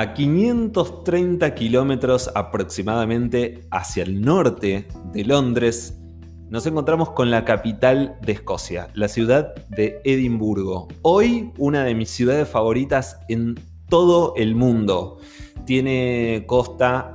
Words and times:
A 0.00 0.14
530 0.14 1.56
kilómetros 1.56 2.30
aproximadamente 2.36 3.64
hacia 3.72 4.04
el 4.04 4.20
norte 4.20 4.86
de 5.12 5.24
Londres, 5.24 5.98
nos 6.50 6.64
encontramos 6.66 7.10
con 7.10 7.32
la 7.32 7.44
capital 7.44 8.16
de 8.22 8.30
Escocia, 8.30 8.90
la 8.94 9.08
ciudad 9.08 9.56
de 9.70 10.00
Edimburgo. 10.04 10.86
Hoy 11.02 11.50
una 11.58 11.82
de 11.82 11.96
mis 11.96 12.10
ciudades 12.10 12.46
favoritas 12.46 13.18
en 13.28 13.56
todo 13.88 14.34
el 14.36 14.54
mundo. 14.54 15.18
Tiene 15.64 16.44
costa 16.46 17.10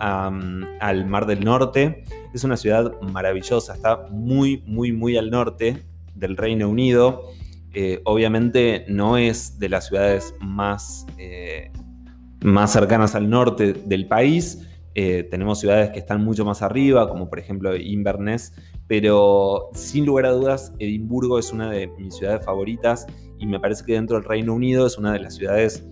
al 0.82 1.06
Mar 1.06 1.26
del 1.26 1.46
Norte. 1.46 2.04
Es 2.34 2.44
una 2.44 2.58
ciudad 2.58 3.00
maravillosa, 3.00 3.76
está 3.76 4.08
muy, 4.12 4.62
muy, 4.68 4.92
muy 4.92 5.16
al 5.16 5.32
norte 5.32 5.82
del 6.16 6.36
Reino 6.36 6.68
Unido. 6.68 7.30
Eh, 7.74 8.02
obviamente 8.04 8.84
no 8.90 9.18
es 9.18 9.58
de 9.58 9.70
las 9.70 9.88
ciudades 9.88 10.36
más 10.42 11.06
eh, 11.18 11.72
más 12.44 12.74
cercanas 12.74 13.16
al 13.16 13.30
norte 13.30 13.74
del 13.74 14.08
país. 14.08 14.68
Eh, 14.96 15.28
tenemos 15.32 15.60
ciudades 15.60 15.90
que 15.90 16.00
están 16.00 16.24
mucho 16.24 16.46
más 16.46 16.62
arriba, 16.62 17.10
como 17.10 17.30
por 17.30 17.40
ejemplo 17.40 17.76
Inverness, 17.76 18.54
pero 18.88 19.70
sin 19.74 20.06
lugar 20.06 20.28
a 20.28 20.32
dudas, 20.32 20.74
Edimburgo 20.78 21.40
es 21.40 21.52
una 21.52 21.72
de 21.72 21.88
mis 21.98 22.16
ciudades 22.16 22.46
favoritas 22.46 23.08
y 23.40 23.48
me 23.48 23.60
parece 23.60 23.84
que 23.86 23.94
dentro 23.94 24.18
del 24.18 24.26
Reino 24.26 24.54
Unido 24.54 24.86
es 24.86 24.98
una 24.98 25.14
de 25.14 25.20
las 25.20 25.36
ciudades 25.36 25.84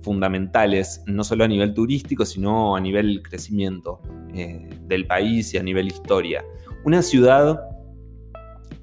fundamentales, 0.00 1.02
no 1.06 1.24
solo 1.24 1.44
a 1.44 1.48
nivel 1.48 1.74
turístico, 1.74 2.24
sino 2.24 2.76
a 2.76 2.80
nivel 2.80 3.22
crecimiento 3.22 4.00
eh, 4.32 4.70
del 4.86 5.06
país 5.06 5.52
y 5.52 5.58
a 5.58 5.62
nivel 5.62 5.88
historia. 5.88 6.44
Una 6.84 7.02
ciudad 7.02 7.60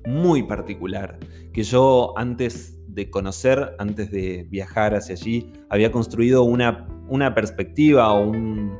muy 0.06 0.44
particular, 0.44 1.18
que 1.54 1.64
yo 1.64 2.14
antes 2.18 2.78
de 2.94 3.10
conocer, 3.10 3.76
antes 3.80 4.12
de 4.12 4.46
viajar 4.50 4.94
hacia 4.96 5.16
allí, 5.16 5.52
había 5.70 5.92
construido 5.92 6.44
una 6.44 6.88
una 7.08 7.34
perspectiva 7.34 8.12
o 8.12 8.28
un, 8.30 8.78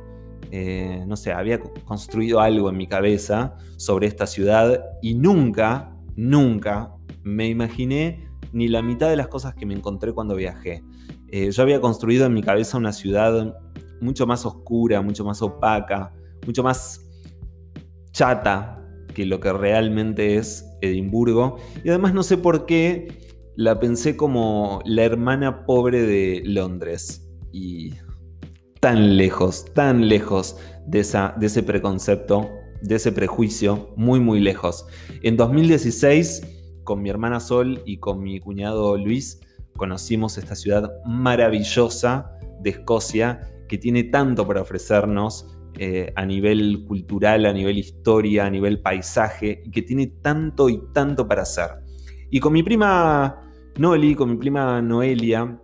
eh, 0.50 1.04
no 1.06 1.16
sé, 1.16 1.32
había 1.32 1.60
construido 1.60 2.40
algo 2.40 2.70
en 2.70 2.76
mi 2.76 2.86
cabeza 2.86 3.56
sobre 3.76 4.06
esta 4.06 4.26
ciudad 4.26 4.84
y 5.02 5.14
nunca, 5.14 5.96
nunca 6.16 6.94
me 7.22 7.48
imaginé 7.48 8.28
ni 8.52 8.68
la 8.68 8.82
mitad 8.82 9.08
de 9.08 9.16
las 9.16 9.28
cosas 9.28 9.54
que 9.54 9.66
me 9.66 9.74
encontré 9.74 10.12
cuando 10.12 10.36
viajé. 10.36 10.84
Eh, 11.28 11.50
yo 11.50 11.62
había 11.62 11.80
construido 11.80 12.26
en 12.26 12.34
mi 12.34 12.42
cabeza 12.42 12.78
una 12.78 12.92
ciudad 12.92 13.56
mucho 14.00 14.26
más 14.26 14.46
oscura, 14.46 15.02
mucho 15.02 15.24
más 15.24 15.42
opaca, 15.42 16.12
mucho 16.46 16.62
más 16.62 17.00
chata 18.12 18.80
que 19.12 19.26
lo 19.26 19.40
que 19.40 19.52
realmente 19.52 20.36
es 20.36 20.64
Edimburgo. 20.80 21.56
Y 21.82 21.88
además 21.88 22.14
no 22.14 22.22
sé 22.22 22.38
por 22.38 22.66
qué 22.66 23.24
la 23.56 23.80
pensé 23.80 24.16
como 24.16 24.80
la 24.84 25.04
hermana 25.04 25.64
pobre 25.66 26.02
de 26.02 26.42
Londres. 26.44 27.28
Y 27.52 27.94
tan 28.84 29.16
lejos, 29.16 29.64
tan 29.72 30.10
lejos 30.10 30.58
de, 30.86 31.00
esa, 31.00 31.34
de 31.38 31.46
ese 31.46 31.62
preconcepto, 31.62 32.50
de 32.82 32.96
ese 32.96 33.12
prejuicio, 33.12 33.94
muy, 33.96 34.20
muy 34.20 34.40
lejos. 34.40 34.84
En 35.22 35.38
2016, 35.38 36.82
con 36.84 37.00
mi 37.00 37.08
hermana 37.08 37.40
Sol 37.40 37.80
y 37.86 37.96
con 37.96 38.22
mi 38.22 38.40
cuñado 38.40 38.98
Luis, 38.98 39.40
conocimos 39.74 40.36
esta 40.36 40.54
ciudad 40.54 40.92
maravillosa 41.06 42.30
de 42.60 42.68
Escocia 42.68 43.40
que 43.68 43.78
tiene 43.78 44.04
tanto 44.04 44.46
para 44.46 44.60
ofrecernos 44.60 45.56
eh, 45.78 46.12
a 46.14 46.26
nivel 46.26 46.84
cultural, 46.86 47.46
a 47.46 47.54
nivel 47.54 47.78
historia, 47.78 48.44
a 48.44 48.50
nivel 48.50 48.82
paisaje, 48.82 49.62
que 49.72 49.80
tiene 49.80 50.08
tanto 50.08 50.68
y 50.68 50.82
tanto 50.92 51.26
para 51.26 51.40
hacer. 51.40 51.70
Y 52.30 52.38
con 52.38 52.52
mi 52.52 52.62
prima 52.62 53.50
Noli, 53.78 54.14
con 54.14 54.28
mi 54.28 54.36
prima 54.36 54.82
Noelia, 54.82 55.58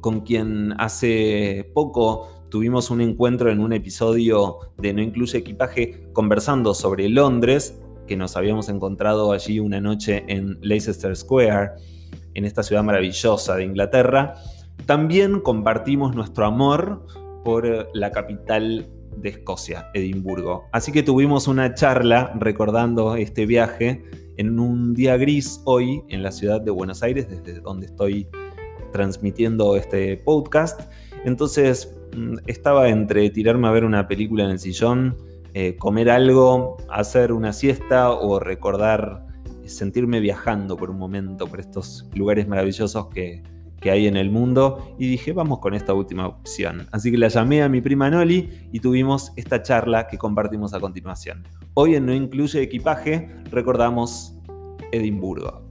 con 0.00 0.20
quien 0.20 0.72
hace 0.78 1.68
poco 1.74 2.33
tuvimos 2.54 2.92
un 2.92 3.00
encuentro 3.00 3.50
en 3.50 3.58
un 3.58 3.72
episodio 3.72 4.58
de 4.78 4.92
No 4.92 5.02
Incluye 5.02 5.38
Equipaje 5.38 6.06
conversando 6.12 6.72
sobre 6.72 7.08
Londres, 7.08 7.80
que 8.06 8.16
nos 8.16 8.36
habíamos 8.36 8.68
encontrado 8.68 9.32
allí 9.32 9.58
una 9.58 9.80
noche 9.80 10.22
en 10.28 10.60
Leicester 10.60 11.16
Square, 11.16 11.72
en 12.34 12.44
esta 12.44 12.62
ciudad 12.62 12.84
maravillosa 12.84 13.56
de 13.56 13.64
Inglaterra. 13.64 14.34
También 14.86 15.40
compartimos 15.40 16.14
nuestro 16.14 16.46
amor 16.46 17.04
por 17.44 17.88
la 17.92 18.12
capital 18.12 18.88
de 19.16 19.30
Escocia, 19.30 19.90
Edimburgo. 19.92 20.66
Así 20.70 20.92
que 20.92 21.02
tuvimos 21.02 21.48
una 21.48 21.74
charla 21.74 22.34
recordando 22.38 23.16
este 23.16 23.46
viaje 23.46 24.04
en 24.36 24.60
un 24.60 24.94
día 24.94 25.16
gris 25.16 25.60
hoy 25.64 26.04
en 26.08 26.22
la 26.22 26.30
ciudad 26.30 26.60
de 26.60 26.70
Buenos 26.70 27.02
Aires, 27.02 27.28
desde 27.28 27.58
donde 27.58 27.86
estoy 27.86 28.28
transmitiendo 28.92 29.74
este 29.74 30.18
podcast. 30.18 30.82
Entonces 31.24 31.96
estaba 32.46 32.88
entre 32.88 33.30
tirarme 33.30 33.68
a 33.68 33.70
ver 33.70 33.84
una 33.84 34.08
película 34.08 34.44
en 34.44 34.50
el 34.50 34.58
sillón, 34.58 35.16
eh, 35.54 35.76
comer 35.76 36.10
algo, 36.10 36.76
hacer 36.90 37.32
una 37.32 37.52
siesta 37.52 38.10
o 38.10 38.40
recordar, 38.40 39.26
sentirme 39.64 40.20
viajando 40.20 40.76
por 40.76 40.90
un 40.90 40.98
momento 40.98 41.46
por 41.46 41.60
estos 41.60 42.08
lugares 42.14 42.48
maravillosos 42.48 43.06
que, 43.08 43.42
que 43.80 43.90
hay 43.90 44.06
en 44.06 44.16
el 44.16 44.30
mundo 44.30 44.94
y 44.98 45.08
dije, 45.08 45.32
vamos 45.32 45.58
con 45.58 45.74
esta 45.74 45.92
última 45.92 46.26
opción. 46.26 46.86
Así 46.90 47.10
que 47.10 47.18
la 47.18 47.28
llamé 47.28 47.62
a 47.62 47.68
mi 47.68 47.80
prima 47.80 48.10
Noli 48.10 48.68
y 48.72 48.80
tuvimos 48.80 49.32
esta 49.36 49.62
charla 49.62 50.06
que 50.06 50.16
compartimos 50.18 50.74
a 50.74 50.80
continuación. 50.80 51.42
Hoy 51.74 51.94
en 51.94 52.06
No 52.06 52.14
Incluye 52.14 52.62
Equipaje 52.62 53.28
recordamos 53.50 54.38
Edimburgo. 54.90 55.63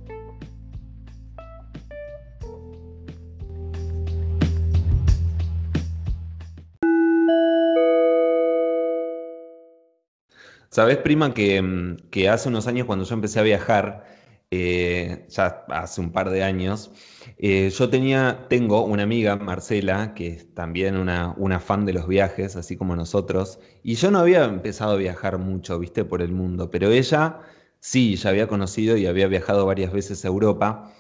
Sabes, 10.74 10.98
prima, 10.98 11.30
mm, 11.30 12.10
que, 12.10 12.30
hace 12.30 12.50
unos 12.50 12.66
años 12.66 12.88
cuando 12.88 13.06
yo 13.06 13.14
empecé 13.14 13.40
a 13.40 13.44
viajar, 13.44 14.06
eh, 14.50 15.28
ya 15.30 15.66
hace 15.70 16.02
un 16.02 16.12
par 16.12 16.32
de 16.32 16.44
años, 16.44 16.92
eh, 17.38 17.70
yo 17.70 17.90
tenía, 17.92 18.48
tengo 18.50 18.84
una 18.84 19.04
amiga, 19.04 19.36
Marcela, 19.36 20.16
que 20.16 20.30
es 20.30 20.56
también 20.56 20.98
una, 20.98 21.36
una, 21.38 21.60
fan 21.60 21.86
de 21.86 21.94
los 21.94 22.08
viajes, 22.08 22.56
así 22.56 22.76
como 22.76 22.96
nosotros, 22.96 23.60
y 23.84 23.94
yo 23.96 24.10
no 24.10 24.18
había 24.18 24.46
empezado 24.46 24.94
a 24.94 24.96
viajar 24.96 25.38
mucho, 25.38 25.78
viste, 25.78 26.06
por 26.06 26.24
el 26.24 26.32
mundo, 26.32 26.72
pero 26.72 26.90
ella 26.90 27.38
sí, 27.80 28.16
ya 28.16 28.32
había 28.32 28.48
conocido 28.48 28.98
y 28.98 29.06
había 29.06 29.28
viajado 29.28 29.68
varias 29.68 29.94
veces 29.94 30.26
a 30.26 30.30
Europa, 30.30 30.92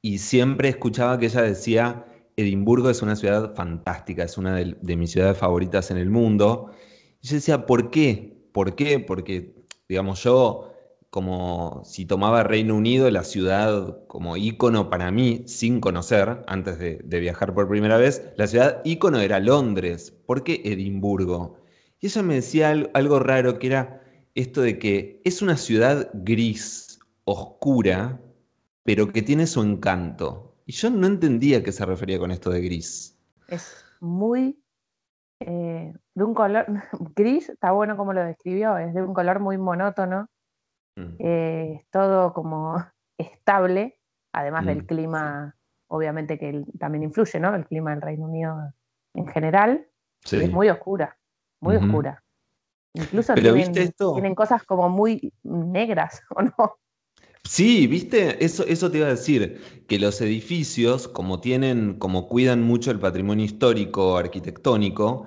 y 0.00 0.16
siempre 0.18 0.70
escuchaba 0.70 1.18
que 1.18 1.26
ella 1.26 1.42
decía, 1.42 2.06
Edimburgo 2.36 2.88
es 2.88 3.02
una 3.02 3.16
ciudad 3.16 3.54
fantástica, 3.54 4.24
es 4.24 4.38
una 4.38 4.54
de, 4.56 4.78
de 4.80 4.96
mis 4.96 5.10
ciudades 5.12 5.36
favoritas 5.36 5.90
en 5.90 5.98
el 5.98 6.08
mundo. 6.08 6.70
Y 7.20 7.28
yo 7.28 7.34
decía, 7.34 7.66
¿por 7.66 7.90
qué? 7.90 8.39
¿Por 8.52 8.74
qué? 8.74 8.98
Porque, 9.00 9.54
digamos, 9.88 10.22
yo, 10.22 10.72
como 11.10 11.82
si 11.84 12.06
tomaba 12.06 12.42
Reino 12.42 12.76
Unido, 12.76 13.10
la 13.10 13.24
ciudad 13.24 14.06
como 14.06 14.36
ícono 14.36 14.90
para 14.90 15.10
mí, 15.10 15.42
sin 15.46 15.80
conocer, 15.80 16.42
antes 16.46 16.78
de, 16.78 17.20
viajar 17.20 17.54
por 17.54 17.68
primera 17.68 17.96
vez, 17.96 18.30
la 18.36 18.46
ciudad 18.46 18.80
ícono 18.84 19.20
era 19.20 19.40
Londres. 19.40 20.12
¿Por 20.26 20.44
qué 20.44 20.62
Edimburgo? 20.64 21.58
Y 22.00 22.06
ella 22.06 22.22
me 22.22 22.34
decía 22.34 22.70
algo, 22.94 23.18
raro, 23.18 23.58
que 23.58 23.66
era 23.66 24.02
esto 24.34 24.62
de 24.62 24.78
que 24.78 25.20
es 25.24 25.42
una 25.42 25.56
ciudad 25.56 26.10
gris, 26.14 26.98
oscura, 27.24 28.20
pero 28.84 29.12
que 29.12 29.22
tiene 29.22 29.46
su 29.46 29.62
encanto. 29.62 30.56
Y 30.66 30.72
yo 30.72 30.90
no 30.90 31.06
entendía 31.06 31.58
a 31.58 31.62
qué 31.62 31.72
se 31.72 31.84
refería 31.84 32.18
con 32.18 32.30
esto 32.30 32.50
de 32.50 32.60
gris. 32.60 33.18
Es 33.48 33.84
muy 34.00 34.56
eh, 35.40 35.92
de 36.20 36.24
un 36.24 36.34
color 36.34 36.66
gris, 37.16 37.48
está 37.48 37.72
bueno 37.72 37.96
como 37.96 38.12
lo 38.12 38.22
describió, 38.22 38.76
es 38.76 38.92
de 38.92 39.02
un 39.02 39.14
color 39.14 39.40
muy 39.40 39.56
monótono, 39.56 40.28
mm. 40.96 41.14
eh, 41.18 41.76
es 41.80 41.90
todo 41.90 42.34
como 42.34 42.76
estable, 43.18 43.98
además 44.32 44.66
del 44.66 44.82
mm. 44.82 44.86
clima, 44.86 45.56
obviamente 45.88 46.38
que 46.38 46.62
también 46.78 47.04
influye, 47.04 47.40
¿no? 47.40 47.54
El 47.54 47.66
clima 47.66 47.90
del 47.90 48.02
Reino 48.02 48.26
Unido 48.26 48.54
en 49.14 49.26
general, 49.28 49.86
es 50.30 50.52
muy 50.52 50.68
oscura, 50.68 51.18
muy 51.60 51.76
oscura. 51.76 52.22
Incluso 52.92 53.34
tienen, 53.34 54.34
cosas 54.34 54.62
como 54.64 54.88
muy 54.88 55.32
negras, 55.42 56.22
¿o 56.36 56.42
no? 56.42 56.78
Sí, 57.44 57.86
viste, 57.86 58.44
eso, 58.44 58.64
eso 58.66 58.90
te 58.90 58.98
iba 58.98 59.06
a 59.06 59.10
decir, 59.10 59.84
que 59.88 59.98
los 59.98 60.20
edificios, 60.20 61.08
como 61.08 61.40
tienen, 61.40 61.98
como 61.98 62.28
cuidan 62.28 62.62
mucho 62.62 62.90
el 62.90 63.00
patrimonio 63.00 63.46
histórico, 63.46 64.18
arquitectónico, 64.18 65.26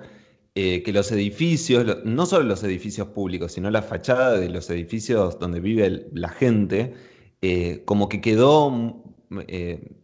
eh, 0.56 0.82
que 0.84 0.92
los 0.92 1.10
edificios, 1.10 2.04
no 2.04 2.26
solo 2.26 2.44
los 2.44 2.62
edificios 2.62 3.08
públicos, 3.08 3.52
sino 3.52 3.70
la 3.70 3.82
fachada 3.82 4.38
de 4.38 4.48
los 4.48 4.70
edificios 4.70 5.38
donde 5.40 5.60
vive 5.60 6.06
la 6.12 6.28
gente, 6.28 6.94
eh, 7.42 7.82
como 7.84 8.08
que 8.08 8.20
quedó 8.20 8.70
mm, 8.70 9.02
eh, 9.48 9.96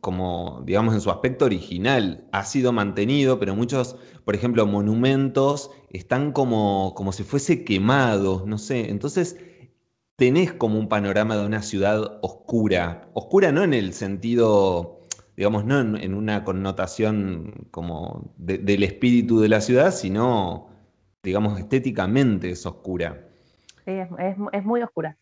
como, 0.00 0.62
digamos, 0.64 0.94
en 0.94 1.00
su 1.00 1.10
aspecto 1.10 1.44
original, 1.44 2.26
ha 2.32 2.44
sido 2.44 2.72
mantenido, 2.72 3.38
pero 3.38 3.54
muchos, 3.54 3.96
por 4.24 4.34
ejemplo, 4.34 4.66
monumentos 4.66 5.70
están 5.90 6.32
como, 6.32 6.94
como 6.94 7.12
si 7.12 7.22
fuese 7.22 7.64
quemados, 7.64 8.46
no 8.46 8.58
sé, 8.58 8.90
entonces 8.90 9.36
tenés 10.16 10.52
como 10.52 10.78
un 10.78 10.88
panorama 10.88 11.36
de 11.36 11.46
una 11.46 11.62
ciudad 11.62 12.18
oscura, 12.22 13.10
oscura 13.14 13.52
no 13.52 13.62
en 13.62 13.74
el 13.74 13.92
sentido 13.92 15.01
digamos, 15.36 15.64
no 15.64 15.80
en, 15.80 16.14
una 16.14 16.44
connotación 16.44 17.66
como 17.70 18.32
del 18.36 18.82
espíritu 18.82 19.40
de 19.40 19.48
la 19.48 19.60
ciudad, 19.60 19.90
sino, 19.90 20.68
digamos, 21.22 21.58
estéticamente 21.58 22.50
es 22.50 22.66
oscura. 22.66 23.28
Sí, 23.84 23.92
es, 23.92 24.64
muy 24.64 24.82
oscura. 24.82 25.16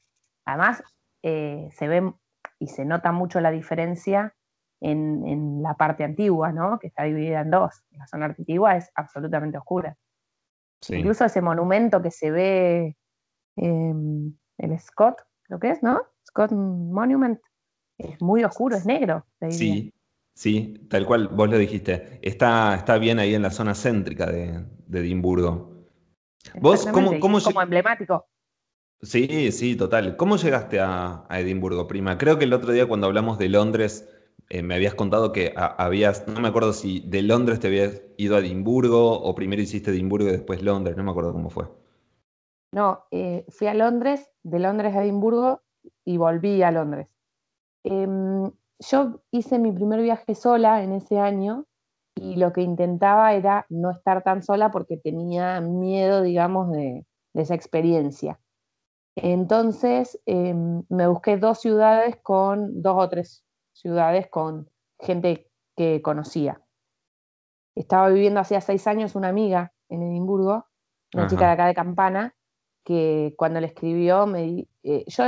Además, 0.45 0.83
eh, 1.23 1.69
se 1.73 1.89
ve 1.89 2.13
y 2.59 2.67
se 2.67 2.85
nota 2.85 3.13
mucho 3.13 3.41
la 3.41 3.51
diferencia 3.51 4.35
en, 4.81 5.63
la 5.63 5.75
parte 5.75 6.05
antigua, 6.05 6.53
¿no? 6.53 6.79
Que 6.79 6.89
está 6.89 7.05
dividida 7.05 7.41
en 7.41 7.51
dos. 7.51 7.83
La 7.93 8.07
zona 8.07 8.27
antigua 8.27 8.77
es 8.77 8.91
absolutamente 8.95 9.59
oscura. 9.59 9.97
Incluso 10.89 11.27
ese 11.27 11.43
monumento 11.43 12.01
que 12.01 12.11
se 12.11 12.31
ve, 12.31 12.97
em, 13.57 14.35
el 14.59 14.79
Scott, 14.79 15.21
lo 15.49 15.59
que 15.59 15.71
es, 15.71 15.83
¿no? 15.83 16.01
Scott 16.27 16.53
Monument, 16.53 17.39
es 17.99 18.21
muy 18.23 18.45
oscuro, 18.45 18.77
es 18.77 18.87
negro. 18.87 19.27
Sí, 19.51 19.93
sí, 20.41 20.87
tal 20.89 21.05
cual, 21.07 21.29
vos 21.29 21.51
lo 21.51 21.59
dijiste. 21.59 22.19
Está, 22.23 22.75
está 22.75 22.97
bien 22.97 23.19
ahí 23.19 23.35
en 23.35 23.43
la 23.43 23.51
zona 23.51 23.75
céntrica 23.75 24.27
de, 24.27 24.65
Edimburgo. 24.93 25.87
¿Vos 26.61 26.87
cómo, 26.87 27.21
cómo 27.21 27.41
como 27.41 27.61
emblemático. 27.61 28.27
Sí, 29.03 29.53
sí, 29.53 29.77
total. 29.77 30.17
¿Cómo 30.17 30.37
llegaste 30.37 30.81
a, 30.81 31.25
a 31.29 31.41
Edimburgo, 31.41 31.87
prima? 31.87 32.17
Creo 32.17 32.39
que 32.39 32.45
el 32.45 32.53
otro 32.53 32.73
día 32.73 32.87
cuando 32.87 33.07
hablamos 33.07 33.39
de 33.39 33.51
Londres 33.51 34.09
eh, 34.49 34.63
me 34.63 34.75
habías 34.75 34.95
contado 34.95 35.33
que 35.33 35.55
habías, 35.55 36.27
no 36.27 36.41
me 36.41 36.49
acuerdo 36.49 36.73
si 36.73 37.01
de 37.01 37.23
Londres 37.23 37.61
te 37.61 37.69
habías 37.69 38.03
ido 38.17 38.37
a 38.37 38.41
Edimburgo 38.41 39.13
o 39.13 39.35
primero 39.35 39.63
hiciste 39.63 39.93
Edimburgo 39.93 40.29
y 40.29 40.33
después 40.33 40.61
Londres, 40.63 40.97
no 40.97 41.05
me 41.05 41.11
acuerdo 41.13 41.33
cómo 41.33 41.51
fue. 41.51 41.69
No, 42.73 43.05
eh, 43.13 43.45
fui 43.49 43.69
a 43.69 43.75
Londres, 43.75 44.29
de 44.43 44.59
Londres 44.59 44.95
a 44.97 45.05
Edimburgo 45.05 45.63
y 46.05 46.17
volví 46.17 46.63
a 46.63 46.73
Londres. 46.73 47.17
Em, 47.85 48.51
yo 48.81 49.21
hice 49.31 49.59
mi 49.59 49.73
primer 49.73 50.01
viaje 50.01 50.35
sola 50.35 50.83
en 50.83 50.93
ese 50.93 51.19
año 51.19 51.67
y 52.15 52.37
lo 52.37 52.53
que 52.53 52.63
intentaba 52.63 53.35
era 53.35 53.67
no 53.69 53.91
estar 53.91 54.23
tan 54.23 54.43
sola 54.43 54.71
porque 54.71 54.97
tenía 54.97 55.61
miedo, 55.61 56.23
digamos, 56.23 56.71
de, 56.73 57.07
esa 57.35 57.55
experiencia. 57.55 58.41
Entonces 59.15 60.21
em, 60.27 60.83
me 60.89 61.07
busqué 61.07 61.37
dos 61.37 61.61
ciudades 61.61 62.17
con 62.23 62.83
dos 62.83 62.97
o 62.97 63.09
tres 63.09 63.45
ciudades 63.73 64.29
con 64.29 64.69
gente 64.99 65.49
que 65.77 66.03
conocía. 66.03 66.61
Estaba 67.77 68.09
viviendo 68.09 68.41
hacía 68.41 68.61
seis 68.61 68.87
años 68.87 69.15
una 69.15 69.29
amiga 69.29 69.73
en 69.89 70.03
Edimburgo, 70.03 70.67
una 71.15 71.29
chica 71.29 71.47
de 71.47 71.53
acá 71.53 71.67
de 71.67 71.75
Campana, 71.75 72.35
que 72.85 73.35
cuando 73.37 73.61
le 73.61 73.69
escribió, 73.69 74.27
me, 74.27 74.67
eh, 74.83 75.05
yo, 75.07 75.25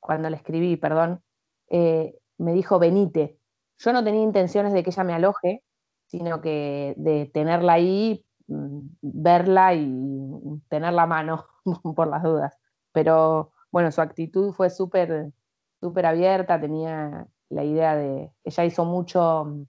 cuando 0.00 0.30
le 0.30 0.36
escribí, 0.36 0.76
perdón, 0.76 1.22
eh, 1.68 2.18
me 2.38 2.52
dijo, 2.52 2.78
venite. 2.78 3.38
Yo 3.78 3.92
no 3.92 4.04
tenía 4.04 4.22
intenciones 4.22 4.72
de 4.72 4.82
que 4.82 4.90
ella 4.90 5.04
me 5.04 5.14
aloje, 5.14 5.62
sino 6.06 6.40
que 6.40 6.94
de 6.96 7.26
tenerla 7.32 7.74
ahí, 7.74 8.24
mm, 8.46 8.80
verla 9.02 9.74
y 9.74 10.60
tener 10.68 10.92
la 10.92 11.06
mano 11.06 11.46
por 11.96 12.08
las 12.08 12.22
dudas. 12.22 12.56
Pero 12.92 13.52
bueno, 13.70 13.90
su 13.90 14.00
actitud 14.00 14.52
fue 14.52 14.70
súper 14.70 15.32
súper 15.84 16.06
abierta, 16.06 16.58
tenía 16.58 17.26
la 17.50 17.62
idea 17.62 17.94
de, 17.94 18.32
ella 18.42 18.64
hizo 18.64 18.86
mucho 18.86 19.44
mm, 19.44 19.62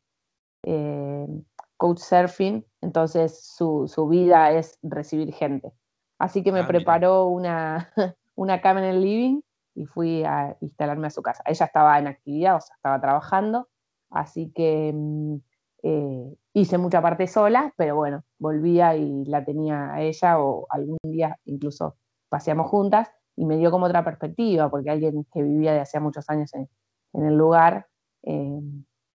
eh, 0.64 1.28
coach 1.76 2.00
surfing, 2.00 2.66
entonces 2.80 3.54
su, 3.54 4.08
vida 4.10 4.52
es 4.52 4.80
recibir 4.82 5.34
gente. 5.34 5.74
Así 6.18 6.42
que 6.42 6.54
me 6.54 6.62
ah, 6.62 6.68
preparó 6.68 7.26
una, 7.26 7.92
una 8.36 8.62
cama 8.62 8.80
en 8.80 8.96
el 8.96 9.02
living 9.02 9.42
y 9.76 9.86
fui 9.86 10.24
a 10.24 10.58
instalarme 10.62 11.08
a 11.08 11.12
su 11.12 11.22
casa. 11.22 11.44
Ella 11.46 11.66
estaba 11.66 12.00
en 12.00 12.08
actividad, 12.08 12.56
o 12.56 12.62
sea, 12.62 12.76
estaba 12.76 13.00
trabajando, 13.02 13.70
así 14.10 14.52
que 14.54 14.92
mm, 14.94 15.36
eh, 15.84 16.36
hice 16.54 16.78
mucha 16.78 17.02
parte 17.02 17.28
sola, 17.28 17.74
pero 17.78 17.96
bueno, 17.96 18.24
volvía 18.40 18.96
y 18.96 19.26
la 19.26 19.46
tenía 19.46 19.94
a 19.94 20.02
ella 20.02 20.40
o 20.40 20.66
algún 20.70 20.98
día 21.04 21.38
incluso 21.46 21.98
paseamos 22.30 22.68
juntas 22.70 23.12
y 23.36 23.46
me 23.46 23.58
dio 23.58 23.72
como 23.72 23.86
otra 23.86 24.04
perspectiva, 24.04 24.70
porque 24.70 24.90
alguien 24.90 25.26
que 25.34 25.44
vivía 25.44 25.74
de 25.74 25.82
hacía 25.82 26.00
muchos 26.00 26.30
años 26.30 26.54
en, 26.54 26.70
el 27.14 27.36
lugar, 27.38 27.88
eh, 28.24 28.62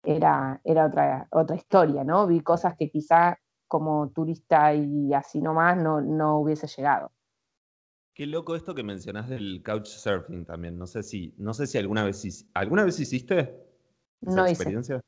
era, 0.04 0.62
era 0.64 0.86
otra, 0.86 1.28
otra 1.32 1.56
historia, 1.56 2.04
¿no? 2.04 2.28
Vi 2.28 2.42
cosas 2.42 2.76
que 2.78 2.90
quizá 2.90 3.38
como 3.68 4.10
turista 4.10 4.74
y 4.74 5.14
así 5.14 5.42
nomás 5.42 5.78
no, 5.78 6.02
no 6.02 6.40
hubiese 6.40 6.68
llegado. 6.68 7.12
Qué 8.18 8.26
loco 8.26 8.56
esto 8.56 8.74
que 8.74 8.82
mencionás 8.82 9.30
del 9.30 9.62
couchsurfing 9.64 10.44
también. 10.44 10.76
No 10.76 10.88
sé 10.88 11.04
si, 11.04 11.36
no 11.38 11.54
sé 11.54 11.68
si 11.68 11.78
alguna 11.78 12.04
vez, 12.04 12.48
¿alguna 12.56 12.84
vez 12.84 13.00
hiciste 13.00 13.54
esa 14.26 14.50
experiencia. 14.50 15.02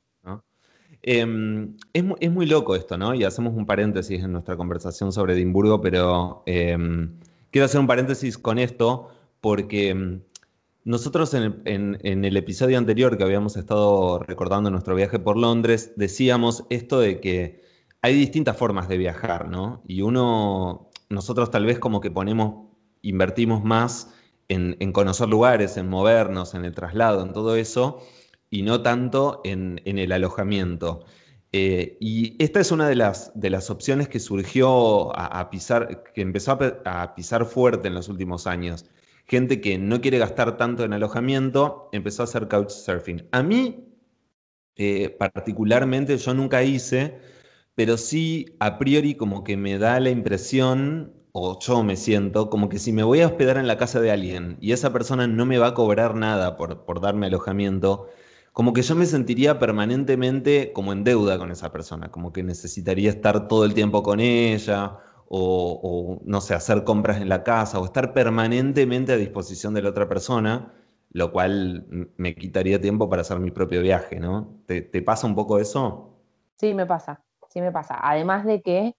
Em, 1.02 1.76
es, 1.92 2.04
es, 2.20 2.32
muy 2.32 2.46
loco 2.46 2.76
esto, 2.76 3.00
¿no? 3.00 3.16
Y 3.16 3.24
hacemos 3.24 3.56
un 3.56 3.66
paréntesis 3.66 4.24
en 4.24 4.32
nuestra 4.32 4.56
conversación 4.58 5.12
sobre 5.12 5.34
Edimburgo, 5.34 5.82
pero 5.82 6.44
em, 6.46 7.18
quiero 7.50 7.66
hacer 7.66 7.82
un 7.82 7.88
paréntesis 7.88 8.38
con 8.38 8.60
esto 8.60 9.10
porque 9.42 9.90
em, 9.90 10.22
nosotros 10.84 11.34
en, 11.34 11.98
el 12.04 12.38
episodio 12.38 12.78
anterior 12.78 13.18
que 13.18 13.24
habíamos 13.24 13.58
estado 13.58 14.20
recordando 14.20 14.70
nuestro 14.70 14.94
viaje 14.94 15.18
por 15.18 15.36
Londres, 15.36 15.94
decíamos 15.96 16.64
esto 16.70 17.00
de 17.00 17.20
que 17.20 17.64
hay 18.04 18.14
distintas 18.14 18.56
formas 18.56 18.88
de 18.88 18.98
viajar, 18.98 19.50
¿no? 19.50 19.82
Y 19.88 20.04
uno, 20.04 20.92
nosotros 21.10 21.50
tal 21.50 21.66
vez 21.66 21.80
como 21.80 22.02
que 22.02 22.12
ponemos, 22.12 22.69
invertimos 23.02 23.64
más 23.64 24.14
en, 24.48 24.92
conocer 24.94 25.30
lugares, 25.30 25.78
en 25.78 25.88
movernos, 25.90 26.54
en 26.56 26.66
el 26.66 26.74
traslado, 26.74 27.24
en 27.24 27.34
todo 27.34 27.56
eso, 27.56 28.02
y 28.50 28.64
no 28.64 28.82
tanto 28.82 29.42
en, 29.44 29.82
el 29.86 30.12
alojamiento. 30.12 31.06
Eh, 31.52 31.98
y 32.00 32.36
esta 32.44 32.60
es 32.60 32.72
una 32.72 32.88
de 32.88 32.96
las, 32.96 33.32
de 33.36 33.50
las 33.50 33.70
opciones 33.70 34.08
que 34.10 34.20
surgió 34.20 35.16
a, 35.18 35.50
pisar, 35.50 36.04
que 36.14 36.22
empezó 36.22 36.58
a 36.86 37.16
pisar 37.16 37.46
fuerte 37.46 37.88
en 37.88 37.96
los 37.96 38.10
últimos 38.10 38.48
años 38.48 38.86
gente 39.30 39.62
que 39.62 39.78
no 39.78 40.02
quiere 40.02 40.18
gastar 40.18 40.58
tanto 40.58 40.84
en 40.84 40.94
alojamiento, 40.94 41.90
empezó 41.92 42.24
a 42.24 42.26
hacer 42.26 42.48
couchsurfing. 42.48 43.28
A 43.32 43.44
mí, 43.44 43.88
eh, 44.76 45.10
particularmente, 45.20 46.18
yo 46.18 46.34
nunca 46.34 46.64
hice, 46.64 47.20
pero 47.76 47.98
sí 47.98 48.58
a 48.60 48.80
priori 48.80 49.16
como 49.16 49.44
que 49.44 49.56
me 49.56 49.78
da 49.78 50.00
la 50.00 50.10
impresión, 50.10 51.14
o 51.32 51.60
yo 51.60 51.84
me 51.84 51.96
siento, 51.96 52.50
como 52.50 52.70
que 52.70 52.80
si 52.80 52.92
me 52.92 53.04
voy 53.04 53.22
a 53.22 53.28
hospedar 53.28 53.58
en 53.58 53.68
la 53.68 53.78
casa 53.78 54.00
de 54.02 54.12
alguien 54.12 54.58
y 54.62 54.72
esa 54.72 54.92
persona 54.94 55.28
no 55.28 55.46
me 55.46 55.58
va 55.58 55.68
a 55.68 55.74
cobrar 55.74 56.16
nada 56.16 56.58
por, 56.58 56.86
por 56.86 57.02
darme 57.02 57.28
alojamiento, 57.28 58.08
como 58.54 58.74
que 58.74 58.82
yo 58.82 58.96
me 58.96 59.06
sentiría 59.06 59.60
permanentemente 59.60 60.74
como 60.74 60.92
en 60.92 61.04
deuda 61.04 61.38
con 61.38 61.52
esa 61.52 61.72
persona, 61.72 62.12
como 62.12 62.34
que 62.34 62.44
necesitaría 62.44 63.10
estar 63.10 63.48
todo 63.48 63.66
el 63.66 63.74
tiempo 63.74 64.04
con 64.04 64.20
ella 64.20 64.98
o, 65.30 66.20
no 66.26 66.42
sé, 66.42 66.56
hacer 66.56 66.84
compras 66.84 67.22
en 67.22 67.30
la 67.30 67.44
casa 67.44 67.80
o 67.80 67.86
estar 67.86 68.14
permanentemente 68.14 69.14
a 69.14 69.16
disposición 69.16 69.76
de 69.76 69.84
la 69.84 69.90
otra 69.90 70.10
persona, 70.10 70.74
lo 71.12 71.32
cual 71.32 72.12
me 72.18 72.36
quitaría 72.36 72.82
tiempo 72.82 73.10
para 73.10 73.22
hacer 73.22 73.40
mi 73.40 73.52
propio 73.52 73.82
viaje, 73.82 74.20
¿no? 74.20 74.60
¿Te, 74.66 74.82
pasa 75.04 75.28
un 75.28 75.36
poco 75.36 75.60
eso? 75.60 76.18
Sí, 76.56 76.74
me 76.74 76.88
pasa, 76.88 77.24
sí 77.50 77.62
me 77.62 77.72
pasa. 77.72 78.00
Además 78.02 78.44
de 78.46 78.62
que 78.62 78.96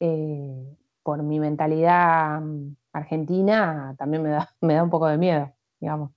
eh, 0.00 0.76
por 1.08 1.22
mi 1.22 1.40
mentalidad 1.40 2.38
mm, 2.42 2.76
argentina 2.92 3.94
también 3.96 4.22
me 4.22 4.28
da, 4.28 4.54
me 4.60 4.74
da 4.74 4.82
un 4.82 4.90
poco 4.90 5.06
de 5.06 5.16
miedo, 5.16 5.50
digamos, 5.80 6.10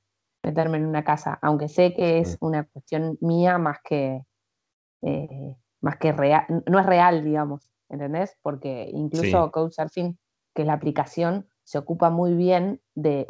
meterme 0.44 0.80
en 0.80 0.86
una 0.86 1.06
casa, 1.06 1.40
aunque 1.42 1.70
sé 1.70 1.94
que 1.94 2.20
es 2.20 2.38
una 2.42 2.66
cuestión 2.66 3.18
mía 3.22 3.58
más 3.58 3.78
que, 3.86 4.26
eh, 5.02 5.56
más 5.80 5.96
que 5.96 6.12
real, 6.12 6.44
no 6.70 6.78
es 6.78 6.86
real, 6.86 7.24
digamos. 7.24 7.72
¿entendés? 7.88 8.36
Porque 8.42 8.90
incluso 8.92 9.50
Couchsurfing, 9.50 10.20
que 10.54 10.64
es 10.64 10.66
la 10.66 10.74
aplicación, 10.74 11.48
se 11.64 11.78
ocupa 11.78 12.10
muy 12.10 12.34
bien 12.34 12.82
de, 12.94 13.26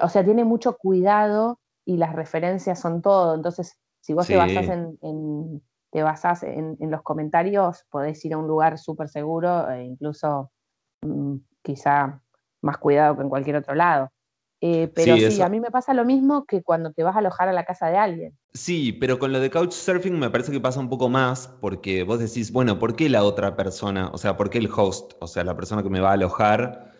o 0.00 0.08
sea, 0.08 0.24
tiene 0.24 0.44
mucho 0.44 0.78
cuidado 0.78 1.60
y 1.84 1.98
las 1.98 2.14
referencias 2.14 2.80
son 2.80 3.02
todo. 3.02 3.34
Entonces, 3.34 3.78
si 4.00 4.14
vos 4.14 4.26
te 4.26 4.38
basás 4.38 4.70
en, 4.70 5.62
te 5.92 6.02
basás 6.02 6.42
en, 6.42 6.78
los 6.80 7.02
comentarios, 7.02 7.84
podés 7.90 8.24
ir 8.24 8.32
a 8.32 8.38
un 8.38 8.48
lugar 8.48 8.78
súper 8.78 9.10
seguro 9.10 9.70
e 9.70 9.84
incluso 9.84 10.50
mm, 11.02 11.36
quizá 11.60 12.22
más 12.62 12.78
cuidado 12.78 13.14
que 13.16 13.22
en 13.22 13.28
cualquier 13.28 13.56
otro 13.56 13.74
lado. 13.74 14.10
Eh, 14.62 14.90
pero 14.94 15.16
sí, 15.16 15.42
a 15.42 15.48
mí 15.48 15.60
me 15.60 15.70
pasa 15.70 15.92
lo 15.92 16.04
mismo 16.04 16.46
que 16.46 16.62
cuando 16.62 16.92
te 16.92 17.02
vas 17.02 17.16
a 17.16 17.18
alojar 17.18 17.48
a 17.48 17.52
la 17.52 17.64
casa 17.64 17.88
de 17.88 17.98
alguien. 17.98 18.38
Sí, 18.54 18.92
pero 18.92 19.18
con 19.18 19.32
lo 19.32 19.40
de 19.40 19.50
couchsurfing 19.50 20.18
me 20.18 20.30
parece 20.30 20.50
que 20.50 20.60
pasa 20.60 20.80
un 20.80 20.88
poco 20.88 21.10
más 21.10 21.48
porque 21.60 22.04
vos 22.04 22.20
decís, 22.20 22.52
bueno, 22.52 22.78
¿por 22.78 22.96
qué 22.96 23.10
la 23.10 23.24
otra 23.24 23.54
persona, 23.54 24.08
o 24.12 24.18
sea, 24.18 24.36
por 24.36 24.48
qué 24.48 24.58
el 24.58 24.70
host, 24.74 25.12
o 25.20 25.26
sea, 25.26 25.44
la 25.44 25.56
persona 25.56 25.82
que 25.82 25.90
me 25.90 26.00
va 26.00 26.10
a 26.10 26.14
alojar, 26.14 26.92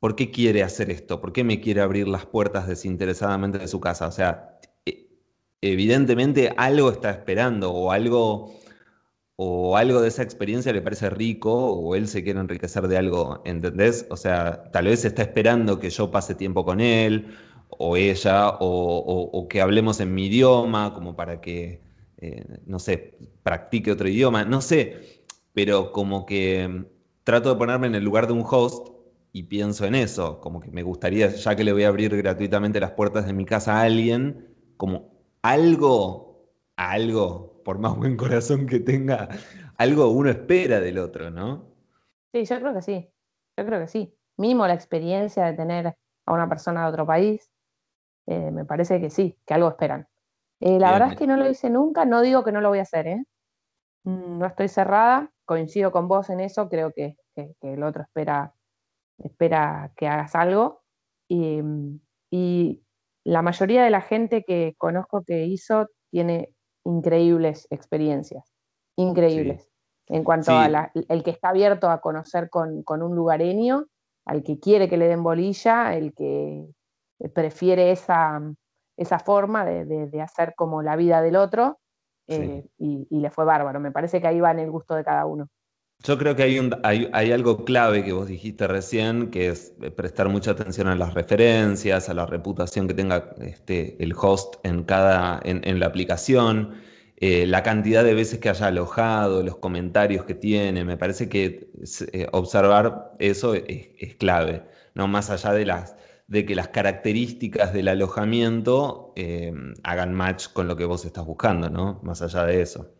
¿por 0.00 0.14
qué 0.16 0.30
quiere 0.30 0.62
hacer 0.62 0.90
esto? 0.90 1.20
¿Por 1.20 1.32
qué 1.32 1.44
me 1.44 1.60
quiere 1.60 1.82
abrir 1.82 2.08
las 2.08 2.24
puertas 2.24 2.66
desinteresadamente 2.66 3.58
de 3.58 3.68
su 3.68 3.80
casa? 3.80 4.06
O 4.06 4.12
sea, 4.12 4.57
evidentemente 5.60 6.52
algo 6.56 6.90
está 6.90 7.10
esperando 7.10 7.72
o 7.72 7.90
algo 7.92 8.52
o 9.40 9.76
algo 9.76 10.00
de 10.00 10.08
esa 10.08 10.24
experiencia 10.24 10.72
le 10.72 10.82
parece 10.82 11.10
rico 11.10 11.52
o 11.52 11.94
él 11.94 12.08
se 12.08 12.24
quiere 12.24 12.40
enriquecer 12.40 12.88
de 12.88 12.98
algo, 12.98 13.40
¿entendés? 13.44 14.04
O 14.10 14.16
sea, 14.16 14.64
tal 14.72 14.86
vez 14.86 15.04
está 15.04 15.22
esperando 15.22 15.78
que 15.78 15.90
yo 15.90 16.10
pase 16.10 16.34
tiempo 16.34 16.64
con 16.64 16.80
él 16.80 17.36
o 17.68 17.96
ella, 17.96 18.56
o, 18.60 19.46
que 19.48 19.60
hablemos 19.60 20.00
en 20.00 20.12
mi 20.14 20.26
idioma, 20.26 20.92
como 20.94 21.14
para 21.14 21.40
que, 21.40 21.80
eh, 22.18 22.44
no 22.66 22.78
sé, 22.80 23.16
practique 23.44 23.92
otro 23.92 24.08
idioma, 24.08 24.44
no 24.44 24.60
sé, 24.60 25.22
pero 25.54 25.92
como 25.92 26.26
que 26.26 26.86
trato 27.24 27.50
de 27.50 27.56
ponerme 27.56 27.86
en 27.86 27.94
el 27.94 28.04
lugar 28.04 28.26
de 28.26 28.32
un 28.32 28.44
host 28.48 28.88
y 29.32 29.44
pienso 29.44 29.84
en 29.86 29.94
eso, 29.94 30.40
como 30.40 30.60
que 30.60 30.70
me 30.72 30.82
gustaría, 30.82 31.28
ya 31.28 31.54
que 31.54 31.62
le 31.62 31.72
voy 31.72 31.84
a 31.84 31.88
abrir 31.88 32.16
gratuitamente 32.16 32.80
las 32.80 32.92
puertas 32.92 33.26
de 33.26 33.34
mi 33.34 33.44
casa 33.44 33.78
a 33.78 33.82
alguien, 33.82 34.48
como 34.76 35.17
algo, 35.42 36.48
algo, 36.76 37.62
por 37.64 37.78
más 37.78 37.96
buen 37.96 38.16
corazón 38.16 38.66
que 38.66 38.80
tenga, 38.80 39.28
algo 39.76 40.10
uno 40.10 40.30
espera 40.30 40.80
del 40.80 40.98
otro, 40.98 41.30
¿no? 41.30 41.66
Sí, 42.32 42.44
yo 42.44 42.60
creo 42.60 42.74
que 42.74 42.82
sí, 42.82 43.10
yo 43.56 43.66
creo 43.66 43.80
que 43.80 43.88
sí. 43.88 44.14
Mínimo 44.36 44.66
la 44.66 44.74
experiencia 44.74 45.46
de 45.46 45.54
tener 45.54 45.96
a 46.26 46.32
una 46.32 46.48
persona 46.48 46.82
de 46.82 46.88
otro 46.90 47.06
país, 47.06 47.50
eh, 48.26 48.50
me 48.50 48.64
parece 48.64 49.00
que 49.00 49.10
sí, 49.10 49.38
que 49.46 49.54
algo 49.54 49.68
esperan. 49.68 50.06
Eh, 50.60 50.78
la 50.78 50.92
verdad 50.92 51.12
es 51.12 51.16
que 51.16 51.26
no 51.26 51.36
lo 51.36 51.48
hice 51.48 51.70
nunca, 51.70 52.04
no 52.04 52.20
digo 52.20 52.44
que 52.44 52.52
no 52.52 52.60
lo 52.60 52.68
voy 52.68 52.80
a 52.80 52.82
hacer, 52.82 53.06
¿eh? 53.06 53.24
Mm, 54.04 54.38
no 54.38 54.46
estoy 54.46 54.68
cerrada, 54.68 55.32
coincido 55.44 55.92
con 55.92 56.08
vos 56.08 56.30
en 56.30 56.40
eso, 56.40 56.68
creo 56.68 56.92
que, 56.92 57.16
el 57.62 57.82
otro 57.84 58.02
espera, 58.02 58.52
espera 59.18 59.92
que 59.96 60.08
hagas 60.08 60.34
algo. 60.34 60.82
Y, 61.28 61.60
y, 62.30 62.82
la 63.28 63.42
mayoría 63.42 63.84
de 63.84 63.90
la 63.90 64.00
gente 64.00 64.42
que 64.42 64.74
conozco 64.78 65.22
que 65.22 65.44
hizo 65.44 65.88
tiene 66.10 66.54
increíbles 66.84 67.66
experiencias, 67.68 68.54
increíbles. 68.96 69.68
En 70.06 70.24
cuanto 70.24 70.52
a 70.52 70.90
el 70.94 71.22
que 71.22 71.30
está 71.30 71.50
abierto 71.50 71.90
a 71.90 72.00
conocer 72.00 72.48
con, 72.48 72.82
con 72.82 73.02
un 73.02 73.14
lugareño, 73.14 73.84
al 74.24 74.42
que 74.42 74.58
quiere 74.58 74.88
que 74.88 74.96
le 74.96 75.08
den 75.08 75.22
bolilla, 75.22 75.94
el 75.94 76.14
que 76.14 76.66
prefiere 77.34 77.90
esa, 77.90 78.40
esa 78.96 79.18
forma 79.18 79.66
de, 79.66 80.22
hacer 80.22 80.54
como 80.56 80.82
la 80.82 80.96
vida 80.96 81.20
del 81.20 81.36
otro 81.36 81.80
eh, 82.28 82.66
y, 82.78 83.06
le 83.10 83.30
fue 83.30 83.44
bárbaro. 83.44 83.78
Me 83.78 83.92
parece 83.92 84.22
que 84.22 84.28
ahí 84.28 84.40
va 84.40 84.52
en 84.52 84.60
el 84.60 84.70
gusto 84.70 84.94
de 84.94 85.04
cada 85.04 85.26
uno. 85.26 85.48
Yo 86.04 86.16
creo 86.16 86.36
que 86.36 86.44
hay, 86.44 86.58
un, 86.60 86.76
hay, 86.84 87.32
algo 87.32 87.64
clave 87.64 88.04
que 88.04 88.12
vos 88.12 88.28
dijiste 88.28 88.68
recién, 88.68 89.30
que 89.30 89.48
es 89.48 89.74
prestar 89.96 90.28
mucha 90.28 90.52
atención 90.52 90.86
a 90.86 90.94
las 90.94 91.12
referencias, 91.14 92.08
a 92.08 92.14
la 92.14 92.24
reputación 92.24 92.86
que 92.86 92.94
tenga 92.94 93.34
este, 93.40 93.96
el 94.02 94.14
host 94.16 94.54
en, 94.62 94.84
cada, 94.84 95.40
en, 95.42 95.80
la 95.80 95.86
aplicación, 95.86 96.76
eh, 97.16 97.46
la 97.46 97.64
cantidad 97.64 98.04
de 98.04 98.14
veces 98.14 98.38
que 98.38 98.48
haya 98.48 98.68
alojado, 98.68 99.42
los 99.42 99.56
comentarios 99.56 100.24
que 100.24 100.34
tiene. 100.34 100.84
Me 100.84 100.96
parece 100.96 101.28
que 101.28 101.68
eh, 102.12 102.26
observar 102.32 103.12
eso 103.18 103.54
es, 103.54 104.14
clave, 104.18 104.62
¿no? 104.94 105.08
más 105.08 105.30
allá 105.30 105.52
de 105.52 106.46
que 106.46 106.54
las 106.54 106.68
características 106.68 107.72
del 107.72 107.88
alojamiento 107.88 109.12
eh, 109.16 109.52
hagan 109.82 110.14
match 110.14 110.48
con 110.52 110.68
lo 110.68 110.76
que 110.76 110.84
vos 110.84 111.04
estás 111.04 111.26
buscando, 111.26 111.68
¿no? 111.70 112.00
Más 112.04 112.22
allá 112.22 112.44
de 112.44 112.62
eso. 112.62 112.97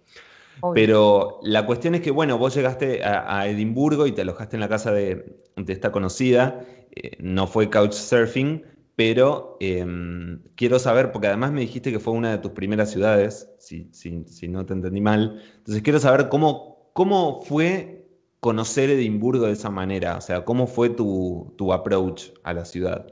Pero 0.75 1.39
la 1.43 1.67
cuestión 1.67 1.95
es 1.95 2.01
que, 2.01 2.11
bueno, 2.11 2.39
vos 2.39 2.55
llegaste 2.55 3.05
a, 3.05 3.47
Edimburgo 3.47 4.07
y 4.07 4.13
te 4.13 4.23
alojaste 4.23 4.57
en 4.57 4.61
la 4.61 4.69
casa 4.69 4.93
de, 4.93 5.43
esta 5.67 5.93
conocida, 5.93 6.65
eh, 6.91 7.17
no 7.21 7.47
fue 7.47 7.71
couchsurfing, 7.71 8.65
pero 8.97 9.57
em, 9.61 10.43
quiero 10.57 10.79
saber, 10.79 11.13
porque 11.13 11.29
además 11.29 11.53
me 11.53 11.61
dijiste 11.61 11.93
que 11.93 12.01
fue 12.01 12.13
una 12.13 12.31
de 12.33 12.39
tus 12.39 12.53
primeras 12.53 12.91
ciudades, 12.91 13.51
si, 13.59 13.89
si 13.93 14.49
no 14.49 14.67
te 14.67 14.73
entendí 14.73 15.01
mal, 15.01 15.43
entonces 15.59 15.83
quiero 15.83 16.01
saber 16.01 16.29
cómo, 16.29 16.91
cómo 16.93 17.43
fue 17.43 17.99
conocer 18.41 18.91
Edimburgo 18.91 19.47
de 19.47 19.53
esa 19.53 19.71
manera, 19.71 20.17
o 20.17 20.21
sea, 20.21 20.45
cómo 20.45 20.67
fue 20.67 20.91
tu, 20.91 21.55
tu 21.57 21.73
approach 21.73 22.31
a 22.43 22.53
la 22.53 22.65
ciudad. 22.65 23.07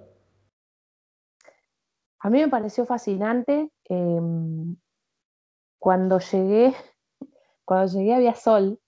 A 2.21 2.31
mí 2.31 2.41
me 2.41 2.49
pareció 2.49 2.87
fascinante. 2.87 3.71
Em, 3.85 4.77
cuando 5.79 6.19
llegué, 6.19 6.75
cuando 7.67 7.93
llegué 7.93 8.15
había 8.15 8.35
sol 8.35 8.81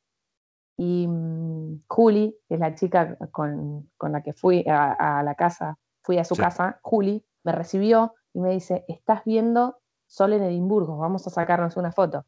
y 0.78 1.06
mm, 1.06 1.82
Juli, 1.87 2.35
que 2.49 2.54
es 2.54 2.61
la 2.61 2.75
chica 2.75 3.18
con, 3.30 3.90
la 4.00 4.23
que 4.23 4.32
fui 4.32 4.64
a, 4.66 5.23
la 5.23 5.35
casa, 5.35 5.76
fui 6.02 6.16
a 6.16 6.25
su 6.25 6.35
casa, 6.35 6.80
Juli 6.82 7.23
me 7.44 7.52
recibió 7.52 8.14
y 8.32 8.40
me 8.40 8.50
dice, 8.50 8.87
estás 8.88 9.25
viendo 9.26 9.78
sol 10.06 10.32
en 10.32 10.42
Edimburgo, 10.42 10.97
vamos 10.97 11.26
a 11.26 11.30
sacarnos 11.30 11.76
una 11.76 11.92
foto. 11.92 12.25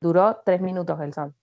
Duró 0.00 0.40
tres 0.44 0.60
minutos 0.60 0.98
el 1.00 1.12
sol. 1.12 1.34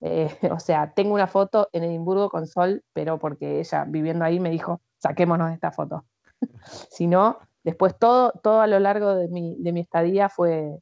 Eh, 0.00 0.28
o 0.50 0.58
sea, 0.58 0.92
tengo 0.92 1.14
una 1.14 1.28
foto 1.28 1.68
en 1.72 1.84
Edimburgo 1.84 2.30
con 2.30 2.48
sol, 2.48 2.82
pero 2.92 3.18
porque 3.18 3.60
ella 3.60 3.84
viviendo 3.86 4.24
ahí 4.24 4.40
me 4.40 4.50
dijo, 4.50 4.80
saquémonos 4.98 5.52
esta 5.52 5.70
foto. 5.70 6.06
si 6.90 7.06
no, 7.06 7.38
Después 7.62 7.98
todo, 7.98 8.32
todo 8.42 8.60
a 8.60 8.66
lo 8.66 8.78
largo 8.78 9.14
de 9.14 9.28
mi, 9.28 9.56
de 9.58 9.72
mi 9.72 9.80
estadía 9.80 10.28
fue, 10.28 10.78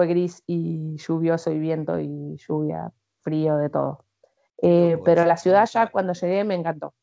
fue 0.00 0.06
gris 0.06 0.42
y 0.46 0.96
lluvioso 0.96 1.52
y 1.52 1.58
viento 1.58 2.00
y 2.00 2.34
lluvia, 2.48 2.90
frío, 3.20 3.58
de 3.58 3.68
todo. 3.68 4.06
Eh, 4.62 4.96
pero 5.04 5.26
la 5.26 5.36
ciudad 5.36 5.68
ya 5.70 5.90
cuando 5.90 6.14
llegué 6.14 6.42
me 6.42 6.54
encantó. 6.54 6.94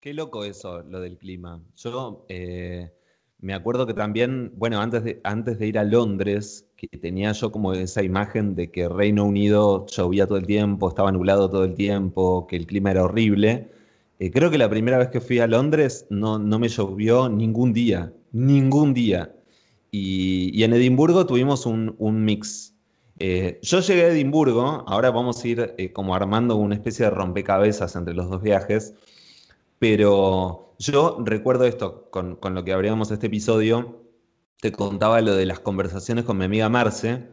Qué 0.00 0.12
loco 0.12 0.42
eso, 0.42 0.82
lo 0.82 0.98
del 0.98 1.16
clima. 1.16 1.62
Yo 1.76 2.26
eh, 2.28 2.92
me 3.38 3.54
acuerdo 3.54 3.86
que 3.86 3.94
también, 3.94 4.50
bueno, 4.56 4.80
antes 4.80 5.04
de, 5.04 5.20
antes 5.22 5.60
de 5.60 5.68
ir 5.68 5.78
a 5.78 5.84
Londres, 5.84 6.68
que 6.74 6.88
tenía 6.88 7.30
yo 7.30 7.52
como 7.52 7.72
esa 7.72 8.02
imagen 8.02 8.56
de 8.56 8.72
que 8.72 8.88
Reino 8.88 9.24
Unido 9.24 9.86
llovía 9.86 10.26
todo 10.26 10.38
el 10.38 10.46
tiempo, 10.46 10.88
estaba 10.88 11.12
nublado 11.12 11.48
todo 11.48 11.62
el 11.62 11.74
tiempo, 11.74 12.48
que 12.48 12.56
el 12.56 12.66
clima 12.66 12.90
era 12.90 13.04
horrible. 13.04 13.70
Eh, 14.18 14.32
creo 14.32 14.50
que 14.50 14.58
la 14.58 14.68
primera 14.68 14.98
vez 14.98 15.10
que 15.10 15.20
fui 15.20 15.38
a 15.38 15.46
Londres 15.46 16.08
no, 16.10 16.40
no 16.40 16.58
me 16.58 16.66
llovió 16.66 17.28
ningún 17.28 17.72
día 17.72 18.12
ningún 18.34 18.92
día. 18.92 19.32
Y, 19.96 20.64
en 20.64 20.72
Edimburgo 20.72 21.24
tuvimos 21.24 21.66
un, 21.66 22.24
mix. 22.24 22.74
Eh, 23.20 23.60
yo 23.62 23.78
llegué 23.78 24.06
a 24.06 24.08
Edimburgo, 24.08 24.82
ahora 24.88 25.12
vamos 25.12 25.44
a 25.44 25.46
ir 25.46 25.74
eh, 25.78 25.92
como 25.92 26.16
armando 26.16 26.56
una 26.56 26.74
especie 26.74 27.04
de 27.04 27.10
rompecabezas 27.10 27.94
entre 27.94 28.12
los 28.12 28.28
dos 28.28 28.42
viajes, 28.42 28.94
pero 29.78 30.74
yo 30.80 31.18
recuerdo 31.24 31.64
esto 31.64 32.10
con, 32.10 32.40
lo 32.42 32.64
que 32.64 32.72
abríamos 32.72 33.12
este 33.12 33.28
episodio, 33.28 34.02
te 34.60 34.72
contaba 34.72 35.20
lo 35.20 35.36
de 35.36 35.46
las 35.46 35.60
conversaciones 35.60 36.24
con 36.24 36.38
mi 36.38 36.46
amiga 36.46 36.68
Marce, 36.68 37.28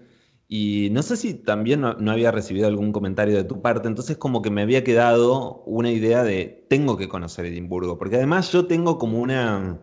y 0.47 0.89
no 0.91 1.01
sé 1.01 1.17
si 1.17 1.33
también 1.33 1.81
no, 1.81 1.95
no, 1.95 2.11
había 2.11 2.29
recibido 2.29 2.67
algún 2.67 2.91
comentario 2.91 3.35
de 3.35 3.43
tu 3.43 3.63
parte, 3.63 3.87
entonces 3.87 4.17
como 4.17 4.43
que 4.43 4.51
me 4.51 4.61
había 4.61 4.83
quedado 4.83 5.63
una 5.65 5.89
idea 5.89 6.23
de 6.23 6.67
tengo 6.69 6.95
que 6.95 7.09
conocer 7.09 7.47
Edimburgo, 7.47 7.97
porque 7.97 8.17
además 8.17 8.51
yo 8.51 8.67
tengo 8.67 8.99
como 8.99 9.19
una 9.19 9.79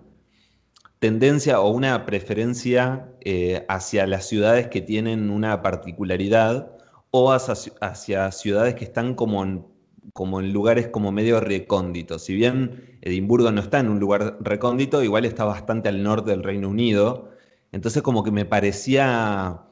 tendencia 0.99 1.61
o 1.61 1.71
una 1.71 2.05
preferencia 2.07 3.09
eh, 3.21 3.65
hacia 3.69 4.07
las 4.07 4.27
ciudades 4.27 4.69
que 4.69 4.81
tienen 4.81 5.31
una 5.31 5.63
particularidad 5.63 6.73
o 7.11 7.33
hacia, 7.33 8.33
ciudades 8.33 8.75
que 8.75 8.85
están 8.85 9.15
como 9.15 9.43
en, 9.45 9.67
como 10.13 10.41
en 10.41 10.53
lugares 10.53 10.89
como 10.89 11.13
medio 11.13 11.41
recónditos. 11.41 12.25
Si 12.25 12.35
bien 12.35 12.99
Edimburgo 13.03 13.51
no 13.53 13.61
está 13.61 13.81
en 13.81 13.89
un 13.89 14.01
lugar 14.01 14.39
recóndito, 14.41 15.03
igual 15.03 15.25
está 15.25 15.45
bastante 15.45 15.89
al 15.89 16.03
norte 16.03 16.31
del 16.31 16.43
Reino 16.43 16.69
Unido. 16.69 17.31
Entonces 17.73 18.03
como 18.03 18.25
que 18.25 18.31
me 18.33 18.45
parecía, 18.45 19.63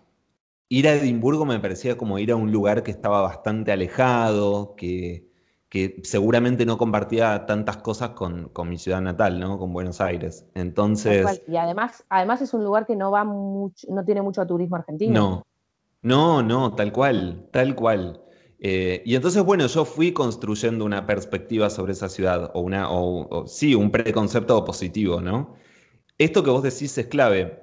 ir 0.69 0.89
a 0.89 0.95
Edimburgo 0.95 1.45
me 1.47 1.61
parecía 1.61 1.97
como 1.97 2.19
ir 2.19 2.33
a 2.33 2.37
un 2.37 2.53
lugar 2.53 2.83
que 2.83 2.91
estaba 2.91 3.23
bastante 3.23 3.73
alejado, 3.73 4.77
que, 4.77 5.27
que 5.69 6.01
seguramente 6.05 6.65
no 6.65 6.79
compartía 6.79 7.45
tantas 7.47 7.79
cosas 7.79 8.11
con, 8.11 8.51
mi 8.67 8.79
ciudad 8.79 9.01
natal, 9.01 9.41
¿no? 9.41 9.59
Con 9.59 9.73
Buenos 9.73 10.01
Aires. 10.01 10.47
Entonces. 10.55 11.43
Y 11.49 11.57
además, 11.57 12.05
además 12.09 12.41
es 12.41 12.55
un 12.55 12.65
lugar 12.65 12.87
que 12.87 12.95
no 12.95 13.11
va 13.11 13.25
mucho, 13.25 13.87
no 13.91 14.05
tiene 14.05 14.23
mucho 14.23 14.47
turismo 14.47 14.77
argentino. 14.77 15.13
No, 15.13 15.47
no, 16.03 16.43
no, 16.43 16.75
tal 16.75 16.93
cual, 16.93 17.49
tal 17.51 17.75
cual. 17.75 18.23
Eh, 18.59 19.03
y 19.05 19.17
entonces, 19.17 19.45
bueno, 19.45 19.67
yo 19.67 19.85
fui 19.85 20.13
construyendo 20.13 20.85
una 20.85 21.05
perspectiva 21.07 21.69
sobre 21.69 21.93
esa 21.93 22.09
ciudad, 22.09 22.51
o 22.55 22.61
una, 22.61 22.91
o, 22.91 23.47
sí, 23.47 23.75
un 23.75 23.91
preconcepto 23.91 24.65
positivo, 24.65 25.21
¿no? 25.21 25.55
Esto 26.19 26.43
que 26.43 26.51
vos 26.51 26.63
decís 26.63 26.97
es 26.97 27.07
clave. 27.07 27.63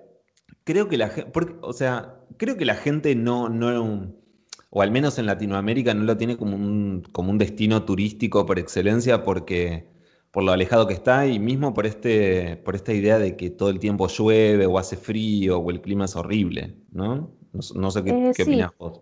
Creo 0.65 0.87
que 0.87 0.97
la 0.97 1.09
gente, 1.09 1.31
o 1.61 1.73
sea, 1.73 2.19
creo 2.37 2.57
que 2.57 2.65
la 2.65 2.75
gente 2.75 3.15
no, 3.15 3.49
no, 3.49 4.13
o 4.75 4.81
al 4.81 4.89
menos 4.89 5.19
en 5.19 5.27
Latinoamérica 5.27 5.93
no 5.93 6.03
lo 6.03 6.17
tiene 6.17 6.35
como 6.35 6.55
un, 6.55 7.03
como 7.11 7.29
un 7.29 7.37
destino 7.37 7.85
turístico 7.85 8.43
por 8.47 8.57
excelencia 8.57 9.23
porque 9.23 9.87
por 10.31 10.43
lo 10.43 10.51
alejado 10.51 10.87
que 10.87 10.95
está 10.95 11.27
y 11.27 11.37
mismo 11.37 11.75
por, 11.75 11.85
este, 11.85 12.57
por 12.57 12.73
esta 12.73 12.91
idea 12.91 13.19
de 13.19 13.37
que 13.37 13.51
todo 13.51 13.69
el 13.69 13.77
tiempo 13.77 14.07
llueve 14.07 14.65
o 14.65 14.79
hace 14.79 14.97
frío 14.97 15.59
o 15.59 15.69
el 15.69 15.79
clima 15.79 16.05
es 16.05 16.15
horrible, 16.15 16.75
¿no? 16.91 17.29
No, 17.51 17.91
sé 17.91 18.03
qué, 18.03 18.09
eh, 18.09 18.31
opinas 18.41 18.71
vos. 18.79 19.01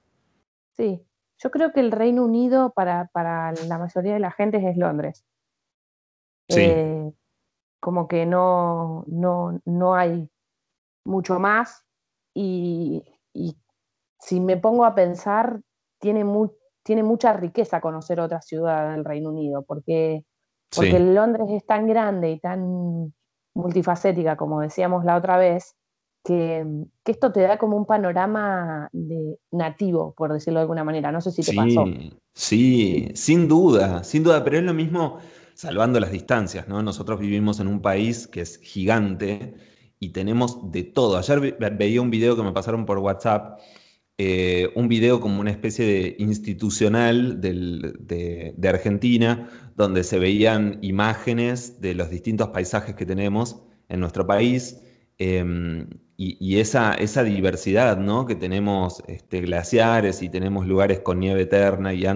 Sí, 0.76 1.02
yo 1.38 1.52
creo 1.52 1.72
que 1.72 1.80
el 1.80 1.94
Reino 1.94 2.26
Unido 2.26 2.74
para, 2.76 3.10
la 3.14 3.78
mayoría 3.80 4.16
de 4.16 4.20
la 4.20 4.32
gente 4.32 4.58
es 4.58 4.76
Londres. 4.76 5.24
Sí. 6.50 6.60
Eh, 6.64 7.14
como 7.80 8.10
que 8.10 8.26
no, 8.26 9.06
no, 9.08 9.58
no 9.64 9.96
hay 9.96 10.30
mucho 11.06 11.40
más 11.40 11.86
y, 12.34 13.06
y 13.34 13.56
si 14.22 14.40
me 14.40 14.56
pongo 14.56 14.86
a 14.86 14.96
pensar, 14.96 15.60
tiene, 16.00 16.24
tiene 16.84 17.04
mucha 17.04 17.34
riqueza 17.34 17.82
conocer 17.82 18.22
otra 18.22 18.42
ciudad 18.42 18.92
del 18.92 19.04
Reino 19.04 19.30
Unido, 19.30 19.64
porque, 19.68 20.24
porque 20.74 21.00
Londres 21.00 21.48
es 21.50 21.66
tan 21.66 21.88
grande 21.88 22.32
y 22.32 22.40
tan, 22.40 23.14
multifacética, 23.54 24.38
como 24.38 24.62
decíamos 24.62 25.04
la 25.06 25.18
otra 25.18 25.38
vez, 25.38 25.76
que, 26.24 26.66
esto 27.06 27.32
te 27.32 27.42
da 27.42 27.58
como 27.58 27.78
un 27.78 27.86
panorama 27.86 28.90
de 28.92 29.38
nativo, 29.52 30.14
por 30.16 30.32
decirlo 30.32 30.60
de 30.60 30.64
alguna 30.64 30.84
manera. 30.84 31.12
No 31.12 31.22
sé 31.22 31.32
si 31.32 31.44
te 31.44 31.56
pasó. 31.56 31.86
Sí, 32.34 33.10
sin 33.16 33.48
duda, 33.48 34.04
sin 34.04 34.24
duda, 34.24 34.44
pero 34.44 34.58
es 34.58 34.64
lo 34.64 34.74
mismo 34.74 35.18
salvando 35.54 36.00
las 36.00 36.12
distancias, 36.12 36.68
¿no? 36.68 36.82
Nosotros 36.82 37.20
vivimos 37.20 37.60
en 37.60 37.68
un 37.68 37.82
país 37.82 38.28
que 38.28 38.42
es 38.42 38.58
gigante 38.58 39.56
y 40.00 40.10
tenemos 40.10 40.72
de 40.72 40.84
todo. 40.84 41.18
Ayer 41.18 41.58
veía 41.74 42.02
un 42.02 42.10
video 42.10 42.36
que 42.36 42.44
me 42.44 42.54
pasaron 42.54 42.86
por 42.86 43.00
WhatsApp, 43.00 43.60
eh, 44.24 44.70
un 44.76 44.88
video 44.88 45.20
como 45.20 45.42
una 45.42 45.50
especie 45.50 45.86
de 45.86 46.16
institucional 46.20 47.42
de, 47.42 48.70
Argentina, 48.70 49.50
donde 49.76 50.04
se 50.04 50.20
veían 50.20 50.78
imágenes 50.82 51.82
de 51.82 51.96
los 51.96 52.10
distintos 52.10 52.50
paisajes 52.50 52.96
que 52.96 53.06
tenemos 53.06 53.64
en 53.90 54.00
nuestro 54.00 54.28
país 54.28 54.78
Em, 55.24 55.88
y, 56.18 56.58
esa, 56.60 56.96
esa, 56.96 57.24
diversidad, 57.24 57.98
¿no? 57.98 58.26
Que 58.26 58.36
tenemos 58.36 59.04
este, 59.08 59.42
glaciares 59.42 60.24
y 60.24 60.30
tenemos 60.30 60.66
lugares 60.66 61.00
con 61.02 61.20
nieve 61.20 61.44
eterna 61.44 61.94
y, 61.94 62.08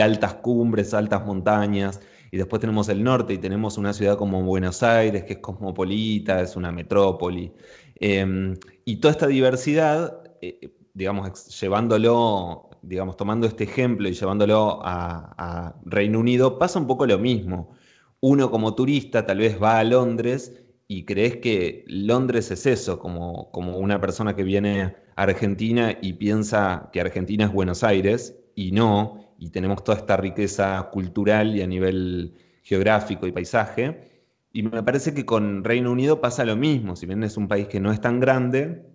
altas 0.00 0.34
cumbres, 0.34 0.94
altas 0.94 1.26
montañas. 1.26 2.00
Y 2.30 2.36
después 2.36 2.60
tenemos 2.60 2.88
el 2.88 3.02
norte 3.02 3.34
y 3.34 3.38
tenemos 3.38 3.76
una 3.76 3.92
ciudad 3.92 4.16
como 4.16 4.40
Buenos 4.44 4.84
Aires, 4.84 5.24
que 5.24 5.32
es 5.34 5.38
cosmopolita, 5.40 6.40
es 6.42 6.54
una 6.54 6.70
metrópoli. 6.70 7.52
Em, 7.96 8.54
y 8.84 8.96
toda 8.98 9.12
esta 9.12 9.26
diversidad, 9.26 10.22
eh, 10.40 10.70
digamos, 10.94 11.60
llevándolo, 11.60 12.70
digamos, 12.82 13.16
tomando 13.16 13.46
este 13.46 13.64
ejemplo 13.64 14.08
y 14.08 14.12
llevándolo 14.12 14.80
a 14.84 15.74
Reino 15.84 16.20
Unido, 16.20 16.58
pasa 16.58 16.78
un 16.78 16.86
poco 16.86 17.06
lo 17.06 17.18
mismo. 17.18 17.72
Uno 18.20 18.50
como 18.50 18.74
turista 18.74 19.26
tal 19.26 19.38
vez 19.38 19.60
va 19.62 19.78
a 19.78 19.84
Londres 19.84 20.54
y 20.88 21.04
crees 21.04 21.36
que 21.38 21.84
Londres 21.88 22.50
es 22.50 22.66
eso, 22.66 22.98
como, 22.98 23.50
como 23.50 23.78
una 23.78 24.00
persona 24.00 24.36
que 24.36 24.44
viene 24.44 24.96
a 25.16 25.22
Argentina 25.22 25.96
y 26.00 26.14
piensa 26.14 26.90
que 26.92 27.00
Argentina 27.00 27.44
es 27.46 27.52
Buenos 27.52 27.82
Aires, 27.84 28.36
y 28.54 28.72
no, 28.72 29.34
y 29.38 29.50
tenemos 29.50 29.82
toda 29.82 29.98
esta 29.98 30.16
riqueza 30.16 30.90
cultural 30.92 31.56
y 31.56 31.62
a 31.62 31.66
nivel 31.66 32.34
geográfico 32.62 33.26
y 33.26 33.32
paisaje. 33.32 34.10
Y 34.52 34.62
me 34.62 34.82
parece 34.82 35.14
que 35.14 35.26
con 35.26 35.64
Reino 35.64 35.90
Unido 35.90 36.20
pasa 36.20 36.44
lo 36.44 36.56
mismo, 36.56 36.96
si 36.96 37.06
bien 37.06 37.24
es 37.24 37.36
un 37.36 37.48
país 37.48 37.66
que 37.68 37.80
no 37.80 37.92
es 37.92 38.00
tan 38.00 38.20
grande, 38.20 38.86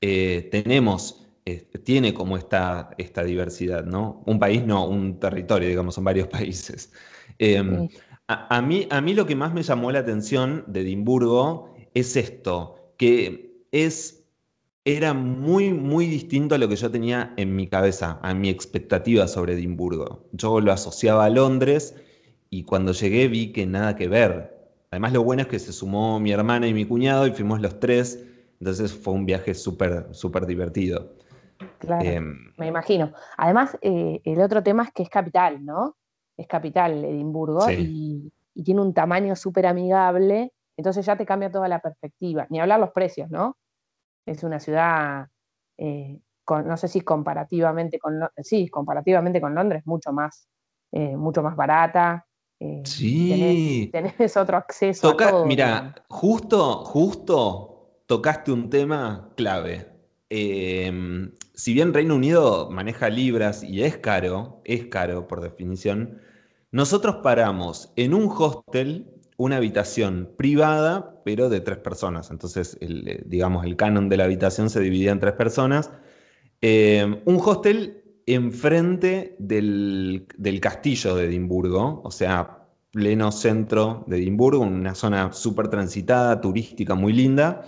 eh, 0.00 0.48
tenemos, 0.50 1.26
eh, 1.44 1.68
tiene 1.84 2.14
como 2.14 2.36
esta, 2.36 2.90
esta 2.98 3.24
diversidad, 3.24 3.84
¿no? 3.84 4.22
Un 4.26 4.38
país 4.38 4.64
no, 4.64 4.86
un 4.86 5.18
territorio, 5.18 5.68
digamos, 5.68 5.94
son 5.94 6.04
varios 6.04 6.28
países. 6.28 6.92
Em, 7.38 7.88
a, 8.28 8.62
mí, 8.62 8.86
a 8.90 9.00
mí 9.00 9.14
lo 9.14 9.26
que 9.26 9.36
más 9.36 9.54
me 9.54 9.62
llamó 9.62 9.90
la 9.90 10.00
atención 10.00 10.64
de 10.66 10.80
Edimburgo 10.80 11.74
es 11.94 12.16
esto, 12.16 12.92
que 12.96 13.64
es, 13.72 14.24
era 14.84 15.14
muy, 15.14 15.72
muy 15.72 16.06
distinto 16.06 16.54
a 16.54 16.58
lo 16.58 16.68
que 16.68 16.76
yo 16.76 16.90
tenía 16.90 17.32
en 17.36 17.56
mi 17.56 17.66
cabeza, 17.66 18.18
a 18.22 18.34
mi 18.34 18.48
expectativa 18.48 19.26
sobre 19.28 19.54
Edimburgo. 19.54 20.28
Yo 20.32 20.60
lo 20.60 20.72
asociaba 20.72 21.24
a 21.24 21.30
Londres 21.30 21.94
y 22.50 22.64
cuando 22.64 22.92
llegué 22.92 23.28
vi 23.28 23.52
que 23.52 23.66
nada 23.66 23.96
que 23.96 24.08
ver. 24.08 24.56
Además 24.90 25.12
lo 25.12 25.22
bueno 25.22 25.42
es 25.42 25.48
que 25.48 25.58
se 25.58 25.72
sumó 25.72 26.18
mi 26.20 26.32
hermana 26.32 26.66
y 26.66 26.74
mi 26.74 26.84
cuñado 26.84 27.26
y 27.26 27.32
fuimos 27.32 27.60
los 27.60 27.78
tres, 27.78 28.24
entonces 28.60 28.92
fue 28.92 29.14
un 29.14 29.26
viaje 29.26 29.54
súper, 29.54 30.08
súper 30.12 30.46
divertido. 30.46 31.14
Claro, 31.78 32.04
em, 32.04 32.52
me 32.56 32.66
imagino. 32.66 33.12
Además, 33.36 33.76
eh, 33.82 34.20
el 34.24 34.40
otro 34.40 34.62
tema 34.62 34.84
es 34.84 34.92
que 34.92 35.02
es 35.02 35.08
capital, 35.08 35.64
¿no? 35.64 35.96
es 36.38 36.46
capital 36.46 37.04
Edimburgo 37.04 37.70
y, 37.70 38.32
tiene 38.64 38.80
un 38.80 38.92
tamaño 38.92 39.36
súper 39.36 39.66
amigable, 39.66 40.52
entonces 40.76 41.06
ya 41.06 41.16
te 41.16 41.24
cambia 41.24 41.48
toda 41.48 41.68
la 41.68 41.78
perspectiva. 41.78 42.44
Ni 42.50 42.58
hablar 42.58 42.80
los 42.80 42.90
precios, 42.90 43.30
¿no? 43.30 43.56
Es 44.26 44.42
una 44.42 44.58
ciudad, 44.58 45.28
eh, 45.76 46.18
no 46.48 46.76
sé 46.76 46.88
si 46.88 47.02
comparativamente 47.02 48.00
con, 48.00 48.18
sí, 48.38 48.68
comparativamente 48.68 49.40
con 49.40 49.54
Londres, 49.54 49.84
mucho 49.86 50.12
más, 50.12 50.48
eh, 50.90 51.16
mucho 51.16 51.40
más 51.40 51.54
barata. 51.54 52.26
Eh, 52.58 52.82
sí. 52.84 53.90
Tenés, 53.92 54.36
otro 54.36 54.56
acceso 54.56 55.10
a 55.10 55.16
todo. 55.16 55.46
Mira, 55.46 55.94
justo, 56.08 56.84
justo 56.84 57.77
tocaste 58.08 58.50
un 58.50 58.70
tema 58.70 59.30
clave. 59.36 59.86
si 60.28 61.72
bien 61.74 61.94
Reino 61.94 62.16
Unido 62.16 62.68
maneja 62.70 63.08
libras 63.08 63.62
y 63.62 63.82
es 63.84 63.98
caro, 63.98 64.60
es 64.64 64.86
caro 64.86 65.28
por 65.28 65.40
definición, 65.40 66.20
nosotros 66.72 67.18
paramos 67.22 67.92
en 67.94 68.14
un 68.14 68.28
hostel 68.36 69.06
una 69.38 69.56
habitación 69.56 70.32
privada, 70.36 71.22
pero 71.24 71.48
de 71.48 71.60
tres 71.60 71.78
personas. 71.78 72.30
Entonces, 72.30 72.76
eh, 72.80 73.22
digamos, 73.24 73.64
el 73.64 73.76
canon 73.76 74.08
de 74.08 74.16
la 74.16 74.24
habitación 74.24 74.68
se 74.68 74.80
dividía 74.80 75.12
en 75.12 75.20
tres 75.20 75.34
personas. 75.34 75.90
Eh, 76.60 77.22
un 77.24 77.40
hostel 77.40 78.02
enfrente 78.26 79.36
del, 79.38 80.26
castillo 80.60 81.14
de 81.14 81.26
Edimburgo, 81.26 82.02
o 82.04 82.10
sea, 82.10 82.66
pleno 82.90 83.30
centro 83.30 84.04
de 84.08 84.18
Edimburgo, 84.18 84.62
una 84.62 84.96
zona 84.96 85.32
súper 85.32 85.68
transitada, 85.68 86.40
turística, 86.40 86.96
muy 86.96 87.12
linda. 87.12 87.64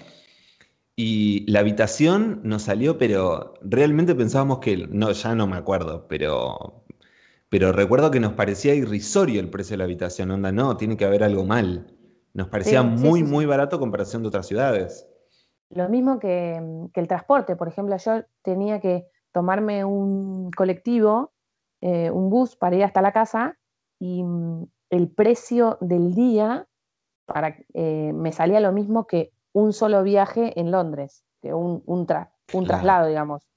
Y 1.03 1.51
la 1.51 1.61
habitación 1.61 2.43
nos 2.45 2.65
salió, 2.65 2.99
pero 2.99 3.55
realmente 3.63 4.15
pensábamos 4.15 4.59
que, 4.59 4.87
no, 4.87 5.11
ya 5.13 5.35
no 5.35 5.47
me 5.47 5.57
acuerdo, 5.57 6.07
pero 6.09 6.85
pero 7.49 7.73
recuerdo 7.73 8.11
que 8.11 8.21
nos 8.21 8.35
parecía 8.35 8.75
irrisorio 8.75 9.41
el 9.41 9.49
precio 9.49 9.73
de 9.73 9.79
la 9.79 9.85
habitación, 9.85 10.31
onda, 10.31 10.53
no, 10.53 10.77
tiene 10.77 10.99
que 10.99 11.07
haber 11.07 11.25
algo 11.25 11.43
mal. 11.47 11.97
Nos 12.35 12.49
parecía 12.49 12.83
muy, 12.83 13.23
muy 13.23 13.47
barato 13.47 13.77
en 13.77 13.81
comparación 13.81 14.21
de 14.21 14.29
otras 14.29 14.47
ciudades. 14.47 15.09
Lo 15.71 15.89
mismo 15.89 16.19
que, 16.19 16.61
el 16.93 17.09
transporte, 17.09 17.57
por 17.57 17.69
ejemplo, 17.69 17.97
yo 17.97 18.23
tenía 18.43 18.79
que 18.79 19.07
tomarme 19.33 19.87
un 19.87 20.51
colectivo, 20.51 21.33
eh, 21.81 22.11
un 22.11 22.29
bus 22.29 22.57
para 22.57 22.77
ir 22.77 22.85
hasta 22.85 23.01
la 23.01 23.13
casa 23.13 23.57
y 23.99 24.23
mm, 24.23 24.67
el 24.91 25.09
precio 25.09 25.79
del 25.81 26.15
día 26.15 26.69
para, 27.25 27.57
eh, 27.73 28.13
me 28.15 28.33
salía 28.33 28.61
lo 28.61 28.73
mismo 28.73 29.07
que 29.07 29.33
un 29.53 29.73
solo 29.73 30.03
viaje 30.03 30.59
en 30.59 30.71
Londres, 30.71 31.25
que 31.41 31.53
un, 31.55 31.83
un, 31.87 32.07
traslado, 32.07 33.09
digamos. 33.09 33.49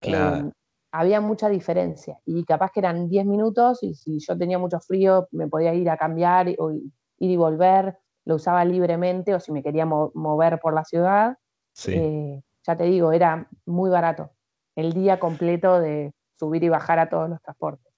Claro. 0.00 0.36
Em, 0.36 0.52
había 0.92 1.20
mucha 1.20 1.48
diferencia 1.48 2.18
y 2.26 2.44
capaz 2.44 2.72
que 2.72 2.80
eran 2.80 3.08
10 3.08 3.24
minutos 3.26 3.82
y 3.82 3.94
si 3.94 4.18
yo 4.18 4.36
tenía 4.36 4.58
mucho 4.58 4.80
frío 4.80 5.28
me 5.30 5.46
podía 5.46 5.72
ir 5.74 5.88
a 5.88 5.96
cambiar 5.96 6.48
o 6.58 6.72
ir 6.72 6.90
y 7.18 7.36
volver, 7.36 7.98
lo 8.24 8.36
usaba 8.36 8.64
libremente 8.64 9.34
o 9.34 9.40
si 9.40 9.52
me 9.52 9.62
quería 9.62 9.86
mover 9.86 10.58
por 10.58 10.74
la 10.74 10.84
ciudad, 10.84 11.38
eh, 11.86 12.40
ya 12.66 12.76
te 12.76 12.84
digo, 12.84 13.12
era 13.12 13.48
muy 13.66 13.90
barato 13.90 14.30
el 14.76 14.92
día 14.92 15.20
completo 15.20 15.80
de 15.80 16.12
subir 16.38 16.64
y 16.64 16.68
bajar 16.68 16.98
a 16.98 17.08
todos 17.08 17.28
los 17.28 17.40
transportes. 17.42 17.92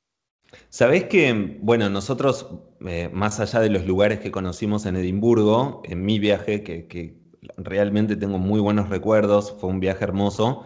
Sabés 0.68 1.05
que, 1.05 1.59
bueno, 1.62 1.88
nosotros, 1.88 2.46
eh, 2.87 3.09
más 3.11 3.40
allá 3.40 3.61
de 3.61 3.70
los 3.70 3.87
lugares 3.87 4.20
que 4.20 4.31
conocimos 4.31 4.85
en 4.85 4.96
Edimburgo, 4.96 5.81
en 5.85 6.05
mi 6.05 6.18
viaje, 6.18 6.62
que, 6.62 6.87
que 6.88 7.21
realmente 7.57 8.16
tengo 8.16 8.38
muy 8.38 8.61
buenos 8.61 8.88
recuerdos, 8.88 9.55
fue 9.61 9.70
un 9.70 9.81
viaje 9.81 10.05
hermoso, 10.05 10.64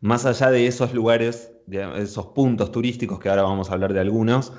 más 0.00 0.26
allá 0.26 0.50
de 0.50 0.66
esos 0.66 0.94
lugares 0.94 1.52
esos 1.70 2.26
puntos 2.28 2.72
turísticos, 2.72 3.18
que 3.18 3.28
ahora 3.28 3.42
vamos 3.42 3.70
a 3.70 3.74
hablar 3.74 3.92
de 3.92 4.00
algunos, 4.00 4.52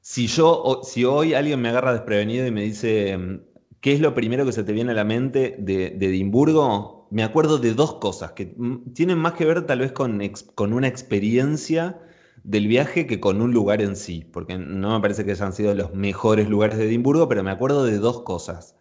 si 0.00 0.26
yo, 0.26 0.80
si 0.84 1.04
hoy 1.04 1.34
alguien 1.34 1.60
me 1.60 1.68
agarra 1.68 1.92
desprevenido 1.92 2.46
y 2.46 2.50
me 2.50 2.62
dice, 2.62 3.16
mm, 3.16 3.40
¿qué 3.80 3.92
es 3.92 4.00
lo 4.00 4.14
primero 4.14 4.44
que 4.46 4.52
se 4.52 4.64
te 4.64 4.72
viene 4.72 4.92
a 4.92 4.94
la 4.94 5.04
mente 5.04 5.56
de, 5.58 5.88
Edimburgo? 6.00 7.08
Me 7.10 7.22
acuerdo 7.22 7.58
de 7.58 7.74
dos 7.74 7.94
cosas 7.96 8.32
que 8.32 8.54
mm, 8.56 8.92
tienen 8.94 9.18
más 9.18 9.34
que 9.34 9.44
ver 9.44 9.66
tal 9.66 9.80
vez 9.80 9.92
con, 9.92 10.20
con 10.54 10.72
una 10.72 10.88
experiencia 10.88 12.00
del 12.44 12.68
viaje 12.68 13.06
que 13.06 13.20
con 13.20 13.42
un 13.42 13.52
lugar 13.52 13.82
en 13.82 13.96
sí, 13.96 14.24
porque 14.32 14.56
no 14.56 14.94
me 14.94 15.00
parece 15.00 15.24
que 15.24 15.32
hayan 15.32 15.52
sido 15.52 15.74
los 15.74 15.92
mejores 15.94 16.48
lugares 16.48 16.78
de 16.78 16.86
Edimburgo, 16.86 17.28
pero 17.28 17.42
me 17.42 17.50
acuerdo 17.50 17.84
de 17.84 17.98
dos 17.98 18.22
cosas. 18.22 18.77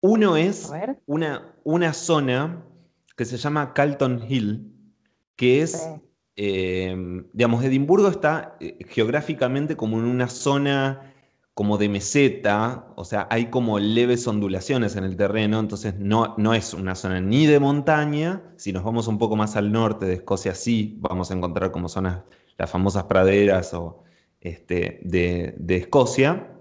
Uno 0.00 0.36
es 0.36 0.70
una, 1.06 1.54
una 1.64 1.92
zona 1.92 2.64
que 3.16 3.24
se 3.24 3.36
llama 3.36 3.74
Calton 3.74 4.24
Hill, 4.28 4.72
que 5.36 5.62
es 5.62 5.88
Em, 6.40 7.26
digamos, 7.32 7.64
Edimburgo 7.64 8.06
está 8.06 8.56
eh, 8.60 8.78
geográficamente 8.90 9.76
como 9.76 9.98
en 9.98 10.04
una 10.04 10.28
zona 10.28 11.12
como 11.52 11.78
de 11.78 11.88
meseta, 11.88 12.92
o 12.94 13.04
sea, 13.04 13.26
hay 13.28 13.46
como 13.46 13.80
leves 13.80 14.24
ondulaciones 14.28 14.94
en 14.94 15.02
el 15.02 15.16
terreno, 15.16 15.58
entonces 15.58 15.96
no, 15.98 16.36
no 16.38 16.54
es 16.54 16.74
una 16.74 16.94
zona 16.94 17.20
ni 17.20 17.46
de 17.46 17.58
montaña, 17.58 18.40
si 18.54 18.72
nos 18.72 18.84
vamos 18.84 19.08
un 19.08 19.18
poco 19.18 19.34
más 19.34 19.56
al 19.56 19.72
norte 19.72 20.06
de 20.06 20.14
Escocia 20.14 20.54
sí, 20.54 20.96
vamos 21.00 21.32
a 21.32 21.34
encontrar 21.34 21.72
como 21.72 21.88
zonas, 21.88 22.22
las 22.56 22.70
famosas 22.70 23.02
praderas 23.04 23.74
o, 23.74 24.04
este, 24.40 25.00
de, 25.02 25.56
Escocia, 25.76 26.52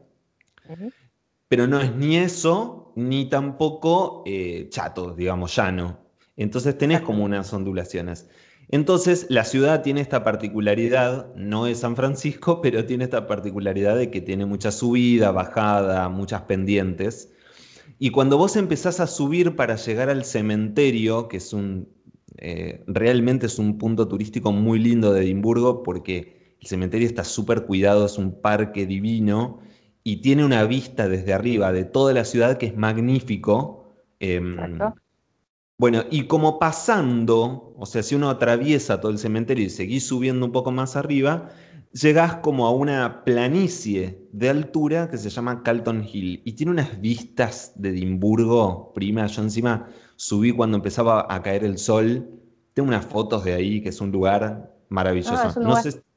pero 1.48 1.68
no 1.68 1.80
es 1.80 1.96
ni 1.96 2.18
eso, 2.18 2.87
ni 2.98 3.30
tampoco 3.30 4.24
eh, 4.26 4.70
chato, 4.70 5.14
digamos, 5.14 5.56
llano. 5.56 6.00
Entonces 6.36 6.76
tenés 6.80 7.02
como 7.02 7.24
unas 7.24 7.54
ondulaciones. 7.54 8.28
Entonces, 8.70 9.28
la 9.30 9.44
ciudad 9.44 9.84
tiene 9.84 10.02
esta 10.02 10.24
particularidad, 10.24 11.34
no 11.36 11.68
es 11.68 11.82
San 11.82 11.96
Francisco, 11.96 12.60
pero 12.64 12.86
tiene 12.86 13.04
esta 13.04 13.28
particularidad 13.28 13.96
de 13.96 14.10
que 14.10 14.20
tiene 14.20 14.48
mucha 14.48 14.72
subida, 14.72 15.32
bajada, 15.32 16.10
muchas 16.10 16.42
pendientes. 16.44 17.32
Y 18.00 18.10
cuando 18.10 18.40
vos 18.40 18.56
empezás 18.56 19.00
a 19.00 19.06
subir 19.06 19.56
para 19.56 19.76
llegar 19.76 20.10
al 20.10 20.26
cementerio, 20.26 21.28
que 21.28 21.38
es 21.38 21.54
un, 21.54 21.88
eh, 22.38 22.84
realmente 22.88 23.46
es 23.46 23.60
un 23.60 23.78
punto 23.78 24.08
turístico 24.08 24.52
muy 24.52 24.80
lindo 24.80 25.14
de 25.14 25.22
Edimburgo, 25.22 25.84
porque 25.84 26.56
el 26.60 26.68
cementerio 26.68 27.08
está 27.08 27.24
súper 27.24 27.66
cuidado, 27.66 28.08
es 28.08 28.18
un 28.18 28.42
parque 28.42 28.88
divino 28.88 29.60
y 30.08 30.22
tiene 30.22 30.46
una 30.46 30.64
vista 30.64 31.10
desde 31.10 31.34
arriba 31.34 31.74
de 31.74 31.84
toda 31.84 32.14
la 32.14 32.24
ciudad 32.24 32.58
que 32.58 32.68
es 32.68 32.78
magnífico. 32.78 33.94
Em, 34.22 34.56
bueno, 35.78 36.06
y 36.10 36.28
como 36.28 36.60
pasando, 36.60 37.74
o 37.78 37.86
sea, 37.86 38.02
si 38.02 38.16
uno 38.16 38.30
atraviesa 38.30 39.02
todo 39.02 39.12
el 39.12 39.18
cementerio 39.18 39.66
y 39.66 39.70
seguís 39.70 40.08
subiendo 40.08 40.46
un 40.46 40.54
poco 40.54 40.72
más 40.72 40.96
arriba, 40.96 41.50
llegás 41.92 42.38
como 42.38 42.68
a 42.68 42.72
una 42.72 43.26
planicie 43.26 44.30
de 44.32 44.50
altura 44.50 45.10
que 45.10 45.18
se 45.18 45.30
llama 45.30 45.62
Calton 45.62 46.06
Hill 46.10 46.42
y 46.46 46.54
tiene 46.54 46.72
unas 46.72 47.02
vistas 47.02 47.74
de 47.76 47.90
Edimburgo, 47.90 48.94
prima, 48.94 49.28
yo 49.28 49.42
encima 49.42 49.90
subí 50.16 50.54
cuando 50.54 50.78
empezaba 50.78 51.28
a 51.30 51.42
caer 51.42 51.66
el 51.66 51.78
sol, 51.78 52.30
tengo 52.74 52.88
unas 52.88 53.06
fotos 53.06 53.44
de 53.44 53.56
ahí 53.56 53.82
que 53.82 53.90
es 53.90 54.00
un 54.00 54.14
lugar 54.14 54.74
maravilloso. 54.88 55.36
Ah, 55.36 55.48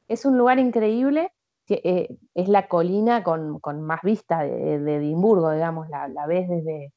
es, 0.07 0.23
un 0.23 0.37
lugar, 0.37 0.59
increíble, 0.59 1.33
eh, 1.67 2.17
es 2.33 2.49
la 2.49 2.67
colina 2.67 3.23
con, 3.23 3.59
más 3.81 4.01
vista 4.03 4.43
de, 4.43 4.75
Edimburgo, 4.75 5.51
digamos, 5.51 5.89
la, 5.89 6.07
ves 6.27 6.49
desde... 6.49 6.93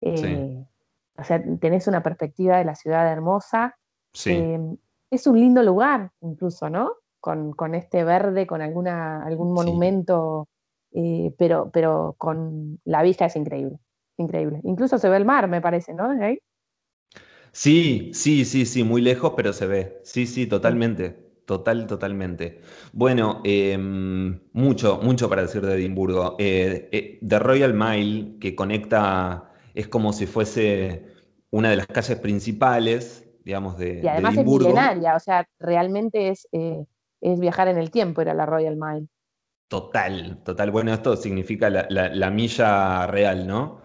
Eh, 0.00 0.64
o 1.16 1.24
sea, 1.24 1.42
tenés 1.60 1.88
una 1.88 2.02
perspectiva 2.02 2.58
de 2.58 2.64
la 2.64 2.76
ciudad 2.76 3.10
hermosa. 3.10 3.76
Sí. 4.12 4.30
Eh, 4.32 4.60
es 5.10 5.26
un 5.26 5.40
lindo 5.40 5.62
lugar, 5.62 6.12
incluso, 6.20 6.70
¿no? 6.70 6.92
con, 7.20 7.74
este 7.74 8.04
verde, 8.04 8.46
con 8.46 8.62
alguna, 8.62 9.22
algún 9.24 9.52
monumento, 9.52 10.48
eh, 10.92 11.34
pero, 11.38 11.70
pero 11.72 12.14
con 12.18 12.80
la 12.84 13.02
vista 13.02 13.26
es 13.26 13.36
increíble, 13.36 13.78
increíble. 14.16 14.60
Incluso 14.64 14.98
se 14.98 15.08
ve 15.08 15.16
el 15.16 15.24
mar, 15.24 15.48
me 15.48 15.60
parece, 15.60 15.94
¿no? 15.94 16.10
Sí, 17.52 18.10
sí, 18.14 18.44
sí, 18.44 18.66
sí, 18.66 18.84
muy 18.84 19.00
lejos, 19.02 19.32
pero 19.36 19.52
se 19.52 19.66
ve. 19.66 20.00
Sí, 20.04 20.26
sí, 20.26 20.46
totalmente. 20.46 21.27
Total, 21.48 21.86
totalmente. 21.86 22.60
Bueno, 22.92 23.40
em, 23.42 24.38
mucho, 24.52 25.00
mucho 25.02 25.30
para 25.30 25.40
decir 25.40 25.64
de 25.64 25.76
Edimburgo. 25.76 26.36
Eh, 26.38 26.90
eh, 26.92 27.18
The 27.26 27.38
Royal 27.38 27.72
Mile, 27.72 28.36
que 28.38 28.54
conecta, 28.54 29.50
es 29.72 29.88
como 29.88 30.12
si 30.12 30.26
fuese 30.26 31.06
una 31.48 31.70
de 31.70 31.76
las 31.76 31.86
calles 31.86 32.18
principales, 32.18 33.26
digamos, 33.44 33.78
de, 33.78 34.02
y 34.04 34.06
además 34.06 34.36
es 34.36 34.44
milenaria, 34.44 35.16
o 35.16 35.20
sea, 35.20 35.48
realmente 35.58 36.28
es 36.28 36.46
es 36.52 37.40
viajar 37.40 37.68
en 37.68 37.78
el 37.78 37.90
tiempo, 37.90 38.20
era 38.20 38.34
la 38.34 38.44
Royal 38.44 38.76
Mile. 38.76 39.06
Total, 39.68 40.42
total. 40.44 40.70
Bueno, 40.70 40.92
esto 40.92 41.16
significa 41.16 41.70
la, 41.70 42.30
milla 42.30 43.06
real, 43.06 43.46
¿no? 43.46 43.80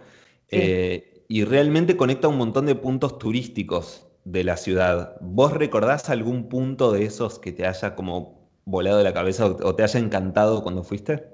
Eh, 0.50 1.24
y 1.30 1.46
realmente 1.46 1.96
conecta 1.96 2.28
un 2.28 2.38
montón 2.38 2.66
de 2.66 2.76
puntos 2.76 3.18
turísticos 3.18 4.13
de 4.26 4.44
la 4.44 4.58
ciudad. 4.58 5.18
¿Vos 5.22 5.54
recordás 5.54 6.10
algún 6.10 6.50
punto 6.50 6.92
de 6.92 7.06
esos 7.06 7.40
que 7.40 7.52
te 7.52 7.68
haya 7.68 7.96
como 7.96 8.50
volado 8.66 8.98
de 8.98 9.04
la 9.04 9.14
cabeza 9.14 9.46
o 9.46 9.76
te 9.76 9.84
haya 9.84 10.00
encantado 10.00 10.64
cuando 10.64 10.84
fuiste? 10.84 11.30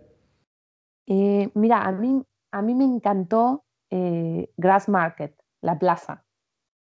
Eh, 1.06 1.52
mira, 1.54 1.84
a 1.84 1.92
mí, 1.92 2.24
a 2.52 2.62
mí 2.62 2.76
me 2.76 2.86
encantó 2.86 3.66
eh, 3.90 4.52
Grass 4.58 4.90
Market, 4.90 5.36
la 5.62 5.78
plaza. 5.78 6.26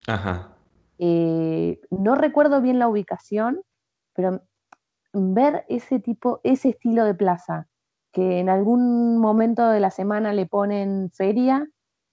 Ajá. 0.07 0.55
no 0.97 2.15
recuerdo 2.15 2.61
bien 2.61 2.79
la 2.79 2.87
ubicación, 2.87 3.61
pero 4.15 4.41
ver 5.13 5.65
ese 5.69 5.99
tipo, 5.99 6.41
ese 6.43 6.69
estilo 6.69 7.05
de 7.05 7.13
plaza, 7.13 7.67
que 8.11 8.39
en 8.39 8.49
algún 8.49 9.19
momento 9.19 9.69
de 9.69 9.79
la 9.79 9.91
semana 9.91 10.33
le 10.33 10.47
ponen 10.47 11.11
feria, 11.11 11.67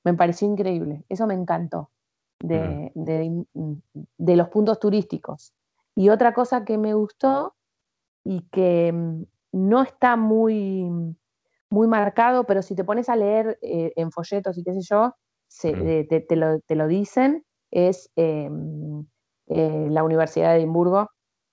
me 0.05 0.15
pareció 0.15 0.47
increíble. 0.47 1.05
Eso 1.09 1.27
me 1.27 1.35
encantó 1.35 1.91
de, 2.41 2.93
de, 2.95 4.37
los 4.37 4.49
puntos 4.49 4.79
turísticos. 4.79 5.53
Y 5.95 6.11
otra 6.11 6.35
cosa 6.35 6.65
que 6.65 6.79
me 6.79 6.95
gustó 6.95 7.55
y 8.25 8.43
que 8.51 8.93
mm, 8.93 9.23
no 9.53 9.83
está 9.83 10.17
muy, 10.17 10.91
muy 11.71 11.89
marcado, 11.89 12.45
pero 12.45 12.63
si 12.63 12.75
te 12.75 12.85
pones 12.85 13.09
a 13.09 13.17
leer 13.17 13.59
eh, 13.63 13.93
en 13.97 14.11
folletos 14.11 14.59
y 14.59 14.65
qué 14.65 14.75
sé 14.75 14.81
yo, 14.83 15.15
eh, 15.63 16.07
te, 16.09 16.37
lo, 16.37 16.61
te, 16.61 16.75
lo, 16.75 16.87
dicen, 16.89 17.45
es 17.71 18.11
em, 18.17 19.07
eh, 19.47 19.89
la 19.91 20.03
Universidad 20.03 20.53
de 20.53 20.59
Edimburgo, 20.59 21.11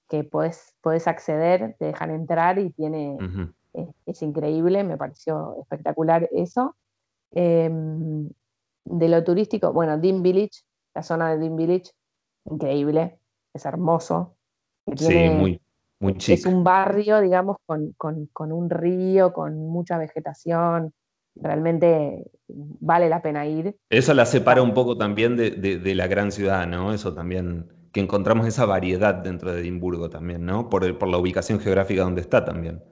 que 0.09 0.23
puedes, 0.23 0.75
puedes 0.81 1.07
acceder, 1.07 1.75
te 1.79 1.85
dejan 1.85 2.11
entrar 2.11 2.59
y 2.59 2.71
tiene, 2.71 3.17
es, 4.05 4.21
increíble, 4.21 4.83
me 4.83 4.97
pareció 4.97 5.55
espectacular 5.61 6.27
eso. 6.31 6.75
Em, 7.31 8.29
de 8.85 9.09
lo 9.09 9.23
turístico, 9.23 9.71
bueno, 9.71 9.97
Dean 9.97 10.21
Village, 10.21 10.63
la 10.93 11.03
zona 11.03 11.31
de 11.31 11.37
Dean 11.39 11.55
Village, 11.55 11.91
increíble, 12.45 13.19
es 13.53 13.65
hermoso. 13.65 14.35
sí, 14.95 15.29
muy, 15.29 15.61
muy 15.99 16.17
chico. 16.17 16.35
Es 16.35 16.45
un 16.45 16.63
barrio, 16.63 17.21
digamos, 17.21 17.57
con, 17.65 18.51
un 18.51 18.69
río, 18.69 19.33
con 19.33 19.57
mucha 19.67 19.97
vegetación, 19.97 20.93
realmente 21.35 22.31
vale 22.47 23.09
la 23.09 23.21
pena 23.21 23.45
ir. 23.45 23.75
Eso 23.89 24.13
la 24.13 24.25
separa 24.25 24.61
un 24.61 24.73
poco 24.73 24.97
también 24.97 25.35
de, 25.35 25.51
de 25.51 25.95
la 25.95 26.07
gran 26.07 26.31
ciudad, 26.31 26.67
¿no? 26.67 26.93
Eso 26.93 27.13
también 27.13 27.69
que 27.93 27.99
encontramos 28.01 28.47
esa 28.47 28.65
variedad 28.65 29.13
dentro 29.13 29.53
de 29.53 29.61
Edimburgo 29.61 30.09
también, 30.09 30.45
¿no? 30.45 30.67
Por, 30.67 30.97
por 30.97 31.07
la 31.07 31.17
ubicación 31.17 31.59
geográfica 31.59 32.01
donde 32.01 32.21
está 32.21 32.43
también. 32.43 32.83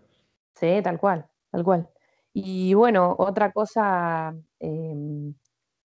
Sí, 0.53 0.79
tal 0.83 0.99
cual, 0.99 1.25
tal 1.49 1.63
cual. 1.63 1.89
Y 2.33 2.75
bueno, 2.75 3.15
otra 3.17 3.51
cosa, 3.51 4.33
em, 4.59 5.33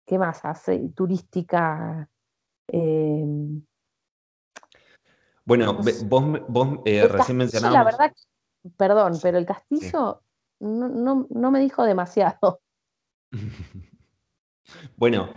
¿qué 0.05 0.17
más 0.17 0.43
hace? 0.43 0.89
Turística. 0.95 2.09
Em, 2.67 3.63
bueno, 5.45 5.73
vos, 6.05 6.47
vos 6.47 6.79
eh, 6.85 7.07
recién 7.07 7.37
mencionabas. 7.37 7.73
La 7.73 7.83
verdad, 7.83 8.13
perdón, 8.77 9.13
pero 9.21 9.37
el 9.37 9.45
castillo 9.45 10.21
no, 10.59 11.27
no 11.29 11.51
me 11.51 11.59
dijo 11.59 11.83
demasiado. 11.83 12.61
bueno, 14.97 15.29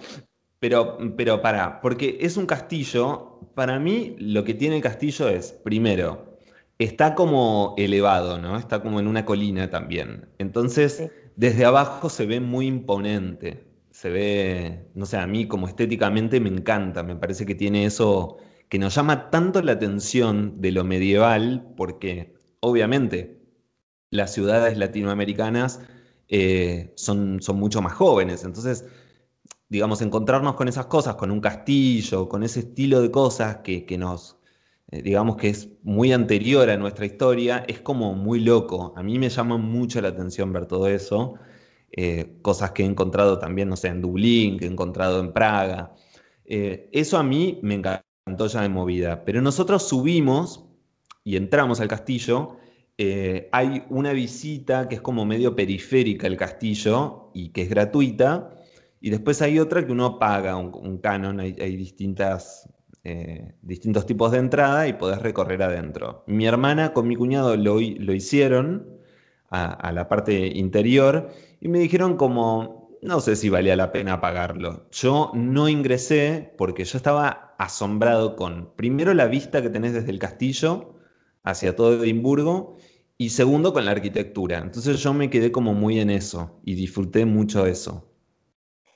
pero, 0.59 0.99
pero 1.17 1.41
para, 1.41 1.81
porque 1.81 2.19
es 2.21 2.37
un 2.37 2.47
castillo 2.47 3.39
para 3.55 3.79
mí 3.79 4.15
lo 4.19 4.45
que 4.45 4.55
tiene 4.55 4.77
el 4.77 4.83
castillo 4.83 5.29
es, 5.29 5.53
primero, 5.53 6.39
está 6.79 7.15
como 7.15 7.75
elevado, 7.77 8.39
¿no? 8.39 8.57
Está 8.57 8.81
como 8.83 9.01
en 9.01 9.09
una 9.09 9.25
colina 9.25 9.69
también. 9.69 10.29
Entonces, 10.39 11.11
desde 11.35 11.65
abajo 11.65 12.09
se 12.09 12.27
ve 12.27 12.41
muy 12.41 12.67
imponente. 12.67 13.68
Se 13.99 14.11
ve, 14.11 14.93
no 14.95 15.07
sé, 15.07 15.17
a 15.17 15.27
mí 15.27 15.49
como 15.49 15.67
estéticamente 15.67 16.39
me 16.39 16.49
encanta, 16.51 17.03
me 17.03 17.17
parece 17.17 17.45
que 17.47 17.57
tiene 17.57 17.85
eso 17.85 18.37
que 18.69 18.79
nos 18.79 18.95
llama 18.95 19.29
tanto 19.31 19.61
la 19.61 19.73
atención 19.73 20.61
de 20.61 20.71
lo 20.71 20.85
medieval, 20.85 21.75
porque 21.77 22.33
obviamente 22.61 23.43
las 24.11 24.33
ciudades 24.33 24.79
latinoamericanas 24.79 25.81
eh, 26.29 26.93
son, 26.97 27.43
son 27.43 27.59
mucho 27.59 27.83
más 27.83 27.93
jóvenes. 27.95 28.45
Entonces, 28.45 28.85
digamos, 29.69 30.01
encontrarnos 30.01 30.55
con 30.55 30.69
esas 30.69 30.87
cosas, 30.87 31.17
con 31.17 31.33
un 31.33 31.41
castillo, 31.41 32.29
con 32.29 32.45
ese 32.45 32.61
estilo 32.61 33.03
de 33.03 33.11
cosas 33.11 33.59
que, 33.65 33.99
nos, 33.99 34.39
eh, 34.93 35.03
digamos, 35.03 35.37
que 35.37 35.49
es 35.49 35.71
muy 35.83 36.13
anterior 36.13 36.71
a 36.71 36.77
nuestra 36.77 37.05
historia, 37.05 37.65
es 37.67 37.81
como 37.81 38.15
muy 38.15 38.39
loco. 38.41 38.93
A 38.97 39.03
mí 39.03 39.19
me 39.19 39.29
llama 39.29 39.57
mucho 39.59 40.01
la 40.01 40.09
atención 40.11 40.53
ver 40.53 40.67
todo 40.67 40.87
eso. 40.87 41.35
Eh, 41.93 42.39
cosas 42.43 42.73
que 42.73 42.83
he 42.83 42.87
encontrado 42.87 43.39
también, 43.39 43.69
no 43.69 43.77
sé, 43.77 43.89
en 43.89 44.03
Dublín, 44.03 44.59
que 44.59 44.67
he 44.67 44.69
encontrado 44.69 45.21
en 45.21 45.33
Praga. 45.33 45.95
Eh, 46.45 46.89
eso 46.93 47.19
a 47.19 47.23
mí 47.23 47.59
me 47.63 47.75
encantó 47.75 48.47
ya 48.47 48.63
de 48.63 48.69
movida. 48.69 49.25
Pero 49.25 49.41
nosotros 49.43 49.89
subimos 49.89 50.67
y 51.25 51.37
entramos 51.37 51.81
al 51.81 51.89
castillo. 51.89 52.57
hay 53.53 53.85
una 53.91 54.13
visita 54.13 54.89
que 54.89 54.97
es 54.97 55.01
como 55.01 55.25
medio 55.25 55.55
periférica 55.55 56.27
el 56.27 56.37
castillo 56.37 57.31
y 57.33 57.51
que 57.51 57.63
es 57.63 57.69
gratuita 57.69 58.51
y 59.01 59.11
después 59.11 59.41
hay 59.43 59.59
otra 59.59 59.87
que 59.87 59.93
uno 59.93 60.19
paga 60.19 60.57
un, 60.57 60.99
canon, 60.99 61.41
hay, 61.41 61.77
distintas, 61.77 62.69
eh, 63.05 63.55
distintos 63.63 64.07
tipos 64.07 64.33
de 64.33 64.39
entrada 64.39 64.89
y 64.89 64.95
podés 64.95 65.21
recorrer 65.23 65.63
adentro. 65.63 66.25
Mi 66.27 66.47
hermana 66.47 66.93
con 66.93 67.07
mi 67.07 67.15
cuñado 67.15 67.57
lo, 67.57 67.79
lo 67.81 68.15
hicieron 68.15 68.99
a, 69.51 69.93
la 69.93 70.09
parte 70.09 70.47
interior 70.47 71.31
y 71.61 71.69
me 71.69 71.79
dijeron 71.79 72.17
como, 72.17 72.99
no 73.03 73.21
sé 73.21 73.37
si 73.37 73.49
valía 73.49 73.77
la 73.77 73.93
pena 73.93 74.21
pagarlo. 74.21 74.89
Yo 74.91 75.31
no 75.35 75.69
ingresé 75.69 76.55
porque 76.57 76.85
yo 76.85 76.97
estaba 76.97 77.55
asombrado 77.59 78.37
con, 78.37 78.73
primero, 78.77 79.15
la 79.15 79.27
vista 79.27 79.63
que 79.63 79.71
tenés 79.71 79.93
desde 79.93 80.11
el 80.11 80.19
castillo 80.19 80.95
hacia 81.43 81.75
todo 81.75 82.03
Edimburgo 82.03 82.77
y 83.17 83.31
segundo, 83.31 83.73
con 83.73 83.85
la 83.85 83.91
arquitectura. 83.91 84.59
Entonces 84.59 85.01
yo 85.01 85.13
me 85.13 85.31
quedé 85.31 85.51
como 85.51 85.75
muy 85.75 85.99
en 85.99 86.11
eso 86.11 86.61
y 86.65 86.75
disfruté 86.75 87.25
mucho 87.25 87.67
eso. 87.67 88.05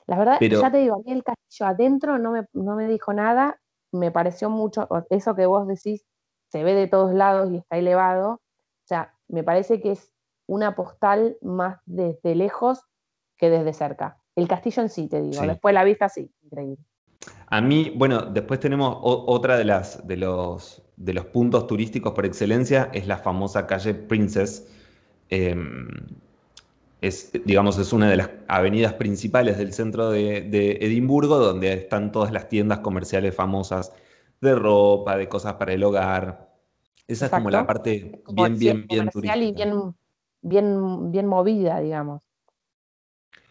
La 0.06 0.18
verdad, 0.18 0.38
ya 0.40 0.70
te 0.70 0.78
digo, 0.78 0.96
a 0.96 0.98
mí 0.98 1.12
el 1.12 1.24
castillo 1.24 1.66
adentro 1.66 2.18
no 2.18 2.32
me, 2.32 2.46
no 2.52 2.76
me 2.76 2.86
dijo 2.88 3.12
nada, 3.12 3.60
me 3.92 4.10
pareció 4.10 4.50
mucho, 4.50 4.88
eso 5.10 5.34
que 5.34 5.46
vos 5.46 5.66
decís, 5.66 6.04
se 6.48 6.62
ve 6.62 6.74
de 6.74 6.86
todos 6.86 7.14
lados 7.14 7.50
y 7.50 7.56
está 7.56 7.78
elevado, 7.78 8.32
o 8.32 8.40
sea, 8.84 9.14
me 9.28 9.42
parece 9.42 9.80
que 9.80 9.92
es 9.92 10.11
una 10.46 10.74
postal 10.74 11.36
más 11.42 11.80
desde 11.86 12.34
lejos 12.34 12.80
que 13.36 13.50
desde 13.50 13.72
cerca. 13.72 14.18
El 14.34 14.48
castillo 14.48 14.82
en 14.82 14.88
sí, 14.88 15.08
te 15.08 15.20
digo. 15.20 15.42
Después 15.42 15.74
la 15.74 15.84
vista 15.84 16.08
sí, 16.08 16.30
increíble. 16.42 16.84
A 17.46 17.60
mí, 17.60 17.92
bueno, 17.94 18.22
después 18.22 18.60
tenemos 18.60 18.96
otra 19.00 19.56
de 19.56 19.64
las 19.64 20.06
de 20.06 20.16
los, 20.16 20.82
de 20.96 21.12
los 21.12 21.26
puntos 21.26 21.66
turísticos 21.66 22.12
por 22.12 22.26
excelencia, 22.26 22.90
es 22.92 23.06
la 23.06 23.18
famosa 23.18 23.66
calle 23.66 23.94
Princess. 23.94 24.68
Em, 25.28 25.88
es, 27.00 27.32
digamos, 27.44 27.78
es 27.78 27.92
una 27.92 28.08
de 28.08 28.16
las 28.16 28.30
avenidas 28.48 28.94
principales 28.94 29.58
del 29.58 29.72
centro 29.72 30.10
de, 30.10 30.78
Edimburgo, 30.80 31.38
donde 31.38 31.72
están 31.72 32.12
todas 32.12 32.32
las 32.32 32.48
tiendas 32.48 32.78
comerciales 32.78 33.34
famosas 33.34 33.92
de 34.40 34.54
ropa, 34.54 35.16
de 35.16 35.28
cosas 35.28 35.54
para 35.54 35.72
el 35.72 35.82
hogar. 35.84 36.52
Esa 37.08 37.26
es 37.26 37.32
como 37.32 37.50
la 37.50 37.66
parte 37.66 38.22
bien, 38.32 38.56
bien, 38.56 38.86
bien 38.88 39.08
turística. 39.10 39.36
y 39.36 39.52
bien, 39.52 39.94
bien, 40.42 41.10
bien 41.10 41.26
movida, 41.26 41.80
digamos. 41.80 42.22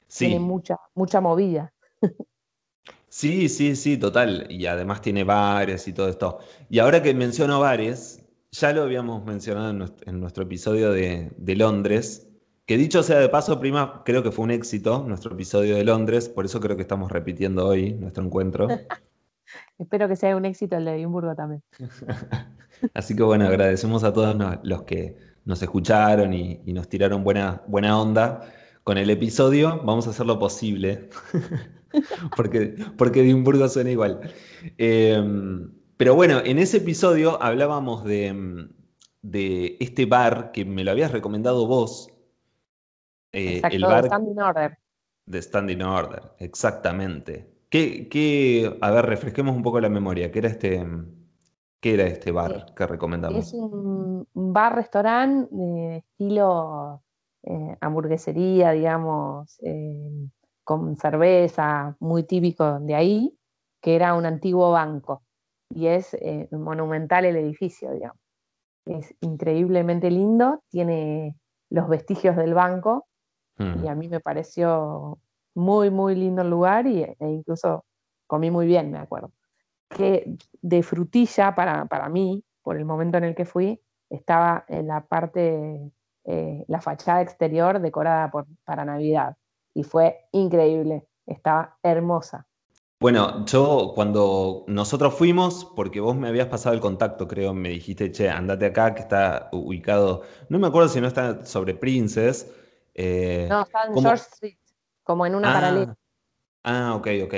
Sí. 0.07 0.27
Tiene 0.27 0.39
mucha, 0.39 0.77
mucha 0.93 1.21
movida. 1.21 1.73
sí, 3.07 3.49
sí, 3.49 3.75
sí, 3.75 3.97
total. 3.97 4.45
Y 4.49 4.65
además 4.65 5.01
tiene 5.01 5.23
bares 5.23 5.87
y 5.87 5.93
todo 5.93 6.09
esto. 6.09 6.39
Y 6.69 6.79
ahora 6.79 7.01
que 7.01 7.13
menciono 7.13 7.59
bares, 7.59 8.23
ya 8.51 8.73
lo 8.73 8.83
habíamos 8.83 9.25
mencionado 9.25 9.69
en 9.69 10.19
nuestro, 10.19 10.43
episodio 10.43 10.91
de, 10.91 11.31
de 11.37 11.55
Londres, 11.55 12.27
que 12.65 12.77
dicho 12.77 13.03
sea 13.03 13.19
de 13.19 13.29
paso, 13.29 13.59
prima, 13.59 14.03
creo 14.05 14.23
que 14.23 14.31
fue 14.31 14.43
un 14.43 14.51
éxito 14.51 15.03
nuestro 15.07 15.33
episodio 15.33 15.75
de 15.75 15.83
Londres, 15.83 16.29
por 16.29 16.45
eso 16.45 16.59
creo 16.59 16.75
que 16.75 16.83
estamos 16.83 17.11
repitiendo 17.11 17.67
hoy 17.67 17.93
nuestro 17.93 18.23
encuentro. 18.23 18.67
Espero 19.77 20.07
que 20.07 20.15
sea 20.15 20.35
un 20.35 20.45
éxito 20.45 20.77
el 20.77 20.85
de 20.85 20.95
Edimburgo 20.95 21.35
también. 21.35 21.63
Así 22.93 23.15
que 23.15 23.23
bueno, 23.23 23.45
agradecemos 23.45 24.03
a 24.03 24.13
todos 24.13 24.35
los 24.63 24.83
que 24.83 25.17
nos 25.45 25.61
escucharon 25.61 26.33
y, 26.33 26.61
nos 26.67 26.87
tiraron 26.87 27.23
buena, 27.23 27.61
buena 27.67 27.99
onda 27.99 28.41
con 28.83 28.97
el 28.97 29.09
episodio. 29.09 29.81
Vamos 29.83 30.07
a 30.07 30.11
hacer 30.11 30.25
lo 30.25 30.39
posible, 30.39 31.09
porque, 32.35 32.75
porque 32.97 33.21
Edimburgo 33.21 33.67
suena 33.67 33.91
igual. 33.91 34.21
Em, 34.77 35.71
pero 35.97 36.15
bueno, 36.15 36.41
en 36.43 36.59
ese 36.59 36.77
episodio 36.77 37.41
hablábamos 37.41 38.03
de, 38.03 38.67
de 39.21 39.77
este 39.79 40.05
bar 40.05 40.51
que 40.51 40.65
me 40.65 40.83
lo 40.83 40.91
habías 40.91 41.11
recomendado 41.11 41.67
vos, 41.67 42.11
eh, 43.31 43.61
el 43.71 43.83
bar 43.83 44.03
de 44.03 44.09
Standing 44.09 44.39
Order. 44.39 44.77
De 45.25 45.41
Standing 45.41 45.81
Order, 45.81 46.21
exactamente. 46.39 47.51
¿Qué, 47.69 48.77
a 48.81 48.91
ver, 48.91 49.05
refresquemos 49.05 49.55
un 49.55 49.63
poco 49.63 49.79
la 49.79 49.87
memoria. 49.87 50.29
¿Qué 50.31 50.39
era 50.39 50.49
este, 50.49 50.85
qué 51.81 51.95
era 51.95 52.05
este 52.05 52.31
bar 52.31 52.73
que 52.75 52.87
recomendamos? 52.87 53.39
Es 53.39 53.53
un 53.53 54.27
bar-restaurante 54.33 55.53
de 55.53 55.97
estilo 55.97 57.01
eh, 57.43 57.77
hamburguesería, 57.81 58.71
digamos, 58.71 59.59
eh, 59.63 60.29
con 60.63 60.95
cerveza, 60.95 61.97
muy 61.99 62.23
típico 62.23 62.79
de 62.79 62.95
ahí, 62.95 63.37
que 63.81 63.95
era 63.95 64.13
un 64.13 64.25
antiguo 64.25 64.71
banco. 64.71 65.23
Y 65.73 65.87
es 65.87 66.15
monumental 66.51 67.25
el 67.25 67.37
edificio, 67.37 67.91
digamos. 67.91 68.19
Es 68.85 69.15
increíblemente 69.21 70.11
lindo, 70.11 70.63
tiene 70.69 71.35
los 71.69 71.87
vestigios 71.87 72.35
del 72.35 72.53
banco 72.53 73.07
y 73.57 73.87
a 73.87 73.95
mí 73.95 74.07
me 74.09 74.19
pareció 74.19 75.19
muy, 75.53 75.89
muy 75.91 76.15
lindo 76.15 76.41
el 76.41 76.49
lugar 76.49 76.87
y, 76.87 77.03
e 77.03 77.15
incluso 77.19 77.85
comí 78.27 78.49
muy 78.49 78.65
bien, 78.65 78.91
me 78.91 78.97
acuerdo. 78.97 79.31
Que 79.95 80.37
de 80.61 80.83
frutilla 80.83 81.55
para, 81.55 81.85
para 81.85 82.09
mí, 82.09 82.43
por 82.61 82.77
el 82.77 82.85
momento 82.85 83.17
en 83.17 83.25
el 83.25 83.35
que 83.35 83.45
fui, 83.45 83.81
estaba 84.09 84.65
en 84.67 84.87
la 84.87 85.05
parte, 85.05 85.91
eh, 86.25 86.65
la 86.67 86.81
fachada 86.81 87.21
exterior 87.21 87.79
decorada 87.79 88.29
por, 88.31 88.45
para 88.63 88.85
Navidad. 88.85 89.37
Y 89.73 89.83
fue 89.83 90.27
increíble, 90.31 91.07
estaba 91.25 91.77
hermosa. 91.83 92.47
Bueno, 92.99 93.45
yo 93.45 93.93
cuando 93.95 94.63
nosotros 94.67 95.15
fuimos, 95.15 95.65
porque 95.75 95.99
vos 95.99 96.15
me 96.15 96.27
habías 96.27 96.47
pasado 96.47 96.75
el 96.75 96.81
contacto, 96.81 97.27
creo, 97.27 97.51
me 97.51 97.69
dijiste, 97.69 98.11
che, 98.11 98.29
andate 98.29 98.67
acá, 98.67 98.93
que 98.93 99.01
está 99.01 99.49
ubicado, 99.51 100.21
no 100.49 100.59
me 100.59 100.67
acuerdo 100.67 100.87
si 100.87 101.01
no 101.01 101.07
está 101.07 101.43
sobre 101.43 101.73
Princess, 101.73 102.47
eh, 102.93 103.47
no, 103.49 103.63
está 103.63 103.85
en 103.85 103.99
George 103.99 104.23
Street, 104.33 104.57
como 105.03 105.25
en 105.25 105.33
una 105.33 105.49
ah, 105.49 105.53
paralela. 105.53 105.97
Ah, 106.63 106.93
ok, 106.95 107.07
ok. 107.23 107.33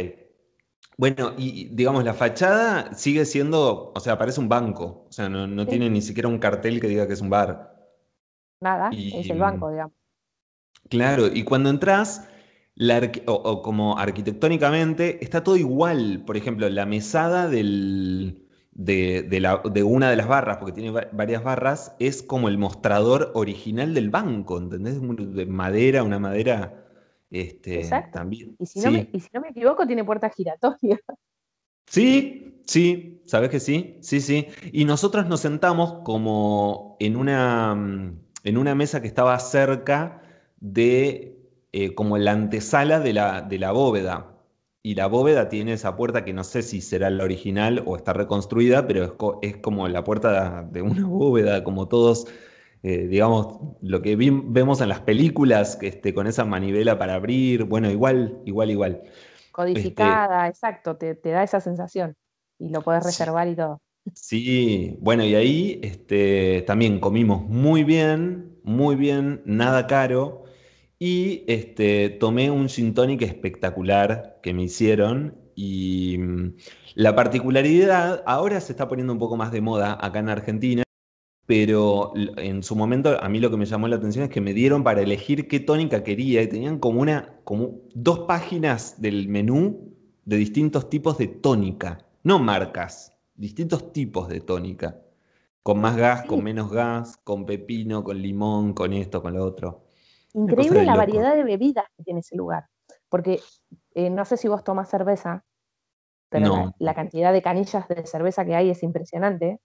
Bueno, 0.98 1.34
y 1.38 1.70
digamos, 1.74 2.04
la 2.04 2.14
fachada 2.14 2.94
sigue 2.94 3.26
siendo, 3.26 3.92
o 3.96 4.00
sea, 4.00 4.18
parece 4.18 4.40
un 4.40 4.50
banco, 4.50 5.06
o 5.08 5.12
sea, 5.12 5.28
no, 5.30 5.68
tiene 5.68 5.90
ni 5.90 6.02
siquiera 6.02 6.30
un 6.30 6.40
cartel 6.40 6.80
que 6.80 6.88
diga 6.88 7.08
que 7.08 7.14
es 7.14 7.22
un 7.22 7.30
bar. 7.30 7.74
Nada, 8.62 8.92
es 8.94 9.30
el 9.30 9.40
banco, 9.40 9.72
digamos. 9.72 9.94
Claro, 10.90 11.28
y 11.28 11.44
cuando 11.44 11.70
entras, 11.70 12.28
o, 13.26 13.62
como 13.62 13.98
arquitectónicamente, 13.98 15.24
está 15.24 15.44
todo 15.44 15.58
igual. 15.58 16.24
Por 16.26 16.38
ejemplo, 16.38 16.70
la 16.70 16.86
mesada 16.86 17.48
del, 17.48 18.48
de, 18.72 19.84
una 19.86 20.10
de 20.10 20.16
las 20.16 20.28
barras, 20.28 20.58
porque 20.58 20.74
tiene 20.74 20.92
varias 21.12 21.44
barras, 21.44 21.96
es 22.00 22.22
como 22.24 22.48
el 22.50 22.58
mostrador 22.58 23.32
original 23.34 23.94
del 23.94 24.10
banco, 24.10 24.58
¿entendés? 24.58 25.00
De 25.02 25.46
madera, 25.46 26.04
una 26.04 26.20
madera 26.20 26.83
este, 27.34 27.90
también. 28.12 28.56
Y 28.60 28.66
si, 28.66 28.80
no 28.80 28.92
me, 28.92 29.10
y 29.12 29.20
si 29.20 29.28
no 29.34 29.42
me 29.42 29.50
equivoco, 29.50 29.86
tiene 29.86 30.06
puerta 30.06 30.30
giratoria. 30.30 31.00
Sí, 31.86 32.62
sí, 32.66 33.22
¿sabes 33.26 33.50
que 33.50 33.60
sí? 33.60 33.98
Sí, 34.02 34.22
sí. 34.22 34.48
Y 34.72 34.86
nosotros 34.86 35.28
nos 35.28 35.42
sentamos 35.42 36.02
como 36.06 36.96
en 37.02 37.18
una, 37.18 37.74
en 38.44 38.58
una 38.58 38.74
mesa 38.74 39.02
que 39.02 39.08
estaba 39.10 39.38
cerca 39.38 40.22
de 40.62 41.38
eh, 41.74 41.94
como 41.94 42.18
la 42.18 42.32
antesala 42.32 43.02
de 43.02 43.12
la, 43.12 43.42
de 43.42 43.60
la 43.60 43.74
bóveda 43.74 44.34
y 44.86 44.96
la 44.96 45.08
bóveda 45.08 45.48
tiene 45.48 45.74
esa 45.74 45.96
puerta 45.96 46.26
que 46.26 46.34
no 46.34 46.44
sé 46.44 46.62
si 46.62 46.82
será 46.82 47.10
la 47.10 47.24
original 47.24 47.82
o 47.86 47.96
está 47.96 48.12
reconstruida, 48.12 48.86
pero 48.86 49.40
es, 49.42 49.58
como 49.58 49.88
la 49.88 50.04
puerta 50.04 50.64
de 50.64 50.82
una 50.82 51.06
bóveda, 51.08 51.64
como 51.64 51.88
todos, 51.88 52.28
eh, 52.86 53.08
digamos, 53.08 53.78
lo 53.82 54.02
que 54.02 54.18
vemos 54.18 54.82
en 54.82 54.90
las 54.90 55.00
películas, 55.00 55.78
este, 55.82 56.14
con 56.14 56.28
esa 56.28 56.44
manivela 56.44 57.00
para 57.00 57.16
abrir, 57.16 57.64
bueno, 57.64 57.90
igual, 57.90 58.42
igual, 58.46 58.72
igual. 58.72 59.02
Codificada, 59.54 60.48
este, 60.48 60.58
exacto, 60.58 60.98
te, 60.98 61.16
da 61.16 61.44
esa 61.44 61.62
sensación 61.62 62.18
y 62.60 62.70
lo 62.70 62.82
puedes 62.82 63.06
reservar 63.06 63.48
y 63.48 63.56
todo. 63.56 63.82
Sí, 64.14 64.98
bueno, 65.00 65.24
y 65.24 65.34
ahí 65.34 65.80
este, 65.82 66.64
también 66.68 67.00
comimos 67.00 67.48
muy 67.48 67.86
bien, 67.86 68.60
muy 68.64 68.98
bien, 68.98 69.42
nada 69.46 69.88
caro. 69.88 70.44
Y 71.00 71.46
este, 71.48 72.10
tomé 72.10 72.52
un 72.52 72.68
gin 72.68 72.94
tonic 72.94 73.22
espectacular 73.22 74.40
que 74.44 74.54
me 74.54 74.64
hicieron. 74.64 75.38
Y 75.56 76.18
mm, 76.18 76.56
la 76.96 77.16
particularidad, 77.16 78.24
ahora 78.26 78.60
se 78.60 78.74
está 78.74 78.90
poniendo 78.90 79.14
un 79.14 79.20
poco 79.20 79.38
más 79.38 79.54
de 79.54 79.62
moda 79.62 79.98
acá 80.02 80.20
en 80.20 80.28
Argentina, 80.28 80.84
pero 81.46 82.14
en 82.16 82.64
su 82.64 82.76
momento 82.76 83.22
a 83.22 83.28
mí 83.28 83.40
lo 83.40 83.52
que 83.52 83.58
me 83.58 83.66
llamó 83.66 83.88
la 83.88 83.98
atención 83.98 84.26
es 84.26 84.30
que 84.30 84.42
me 84.42 84.54
dieron 84.54 84.84
para 84.84 85.02
elegir 85.02 85.48
qué 85.48 85.60
tónica 85.60 86.04
quería 86.04 86.42
y 86.42 86.48
tenían 86.48 86.80
como 86.80 87.02
una, 87.02 87.40
como 87.44 87.82
dos 87.94 88.20
páginas 88.20 89.02
del 89.02 89.28
menú 89.28 89.94
de 90.26 90.38
distintos 90.38 90.90
tipos 90.90 91.18
de 91.18 91.28
tónica, 91.28 92.06
no 92.24 92.40
marcas, 92.40 93.14
distintos 93.36 93.92
tipos 93.92 94.30
de 94.30 94.40
tónica, 94.40 95.02
con 95.62 95.82
más 95.82 95.98
gas, 95.98 96.26
con 96.26 96.44
menos 96.44 96.72
gas, 96.72 97.18
con 97.18 97.46
pepino, 97.46 98.04
con 98.04 98.22
limón, 98.22 98.74
con 98.74 98.94
esto, 98.94 99.22
con 99.22 99.34
lo 99.34 99.44
otro. 99.44 99.84
Increíble 100.34 100.86
la 100.86 100.96
variedad 100.96 101.36
de 101.36 101.44
bebidas 101.44 101.86
que 101.98 102.04
tiene 102.04 102.22
ese 102.22 102.36
lugar. 102.36 102.66
Porque 103.10 103.40
eh, 103.94 104.10
no 104.10 104.26
sé 104.26 104.38
si 104.38 104.48
vos 104.48 104.64
tomas 104.64 104.90
cerveza, 104.90 105.46
pero 106.30 106.74
la, 106.80 106.96
cantidad 106.96 107.32
de 107.32 107.44
canillas 107.44 107.88
de 107.88 108.08
cerveza 108.08 108.44
que 108.44 108.56
hay 108.56 108.72
es 108.72 108.82
impresionante. 108.82 109.60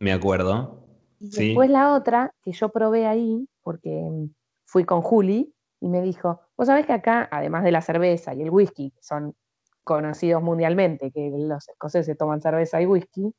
Me 0.00 0.12
acuerdo. 0.12 0.87
Y 1.20 1.30
después 1.30 1.70
la 1.70 1.94
otra 1.94 2.34
que 2.42 2.52
yo 2.52 2.68
probé 2.70 3.06
ahí, 3.06 3.48
porque 3.62 3.90
mm, 3.90 4.30
fui 4.66 4.84
con 4.84 5.02
Juli 5.02 5.52
y 5.80 5.88
me 5.88 6.02
dijo, 6.02 6.40
vos 6.56 6.66
sabés 6.66 6.86
que 6.86 6.92
acá, 6.92 7.28
además 7.30 7.64
de 7.64 7.72
la 7.72 7.80
cerveza 7.80 8.34
y 8.34 8.42
el 8.42 8.50
whisky, 8.50 8.90
que 8.90 9.02
son 9.02 9.34
conocidos 9.84 10.42
mundialmente, 10.42 11.10
que 11.10 11.30
los 11.34 11.68
escoceses 11.68 12.16
toman 12.16 12.40
cerveza 12.40 12.80
y 12.80 12.86
whisky, 12.86 13.34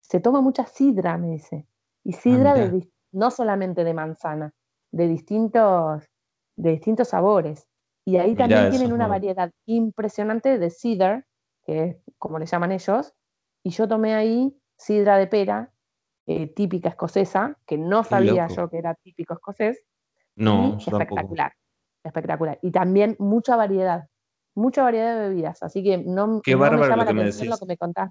se 0.00 0.20
toma 0.20 0.40
mucha 0.40 0.66
sidra, 0.66 1.18
me 1.18 1.28
dice. 1.28 1.66
Y 2.04 2.14
sidra 2.14 2.54
ah, 2.56 2.70
no 3.12 3.30
solamente 3.30 3.84
de 3.84 3.94
manzana, 3.94 4.52
de 4.90 5.06
distintos 5.06 6.02
de 6.56 6.70
distintos 6.70 7.08
sabores. 7.08 7.66
Y 8.04 8.16
ahí 8.16 8.34
también 8.34 8.70
tienen 8.70 8.92
una 8.92 9.06
variedad 9.06 9.50
impresionante 9.66 10.58
de 10.58 10.70
cider, 10.70 11.24
que 11.64 11.84
es 11.84 11.96
como 12.18 12.38
le 12.38 12.46
llaman 12.46 12.72
ellos, 12.72 13.14
y 13.62 13.70
yo 13.70 13.86
tomé 13.86 14.14
ahí 14.14 14.56
sidra 14.76 15.18
de 15.18 15.28
pera, 15.28 15.71
eh, 16.26 16.46
típica 16.48 16.90
escocesa, 16.90 17.58
que 17.66 17.78
no 17.78 18.04
sabía 18.04 18.48
yo 18.48 18.68
que 18.70 18.78
era 18.78 18.94
típico 18.94 19.34
escocés. 19.34 19.82
No, 20.36 20.78
espectacular, 20.78 21.52
espectacular. 22.04 22.58
Y 22.62 22.70
también 22.70 23.16
mucha 23.18 23.56
variedad, 23.56 24.08
mucha 24.54 24.82
variedad 24.82 25.14
de 25.14 25.28
bebidas, 25.28 25.62
así 25.62 25.82
que 25.82 25.98
no, 25.98 26.40
Qué 26.42 26.56
me 26.56 26.64
llama 26.70 26.96
la 26.96 27.02
atención 27.02 27.50
lo 27.50 27.58
que 27.58 27.66
me 27.66 27.76
contás. 27.76 28.10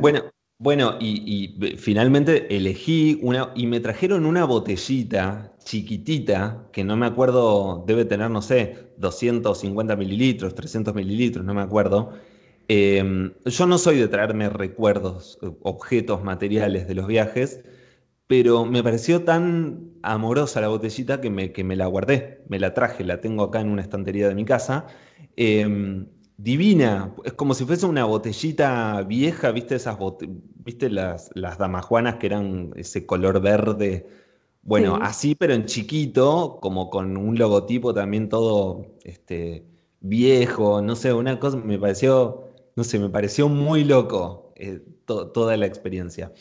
bueno, 0.00 0.22
bueno, 0.60 0.96
y, 0.98 1.76
finalmente 1.78 2.56
elegí 2.56 3.20
una, 3.22 3.52
y 3.54 3.68
me 3.68 3.78
trajeron 3.78 4.26
una 4.26 4.44
botellita 4.44 5.52
chiquitita, 5.62 6.68
que 6.72 6.82
no 6.82 6.96
me 6.96 7.06
acuerdo, 7.06 7.84
debe 7.86 8.04
tener, 8.04 8.30
no 8.30 8.42
sé, 8.42 8.92
250 8.96 9.94
mililitros, 9.94 10.54
300 10.54 10.94
mililitros, 10.94 11.44
no 11.44 11.54
me 11.54 11.62
acuerdo. 11.62 12.14
Em, 12.68 13.32
yo 13.46 13.66
no 13.66 13.78
soy 13.78 13.98
de 13.98 14.08
traerme 14.08 14.50
recuerdos, 14.50 15.38
objetos 15.62 16.22
materiales 16.22 16.86
de 16.86 16.94
los 16.94 17.06
viajes, 17.06 17.64
pero 18.26 18.66
me 18.66 18.82
pareció 18.82 19.24
tan 19.24 19.92
amorosa 20.02 20.60
la 20.60 20.68
botellita 20.68 21.20
que 21.20 21.30
me, 21.30 21.52
que 21.52 21.64
me 21.64 21.76
la 21.76 21.86
guardé, 21.86 22.44
me 22.48 22.58
la 22.58 22.74
traje, 22.74 23.04
la 23.04 23.20
tengo 23.22 23.44
acá 23.44 23.60
en 23.60 23.70
una 23.70 23.82
estantería 23.82 24.28
de 24.28 24.34
mi 24.34 24.44
casa. 24.44 24.86
Em, 25.36 26.06
divina, 26.36 27.14
es 27.24 27.32
como 27.32 27.54
si 27.54 27.64
fuese 27.64 27.86
una 27.86 28.04
botellita 28.04 29.02
vieja, 29.02 29.50
¿viste 29.50 29.74
esas 29.76 29.96
viste 30.64 30.90
las, 30.90 31.30
las 31.34 31.58
damajuanas 31.58 32.16
que 32.16 32.26
eran 32.26 32.72
ese 32.76 33.06
color 33.06 33.40
verde? 33.40 34.06
Bueno, 34.62 34.98
así 35.00 35.34
pero 35.34 35.54
en 35.54 35.64
chiquito, 35.64 36.58
como 36.60 36.90
con 36.90 37.16
un 37.16 37.38
logotipo 37.38 37.94
también 37.94 38.28
todo 38.28 38.86
este, 39.04 39.64
viejo, 40.00 40.82
no 40.82 40.96
sé, 40.96 41.12
una 41.12 41.38
cosa 41.40 41.56
me 41.56 41.78
pareció, 41.78 42.47
no 42.78 42.84
sé, 42.84 43.00
me 43.00 43.08
pareció 43.08 43.48
muy 43.48 43.82
loco 43.82 44.52
eh, 44.54 44.80
toda 45.04 45.56
la 45.56 45.66
experiencia. 45.66 46.32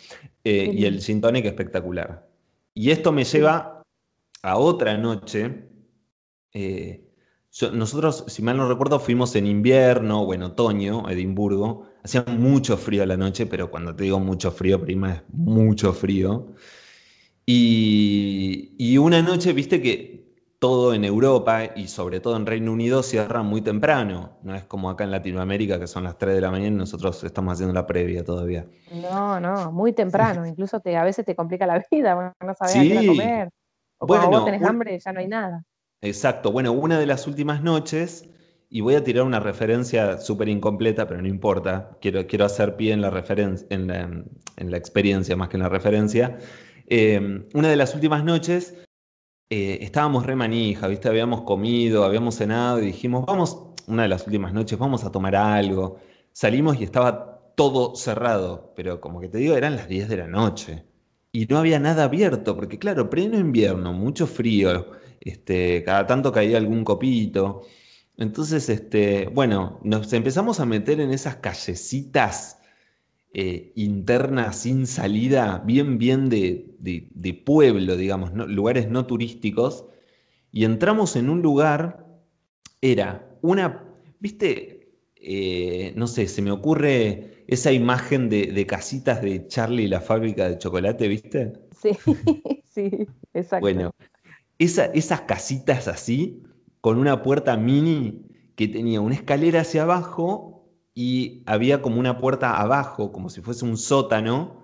Eh, 0.43 0.71
y 0.71 0.85
el 0.85 1.01
gin 1.01 1.19
tonic 1.19 1.45
espectacular. 1.45 2.29
Y 2.75 2.91
esto 2.91 3.11
me 3.11 3.23
lleva 3.23 3.81
a 4.43 4.57
otra 4.57 4.95
noche. 4.99 5.67
Eh, 6.53 7.09
nosotros, 7.73 8.25
si 8.27 8.43
mal 8.43 8.55
no 8.55 8.69
recuerdo, 8.69 8.99
fuimos 8.99 9.35
en 9.35 9.47
invierno 9.47 10.21
o 10.21 10.31
en 10.35 10.43
otoño 10.43 11.07
a 11.07 11.13
Edimburgo. 11.13 11.87
Hacía 12.03 12.23
mucho 12.27 12.77
frío 12.77 13.03
la 13.07 13.17
noche, 13.17 13.47
pero 13.47 13.71
cuando 13.71 13.95
te 13.95 14.03
digo 14.03 14.19
mucho 14.19 14.51
frío, 14.51 14.79
prima, 14.79 15.13
es 15.13 15.23
mucho 15.29 15.91
frío. 15.91 16.53
Y, 17.47 18.75
y 18.77 18.99
una 18.99 19.23
noche, 19.23 19.53
viste 19.53 19.81
que 19.81 20.26
todo 20.59 20.93
en 20.93 21.05
Europa 21.05 21.65
y 21.75 21.87
sobre 21.87 22.19
todo 22.19 22.35
en 22.35 22.45
Reino 22.45 22.71
Unido 22.71 23.03
cierra 23.03 23.43
muy 23.43 23.61
temprano. 23.61 24.37
No 24.41 24.55
es 24.55 24.63
como 24.63 24.89
acá 24.89 25.03
en 25.03 25.11
Latinoamérica 25.11 25.79
que 25.79 25.87
son 25.87 26.03
las 26.03 26.17
3 26.17 26.33
de 26.35 26.41
la 26.41 26.49
mañana 26.49 26.75
y 26.75 26.77
nosotros 26.77 27.23
estamos 27.23 27.53
haciendo 27.53 27.73
la 27.73 27.85
previa 27.85 28.23
todavía. 28.23 28.65
No, 28.91 29.39
no, 29.39 29.71
muy 29.71 29.93
temprano. 29.93 30.45
Incluso 30.47 30.79
te, 30.79 30.97
a 30.97 31.03
veces 31.03 31.25
te 31.25 31.35
complica 31.35 31.67
la 31.67 31.83
vida, 31.91 32.35
no 32.41 32.53
sabes 32.55 32.73
qué 32.73 33.07
comer. 33.07 33.49
O 33.99 34.07
cuando 34.07 34.29
vos 34.29 34.45
tenés 34.45 34.63
hambre 34.63 34.99
ya 34.99 35.11
no 35.11 35.19
hay 35.19 35.27
nada. 35.27 35.63
Exacto. 36.01 36.51
Bueno, 36.51 36.71
una 36.71 36.99
de 36.99 37.05
las 37.05 37.27
últimas 37.27 37.61
noches, 37.61 38.29
y 38.69 38.81
voy 38.81 38.95
a 38.95 39.03
tirar 39.03 39.23
una 39.23 39.39
referencia 39.39 40.17
súper 40.19 40.49
incompleta, 40.49 41.07
pero 41.07 41.21
no 41.21 41.27
importa. 41.27 41.97
Quiero, 42.01 42.25
quiero 42.27 42.45
hacer 42.45 42.75
pie 42.75 42.93
en 42.93 43.01
la, 43.01 43.09
referencia, 43.09 43.67
en, 43.69 43.87
la, 43.87 44.77
experiencia 44.77 45.35
más 45.35 45.49
que 45.49 45.57
en 45.57 45.63
la 45.63 45.69
referencia. 45.69 46.37
Eh, 46.87 47.45
una 47.53 47.69
de 47.69 47.75
las 47.75 47.95
últimas 47.95 48.23
noches 48.23 48.75
eh, 49.49 49.79
estábamos 49.81 50.25
re 50.25 50.35
manija, 50.35 50.87
¿viste? 50.87 51.07
Habíamos 51.07 51.43
comido, 51.43 52.03
habíamos 52.03 52.35
cenado 52.35 52.81
y 52.81 52.87
dijimos, 52.87 53.25
vamos, 53.25 53.57
una 53.87 54.03
de 54.03 54.09
las 54.09 54.25
últimas 54.25 54.53
noches, 54.53 54.77
vamos 54.77 55.03
a 55.03 55.11
tomar 55.11 55.35
algo. 55.35 55.99
Salimos 56.33 56.79
y 56.79 56.83
estaba 56.83 57.53
todo 57.55 57.95
cerrado, 57.95 58.73
pero 58.75 59.01
como 59.01 59.21
que 59.21 59.29
te 59.29 59.37
digo, 59.39 59.55
eran 59.55 59.75
las 59.75 59.87
10 59.87 60.09
de 60.09 60.17
la 60.17 60.27
noche. 60.27 60.85
Y 61.31 61.45
no 61.47 61.57
había 61.59 61.79
nada 61.79 62.05
abierto, 62.05 62.55
porque 62.55 62.79
claro, 62.79 63.09
pleno 63.09 63.37
invierno, 63.37 63.93
mucho 63.93 64.27
frío, 64.27 64.87
este, 65.21 65.83
cada 65.83 66.05
tanto 66.07 66.31
caía 66.31 66.57
algún 66.57 66.83
copito. 66.83 67.63
Entonces, 68.17 68.69
este, 68.69 69.27
bueno, 69.27 69.79
nos 69.83 70.11
empezamos 70.13 70.59
a 70.59 70.65
meter 70.65 70.99
en 70.99 71.11
esas 71.11 71.37
callecitas 71.37 72.56
eh, 73.33 73.71
interna 73.75 74.53
sin 74.53 74.87
salida, 74.87 75.61
bien, 75.65 75.97
bien 75.97 76.29
de, 76.29 77.43
pueblo, 77.45 77.97
digamos, 77.97 78.31
lugares 78.33 78.89
no 78.89 79.05
turísticos, 79.05 79.85
y 80.51 80.63
entramos 80.63 81.15
en 81.15 81.29
un 81.29 81.41
lugar, 81.41 82.07
era 82.81 83.29
una, 83.41 83.83
viste, 84.19 84.93
eh, 85.17 85.93
no 85.95 86.07
sé, 86.07 86.27
se 86.27 86.41
me 86.41 86.51
ocurre 86.51 87.43
esa 87.47 87.71
imagen 87.71 88.29
de, 88.29 88.65
casitas 88.65 89.21
de 89.21 89.47
Charlie 89.47 89.83
y 89.83 89.87
la 89.87 90.01
fábrica 90.01 90.49
de 90.49 90.57
chocolate, 90.57 91.07
¿viste? 91.07 91.53
Sí, 91.79 91.91
sí, 92.63 93.07
exacto. 93.33 93.61
Bueno, 93.61 93.91
esas 94.57 95.21
casitas 95.21 95.87
así, 95.87 96.43
con 96.81 96.97
una 96.97 97.21
puerta 97.21 97.57
mini 97.57 98.23
que 98.55 98.67
tenía 98.67 99.01
una 99.01 99.15
escalera 99.15 99.61
hacia 99.61 99.83
abajo 99.83 100.56
y 100.99 101.43
había 101.45 101.83
como 101.83 101.99
una 101.99 102.17
puerta 102.17 102.59
abajo, 102.59 103.11
como 103.11 103.29
si 103.29 103.41
fuese 103.41 103.63
un 103.65 103.77
sótano, 103.77 104.63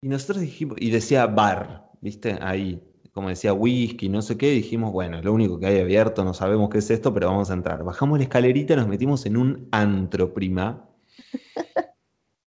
y 0.00 0.08
nosotros 0.08 0.40
dijimos, 0.40 0.78
y 0.80 0.88
decía 0.88 1.26
bar, 1.26 1.90
¿viste? 2.00 2.38
Ahí, 2.40 2.82
como 3.12 3.28
decía 3.28 3.52
whisky, 3.52 4.08
no 4.08 4.22
sé 4.22 4.38
qué, 4.38 4.52
dijimos, 4.52 4.90
bueno, 4.90 5.20
lo 5.20 5.34
único 5.34 5.60
que 5.60 5.66
hay 5.66 5.78
abierto, 5.78 6.24
no 6.24 6.32
sabemos 6.32 6.70
qué 6.70 6.78
es 6.78 6.90
esto, 6.90 7.12
pero 7.12 7.26
vamos 7.26 7.50
a 7.50 7.52
entrar. 7.52 7.84
Bajamos 7.84 8.16
la 8.16 8.24
escalerita 8.24 8.72
y 8.72 8.76
nos 8.76 8.88
metimos 8.88 9.26
en 9.26 9.36
un 9.36 9.68
antro, 9.70 10.32
prima. 10.32 10.88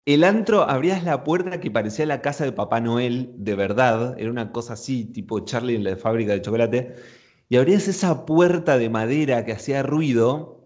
El 0.06 0.24
antro, 0.24 0.62
abrías 0.62 1.04
la 1.04 1.26
puerta 1.26 1.60
que 1.60 1.70
parecía 1.70 2.06
la 2.06 2.22
casa 2.22 2.46
de 2.46 2.54
Papá 2.54 2.80
Noel, 2.80 3.34
de 3.36 3.56
verdad, 3.56 4.16
era 4.18 4.32
una 4.32 4.54
cosa 4.54 4.76
así, 4.76 5.04
tipo 5.04 5.42
Charlie 5.42 5.76
en 5.76 5.84
la 5.84 5.98
fábrica 5.98 6.32
de 6.32 6.42
chocolate, 6.42 6.96
y 7.50 7.58
abrías 7.58 7.90
esa 7.90 8.26
puerta 8.26 8.78
de 8.78 8.90
madera 8.90 9.44
que 9.44 9.52
hacía 9.52 9.84
ruido, 9.84 10.57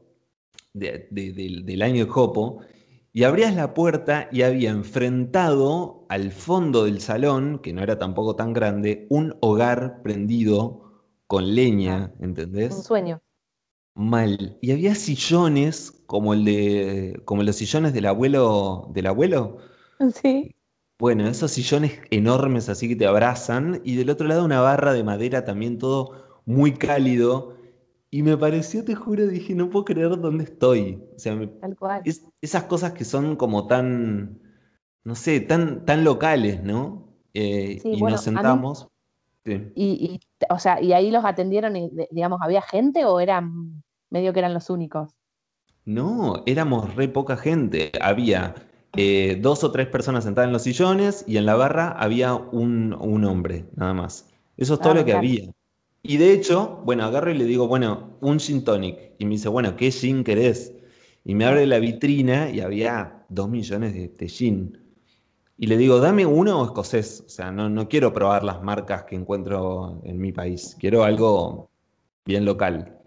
del 0.73 1.81
año 1.81 2.05
de 2.05 2.11
Jopo, 2.11 2.61
y 3.13 3.23
abrías 3.23 3.55
la 3.55 3.73
puerta 3.73 4.29
y 4.31 4.43
había 4.43 4.69
enfrentado 4.69 6.05
al 6.09 6.31
fondo 6.31 6.85
del 6.85 7.01
salón, 7.01 7.59
que 7.59 7.73
no 7.73 7.83
era 7.83 7.99
tampoco 7.99 8.35
tan 8.35 8.53
grande, 8.53 9.05
un 9.09 9.35
hogar 9.41 10.01
prendido 10.01 10.81
con 11.27 11.55
leña, 11.55 12.13
¿entendés? 12.19 12.73
Un 12.75 12.83
sueño. 12.83 13.21
Mal. 13.95 14.57
Y 14.61 14.71
había 14.71 14.95
sillones 14.95 15.91
como 16.05 16.33
el 16.33 16.45
de. 16.45 17.21
como 17.25 17.43
los 17.43 17.57
sillones 17.57 17.93
del 17.93 18.05
abuelo. 18.05 18.89
del 18.93 19.07
abuelo. 19.07 19.57
Sí. 20.21 20.55
Bueno, 20.97 21.27
esos 21.27 21.51
sillones 21.51 21.99
enormes 22.11 22.69
así 22.69 22.87
que 22.87 22.95
te 22.95 23.05
abrazan. 23.05 23.81
Y 23.83 23.95
del 23.95 24.09
otro 24.09 24.27
lado 24.27 24.45
una 24.45 24.61
barra 24.61 24.93
de 24.93 25.03
madera 25.03 25.43
también 25.43 25.77
todo 25.77 26.41
muy 26.45 26.73
cálido. 26.73 27.57
Y 28.13 28.23
me 28.23 28.35
pareció, 28.35 28.83
te 28.83 28.93
juro, 28.93 29.25
dije, 29.25 29.55
no 29.55 29.69
puedo 29.69 29.85
creer 29.85 30.19
dónde 30.19 30.43
estoy. 30.43 31.01
O 31.15 31.19
sea, 31.19 31.39
Tal 31.61 31.77
cual. 31.77 32.01
esas 32.41 32.63
cosas 32.65 32.91
que 32.91 33.05
son 33.05 33.37
como 33.37 33.67
tan, 33.67 34.41
no 35.05 35.15
sé, 35.15 35.39
tan, 35.39 35.85
tan 35.85 36.03
locales, 36.03 36.61
¿no? 36.61 37.07
Eh, 37.33 37.79
y 37.81 38.01
nos 38.01 38.21
sentamos. 38.21 38.89
Y, 39.45 40.19
o 40.49 40.59
sea, 40.59 40.81
¿y 40.81 40.91
ahí 40.91 41.09
los 41.09 41.23
atendieron 41.23 41.77
y, 41.77 41.89
digamos, 42.11 42.41
había 42.41 42.61
gente 42.61 43.05
o 43.05 43.21
eran 43.21 43.81
medio 44.09 44.33
que 44.33 44.39
eran 44.39 44.53
los 44.53 44.69
únicos? 44.69 45.15
No, 45.85 46.43
éramos 46.45 46.93
re 46.95 47.07
poca 47.07 47.37
gente. 47.37 47.93
Había 48.01 48.55
eh, 48.97 49.39
dos 49.41 49.63
o 49.63 49.71
tres 49.71 49.87
personas 49.87 50.25
sentadas 50.25 50.49
en 50.49 50.53
los 50.53 50.63
sillones 50.63 51.23
y 51.27 51.37
en 51.37 51.45
la 51.45 51.55
barra 51.55 51.91
había 51.91 52.35
un, 52.35 52.93
hombre, 53.25 53.65
nada 53.75 53.93
más. 53.93 54.29
Eso 54.57 54.73
es 54.73 54.81
todo 54.81 54.91
ah, 54.91 54.95
lo 54.97 55.05
que 55.05 55.13
había. 55.13 55.49
Y 56.03 56.17
de 56.17 56.33
hecho, 56.33 56.81
bueno, 56.83 57.03
agarro 57.03 57.31
y 57.31 57.37
le 57.37 57.45
digo, 57.45 57.67
bueno, 57.67 58.17
un 58.21 58.39
gin 58.39 58.63
tonic. 58.63 58.97
Y 59.19 59.25
me 59.25 59.31
dice, 59.31 59.49
bueno, 59.49 59.75
¿qué 59.75 59.91
gin 59.91 60.23
querés? 60.23 60.73
Y 61.23 61.35
me 61.35 61.45
abre 61.45 61.67
la 61.67 61.79
vitrina 61.79 62.49
y 62.49 62.61
había 62.61 63.25
dos 63.29 63.49
millones 63.49 63.93
de, 63.93 64.27
gin. 64.27 64.77
Y 65.57 65.67
le 65.67 65.77
digo, 65.77 65.99
dame 65.99 66.25
uno 66.25 66.65
escocés. 66.65 67.23
O 67.25 67.29
sea, 67.29 67.51
no, 67.51 67.69
no 67.69 67.87
quiero 67.87 68.13
probar 68.13 68.43
las 68.43 68.63
marcas 68.63 69.03
que 69.03 69.15
encuentro 69.15 70.01
en 70.03 70.19
mi 70.19 70.31
país. 70.31 70.75
Quiero 70.79 71.03
algo 71.03 71.69
bien 72.25 72.45
local. 72.45 72.97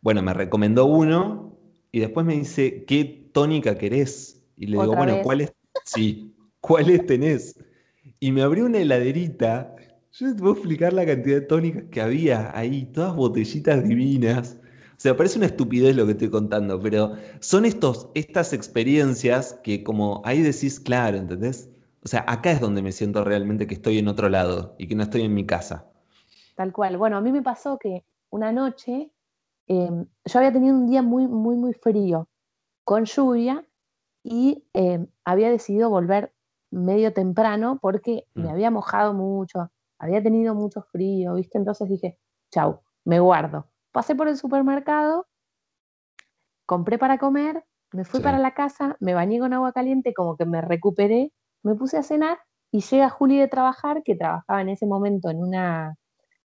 Bueno, 0.00 0.22
me 0.22 0.32
recomendó 0.32 0.86
uno 0.86 1.58
y 1.90 1.98
después 1.98 2.24
me 2.24 2.34
dice, 2.34 2.84
¿qué 2.84 3.30
tónica 3.32 3.76
querés? 3.76 4.44
Y 4.56 4.66
le 4.66 4.78
digo, 4.78 4.94
bueno, 4.94 5.18
¿cuáles? 5.22 5.52
Sí, 5.84 6.34
¿cuáles 6.60 7.06
tenés? 7.06 7.58
Y 8.20 8.32
me 8.32 8.42
abrió 8.42 8.66
una 8.66 8.78
heladerita 8.78 9.74
yo 10.12 10.34
te 10.34 10.40
puedo 10.40 10.54
explicar 10.54 10.92
la 10.92 11.06
cantidad 11.06 11.36
de 11.36 11.46
tónicas 11.46 11.84
que 11.90 12.00
había 12.00 12.56
ahí, 12.56 12.86
todas 12.86 13.14
botellitas 13.14 13.84
divinas. 13.86 14.58
O 14.62 15.00
sea, 15.00 15.16
parece 15.16 15.38
una 15.38 15.46
estupidez 15.46 15.94
lo 15.94 16.06
que 16.06 16.12
estoy 16.12 16.30
contando, 16.30 16.80
pero 16.80 17.12
son 17.40 17.64
estos, 17.64 18.08
estas 18.14 18.52
experiencias 18.52 19.58
que 19.62 19.84
como 19.84 20.22
ahí 20.24 20.42
decís, 20.42 20.80
claro, 20.80 21.16
¿entendés? 21.16 21.70
O 22.02 22.08
sea, 22.08 22.24
acá 22.26 22.50
es 22.50 22.60
donde 22.60 22.82
me 22.82 22.90
siento 22.92 23.22
realmente 23.22 23.66
que 23.66 23.74
estoy 23.74 23.98
en 23.98 24.08
otro 24.08 24.28
lado 24.28 24.74
y 24.78 24.88
que 24.88 24.94
no 24.94 25.04
estoy 25.04 25.22
en 25.22 25.34
mi 25.34 25.46
casa. 25.46 25.86
Tal 26.56 26.72
cual. 26.72 26.96
Bueno, 26.96 27.16
a 27.16 27.20
mí 27.20 27.30
me 27.30 27.42
pasó 27.42 27.78
que 27.78 28.04
una 28.30 28.50
noche 28.50 29.12
em, 29.68 30.06
yo 30.24 30.38
había 30.38 30.52
tenido 30.52 30.74
un 30.74 30.86
día 30.86 31.02
muy, 31.02 31.28
muy, 31.28 31.54
muy 31.56 31.74
frío, 31.74 32.28
con 32.84 33.04
lluvia, 33.04 33.64
y 34.24 34.64
em, 34.72 35.06
había 35.24 35.50
decidido 35.50 35.90
volver 35.90 36.32
medio 36.70 37.12
temprano 37.12 37.78
porque 37.80 38.26
me 38.34 38.44
mm. 38.44 38.50
había 38.50 38.70
mojado 38.70 39.14
mucho, 39.14 39.70
había 39.98 40.22
tenido 40.22 40.54
mucho 40.54 40.82
frío, 40.82 41.34
¿viste? 41.34 41.58
Entonces 41.58 41.88
dije, 41.88 42.18
chau, 42.50 42.80
me 43.04 43.20
guardo. 43.20 43.70
Pasé 43.92 44.14
por 44.14 44.28
el 44.28 44.36
supermercado, 44.36 45.26
compré 46.66 46.98
para 46.98 47.18
comer, 47.18 47.64
me 47.92 48.04
fui 48.04 48.20
para 48.20 48.38
la 48.38 48.52
casa, 48.52 48.96
me 49.00 49.14
bañé 49.14 49.38
con 49.38 49.52
agua 49.54 49.72
caliente, 49.72 50.12
como 50.12 50.36
que 50.36 50.44
me 50.44 50.60
recuperé, 50.60 51.32
me 51.62 51.74
puse 51.74 51.96
a 51.96 52.02
cenar 52.02 52.38
y 52.70 52.80
llega 52.80 53.08
Juli 53.08 53.38
de 53.38 53.48
trabajar, 53.48 54.02
que 54.02 54.14
trabajaba 54.14 54.60
en 54.60 54.68
ese 54.68 54.86
momento 54.86 55.30
en 55.30 55.42
una, 55.42 55.96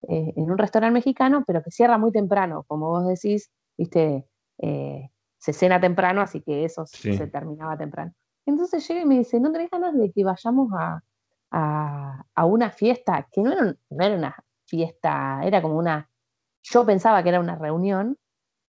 eh, 0.03 0.34
en 0.36 0.51
un 0.51 0.59
restaurante 0.59 0.92
mexicano, 0.92 1.44
pero 1.46 1.62
que 1.62 1.70
cierra 1.70 1.96
muy 1.96 2.12
temprano, 2.12 2.64
como 2.66 2.88
vos 2.88 3.07
decís, 3.07 3.51
viste, 3.78 4.26
eh, 4.59 5.11
se 5.38 5.53
cena 5.55 5.80
temprano, 5.80 6.20
así 6.20 6.42
que 6.42 6.64
eso 6.64 6.84
se 6.86 7.26
terminaba 7.26 7.78
temprano. 7.78 8.12
Entonces 8.44 8.86
llega 8.86 9.01
y 9.01 9.07
me 9.07 9.18
dice, 9.18 9.40
¿no 9.40 9.51
tenés 9.51 9.70
ganas 9.70 9.96
de 9.96 10.12
que 10.12 10.22
vayamos 10.22 10.70
a, 10.78 11.03
una 11.51 12.70
fiesta? 12.70 13.28
Que 13.30 13.42
no 13.42 13.53
era, 13.53 13.64
no 13.64 14.05
era 14.05 14.14
una 14.14 14.36
fiesta, 14.66 15.40
era 15.44 15.61
como 15.61 15.76
una, 15.76 16.09
yo 16.62 16.84
pensaba 16.86 17.22
que 17.22 17.28
era 17.30 17.40
una 17.40 17.57
reunión. 17.57 18.16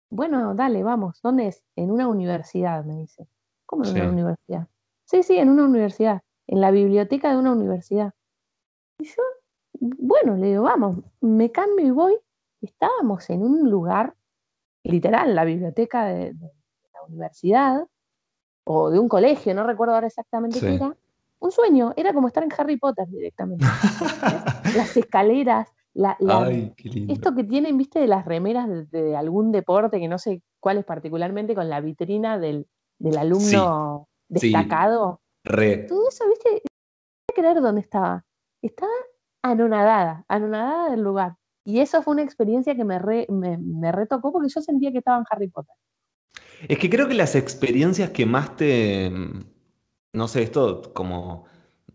Bueno, 0.09 0.55
dale, 0.55 0.83
vamos, 0.83 1.19
¿dónde 1.21 1.47
es? 1.47 1.63
En 1.75 1.91
una 1.91 2.07
universidad, 2.07 2.83
me 2.85 2.95
dice. 2.95 3.27
¿Cómo 3.65 3.85
en 3.85 3.91
una 3.91 4.09
universidad? 4.09 4.67
Sí, 5.05 5.23
sí, 5.23 5.37
en 5.37 5.49
una 5.49 5.65
universidad, 5.65 6.21
en 6.47 6.61
la 6.61 6.71
biblioteca 6.71 7.31
de 7.31 7.37
una 7.37 7.51
universidad. 7.51 8.13
Y 8.97 9.05
yo, 9.05 9.21
bueno, 9.79 10.35
le 10.35 10.47
digo, 10.47 10.63
vamos, 10.63 11.03
me 11.21 11.51
cambio 11.51 11.85
y 11.85 11.91
voy. 11.91 12.17
Estábamos 12.61 13.29
en 13.29 13.43
un 13.43 13.69
lugar, 13.69 14.15
literal, 14.83 15.35
la 15.35 15.45
biblioteca 15.45 16.05
de, 16.05 16.33
la 16.33 17.03
universidad, 17.07 17.87
o 18.65 18.89
de 18.89 18.99
un 18.99 19.07
colegio, 19.07 19.53
no 19.53 19.65
recuerdo 19.65 19.95
ahora 19.95 20.07
exactamente 20.07 20.59
qué 20.59 20.75
era. 20.75 20.95
Un 21.41 21.51
sueño, 21.51 21.93
era 21.95 22.13
como 22.13 22.27
estar 22.27 22.43
en 22.43 22.51
Harry 22.57 22.77
Potter 22.77 23.07
directamente. 23.07 23.65
Las 24.75 24.95
escaleras, 24.97 25.69
la, 25.93 26.17
esto 27.07 27.33
que 27.33 27.43
tienen, 27.43 27.77
viste, 27.77 27.99
de 27.99 28.07
las 28.07 28.25
remeras 28.25 28.89
de, 28.91 29.15
algún 29.15 29.51
deporte, 29.51 29.99
que 29.99 30.07
no 30.07 30.17
sé 30.17 30.43
cuál 30.59 30.77
es 30.77 30.85
particularmente, 30.85 31.55
con 31.55 31.69
la 31.69 31.81
vitrina 31.81 32.37
del, 32.37 32.67
alumno 33.17 34.07
destacado. 34.27 35.21
Todo 35.87 36.09
eso, 36.09 36.25
viste, 36.29 36.61
no 36.61 37.35
creer 37.35 37.61
dónde 37.61 37.81
estaba. 37.81 38.25
Estaba 38.61 38.91
anonadada, 39.41 40.25
anonadada 40.27 40.91
del 40.91 41.01
lugar. 41.01 41.35
Y 41.65 41.79
eso 41.79 42.01
fue 42.01 42.13
una 42.13 42.23
experiencia 42.23 42.75
que 42.75 42.83
me, 42.83 42.99
me, 43.29 43.91
retocó 43.91 44.31
porque 44.31 44.49
yo 44.49 44.61
sentía 44.61 44.91
que 44.91 44.99
estaba 44.99 45.17
en 45.17 45.25
Harry 45.29 45.49
Potter. 45.49 45.75
Es 46.67 46.77
que 46.79 46.89
creo 46.89 47.07
que 47.07 47.13
las 47.13 47.35
experiencias 47.35 48.09
que 48.09 48.25
más 48.25 48.55
te. 48.55 49.11
No 50.13 50.27
sé, 50.27 50.43
esto 50.43 50.93
como. 50.93 51.45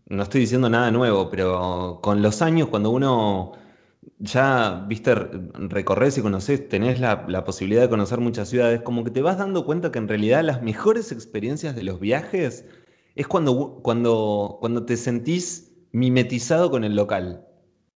No 0.07 0.23
estoy 0.23 0.41
diciendo 0.41 0.69
nada 0.69 0.91
nuevo, 0.91 1.29
pero 1.29 1.99
con 2.03 2.21
los 2.21 2.41
años, 2.41 2.69
cuando 2.69 2.91
uno 2.91 3.53
ya, 4.19 4.85
viste, 4.87 5.15
recorres 5.15 6.17
y 6.17 6.21
conoces, 6.21 6.69
tenés 6.69 6.99
la, 6.99 7.25
la, 7.27 7.43
posibilidad 7.43 7.81
de 7.81 7.89
conocer 7.89 8.19
muchas 8.19 8.49
ciudades, 8.49 8.81
como 8.81 9.03
que 9.03 9.11
te 9.11 9.21
vas 9.21 9.37
dando 9.37 9.65
cuenta 9.65 9.91
que 9.91 9.99
en 9.99 10.07
realidad 10.07 10.43
las 10.43 10.61
mejores 10.61 11.11
experiencias 11.11 11.75
de 11.75 11.83
los 11.83 11.99
viajes 11.99 12.65
es 13.15 13.27
cuando, 13.27 13.79
cuando, 13.81 14.57
cuando 14.59 14.85
te 14.85 14.97
sentís 14.97 15.73
mimetizado 15.91 16.69
con 16.71 16.83
el 16.83 16.95
local. 16.95 17.45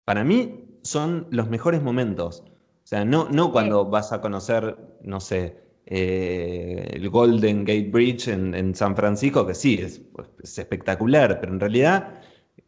Para 0.05 0.23
mí 0.23 0.79
son 0.83 1.27
los 1.31 1.49
mejores 1.49 1.81
momentos. 1.81 2.43
O 2.83 2.87
sea, 2.87 3.05
no, 3.05 3.27
no 3.29 3.51
cuando 3.51 3.85
vas 3.85 4.11
a 4.11 4.21
conocer, 4.21 4.77
no 5.01 5.19
sé, 5.19 5.64
eh, 5.87 6.89
el 6.93 7.09
Golden 7.09 7.63
Gate 7.63 7.89
Bridge 7.91 8.27
en, 8.27 8.73
San 8.73 8.95
Francisco, 8.95 9.45
que 9.45 9.53
sí, 9.53 9.75
es, 9.75 9.99
pues, 9.99 10.27
es, 10.41 10.57
espectacular, 10.57 11.39
pero 11.39 11.53
en 11.53 11.59
realidad, 11.59 12.21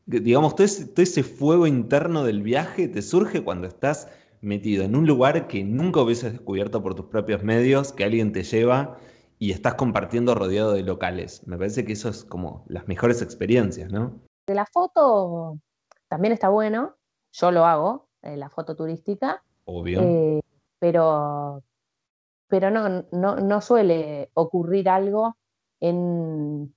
digamos, 0.06 0.56
todo 0.56 0.66
ese, 0.66 1.24
fuego 1.24 1.66
interno 1.66 2.24
del 2.24 2.44
viaje 2.44 2.88
te 2.88 3.02
surge 3.02 3.44
cuando 3.44 3.68
estás 3.68 4.08
metido 4.42 4.84
en 4.84 4.96
un 4.96 5.08
lugar 5.08 5.48
que 5.48 5.64
nunca 5.64 6.02
hubieses 6.02 6.34
descubierto 6.34 6.84
por 6.84 6.94
tus 6.94 7.08
propios 7.08 7.44
medios, 7.44 7.92
que 7.92 8.04
alguien 8.04 8.32
te 8.32 8.44
lleva 8.44 9.00
y 9.40 9.52
estás 9.52 9.76
compartiendo 9.76 10.36
rodeado 10.36 10.74
de 10.74 10.84
locales. 10.84 11.46
Me 11.48 11.58
parece 11.58 11.86
que 11.86 11.94
eso 11.94 12.10
es 12.10 12.24
como 12.24 12.66
las 12.68 12.88
mejores 12.88 13.22
experiencias, 13.24 13.92
¿no? 13.92 14.20
De 14.46 14.54
la 14.54 14.66
foto 14.68 15.58
también 16.08 16.34
está 16.34 16.50
bueno, 16.50 16.96
yo 17.34 17.52
lo 17.52 17.66
hago, 17.66 18.08
eh, 18.22 18.38
la 18.38 18.50
foto 18.50 18.76
turística. 18.76 19.44
Obvio. 19.66 20.02
Eh, 20.02 20.42
pero 20.80 21.64
pero 22.48 22.72
no, 22.72 23.06
no, 23.12 23.62
suele 23.62 24.30
ocurrir 24.34 24.90
algo 24.90 25.38
en, 25.80 26.74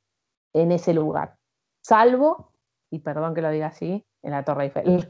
ese 0.53 0.93
lugar, 0.93 1.37
salvo, 1.83 2.53
y 2.91 2.99
perdón 2.99 3.35
que 3.35 3.43
lo 3.43 3.51
diga 3.51 3.69
así, 3.69 4.05
en 4.23 4.31
la 4.33 4.45
Torre 4.45 4.65
Eiffel. 4.65 5.09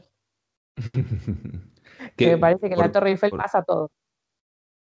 que 2.15 2.27
me 2.27 2.37
parece 2.37 2.67
que 2.67 2.75
en 2.75 2.79
la 2.79 2.91
Torre 2.91 3.11
Eiffel 3.11 3.31
pasa 3.31 3.63
todo. 3.63 3.91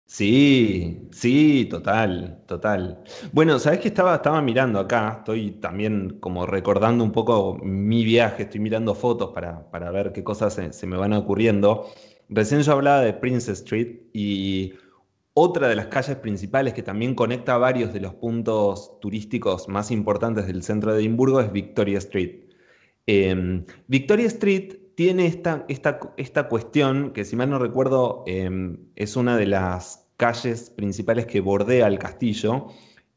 Sí, 0.10 1.10
sí, 1.12 1.68
total, 1.70 2.42
total. 2.48 3.04
Bueno, 3.34 3.60
sabes 3.60 3.80
que 3.82 3.90
estaba, 3.90 4.16
estaba 4.16 4.42
mirando 4.42 4.80
acá, 4.80 5.18
estoy 5.18 5.52
también 5.52 6.20
como 6.22 6.46
recordando 6.46 7.04
un 7.04 7.12
poco 7.12 7.58
mi 7.62 8.06
viaje, 8.06 8.44
estoy 8.44 8.62
mirando 8.62 8.96
fotos 8.96 9.32
para, 9.34 9.92
ver 9.92 10.14
qué 10.14 10.24
cosas 10.24 10.54
se, 10.54 10.88
me 10.88 10.96
van 10.96 11.12
ocurriendo. 11.12 11.88
Recién 12.30 12.62
yo 12.62 12.72
hablaba 12.72 13.02
de 13.02 13.14
Princess 13.14 13.60
Street 13.60 14.04
y 14.14 14.76
otra 15.40 15.68
de 15.68 15.76
las 15.76 15.86
calles 15.86 16.16
principales 16.16 16.74
que 16.74 16.82
también 16.82 17.14
conecta 17.14 17.60
varios 17.60 17.94
de 17.94 18.00
los 18.00 18.16
puntos 18.16 19.00
turísticos 19.00 19.70
más 19.70 19.92
importantes 19.92 20.48
del 20.48 20.64
centro 20.64 20.92
de 20.92 21.00
Edimburgo 21.00 21.40
es 21.42 21.52
Victoria 21.52 22.00
Street. 22.00 22.46
Em, 23.06 23.64
Victoria 23.88 24.26
Street 24.26 24.78
tiene 24.96 25.28
esta, 25.28 25.64
esta, 25.68 26.00
esta 26.18 26.50
cuestión 26.50 27.12
que, 27.14 27.24
si 27.24 27.36
mal 27.36 27.52
no 27.52 27.60
recuerdo, 27.60 28.24
em, 28.26 28.80
es 28.96 29.16
una 29.16 29.38
de 29.38 29.46
las 29.46 30.10
calles 30.18 30.72
principales 30.72 31.28
que 31.28 31.40
bordea 31.40 31.86
el 31.86 32.00
castillo. 32.00 32.70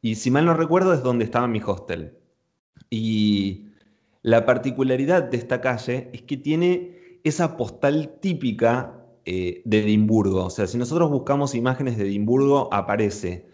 Y 0.02 0.16
si 0.16 0.30
mal 0.30 0.44
no 0.44 0.52
recuerdo, 0.52 0.92
es 0.92 1.02
donde 1.02 1.24
estaba 1.24 1.48
mi 1.48 1.62
hostel. 1.64 2.18
Y 2.90 3.68
la 4.20 4.44
particularidad 4.44 5.22
de 5.22 5.38
esta 5.38 5.62
calle 5.62 6.10
es 6.12 6.20
que 6.20 6.36
tiene 6.36 7.18
esa 7.24 7.56
postal 7.56 8.18
típica 8.20 8.99
eh, 9.24 9.62
de 9.64 9.80
Edimburgo. 9.80 10.46
O 10.46 10.50
sea, 10.50 10.66
si 10.66 10.78
nosotros 10.78 11.10
buscamos 11.10 11.54
imágenes 11.54 11.98
de 11.98 12.04
Edimburgo, 12.04 12.72
aparece. 12.72 13.46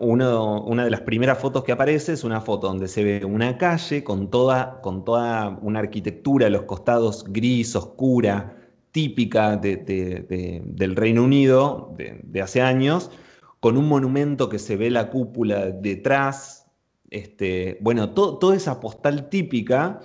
una 0.00 0.84
de 0.84 0.90
las 0.90 1.02
primeras 1.02 1.38
fotos 1.38 1.62
que 1.64 1.72
aparece 1.72 2.12
es 2.14 2.24
una 2.24 2.40
foto 2.40 2.66
donde 2.68 2.88
se 2.88 3.04
ve 3.04 3.24
una 3.24 3.58
calle 3.58 4.02
con 4.02 4.30
toda, 4.30 4.80
con 4.80 5.04
toda 5.04 5.58
una 5.62 5.80
arquitectura 5.80 6.48
los 6.50 6.62
costados 6.62 7.24
gris, 7.28 7.76
oscura, 7.76 8.56
típica 8.92 9.56
del 9.58 10.96
Reino 10.96 11.22
Unido 11.22 11.94
de, 11.98 12.40
hace 12.40 12.62
años, 12.62 13.10
con 13.60 13.76
un 13.76 13.88
monumento 13.88 14.48
que 14.48 14.58
se 14.58 14.76
ve 14.76 14.88
la 14.90 15.10
cúpula 15.10 15.66
detrás. 15.66 16.66
Este, 17.10 17.76
bueno, 17.82 18.10
toda 18.10 18.56
esa 18.56 18.80
postal 18.80 19.28
típica 19.28 20.00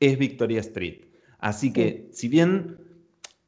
es 0.00 0.18
Victoria 0.18 0.60
Street. 0.60 1.02
Así 1.38 1.72
que, 1.72 2.08
si 2.12 2.28
bien 2.28 2.78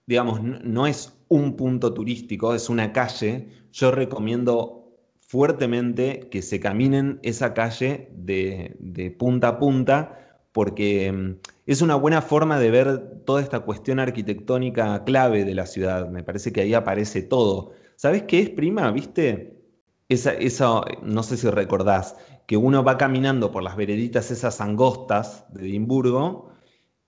digamos, 0.06 0.40
no 0.42 0.86
es 0.86 1.12
un 1.28 1.56
punto 1.56 1.94
turístico, 1.94 2.54
es 2.54 2.68
una 2.68 2.92
calle, 2.92 3.48
yo 3.72 3.90
recomiendo 3.90 4.82
fuertemente 5.20 6.28
que 6.30 6.42
se 6.42 6.60
caminen 6.60 7.18
esa 7.22 7.54
calle 7.54 8.10
de, 8.12 9.16
punta 9.18 9.48
a 9.48 9.58
punta 9.58 10.18
porque 10.52 11.10
mm, 11.10 11.36
es 11.64 11.80
una 11.80 11.94
buena 11.94 12.20
forma 12.20 12.58
de 12.58 12.70
ver 12.70 13.24
toda 13.24 13.40
esta 13.40 13.60
cuestión 13.60 13.98
arquitectónica 13.98 15.04
clave 15.04 15.46
de 15.46 15.54
la 15.54 15.64
ciudad. 15.64 16.10
Me 16.10 16.22
parece 16.22 16.52
que 16.52 16.60
ahí 16.60 16.74
aparece 16.74 17.22
todo. 17.22 17.72
¿Sabes 17.96 18.24
qué 18.24 18.40
es, 18.40 18.50
prima? 18.50 18.90
¿Viste? 18.90 19.58
Esa, 20.10 20.32
esa, 20.34 20.82
no 21.02 21.22
sé 21.22 21.38
si 21.38 21.48
recordás, 21.48 22.16
que 22.46 22.58
uno 22.58 22.84
va 22.84 22.98
caminando 22.98 23.50
por 23.50 23.62
las 23.62 23.76
vereditas 23.76 24.30
esas 24.30 24.60
angostas 24.60 25.46
de 25.54 25.62
Edimburgo 25.62 26.51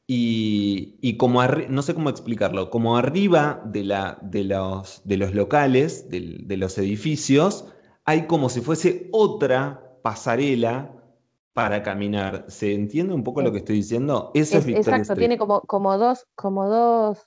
y, 0.06 1.16
como, 1.16 1.42
no 1.44 1.82
sé 1.82 1.94
cómo 1.94 2.10
explicarlo, 2.10 2.68
como 2.68 2.96
arriba 2.96 3.62
de, 3.64 3.84
la, 3.84 4.18
de, 4.20 4.44
los, 4.44 5.00
de 5.04 5.16
los 5.16 5.34
locales, 5.34 6.10
de, 6.10 6.56
los 6.56 6.76
edificios, 6.76 7.66
hay 8.04 8.26
como 8.26 8.50
si 8.50 8.60
fuese 8.60 9.08
otra 9.12 9.98
pasarela 10.02 10.92
para 11.54 11.82
caminar. 11.82 12.44
¿Se 12.48 12.74
entiende 12.74 13.14
un 13.14 13.24
poco 13.24 13.40
lo 13.40 13.52
que 13.52 13.58
estoy 13.58 13.76
diciendo? 13.76 14.30
Eso 14.34 14.58
es, 14.58 14.68
Exacto, 14.68 15.14
tiene 15.14 15.38
como, 15.38 15.62
como 15.62 15.96
dos, 15.96 16.26
como 16.34 16.68
dos, 16.68 17.26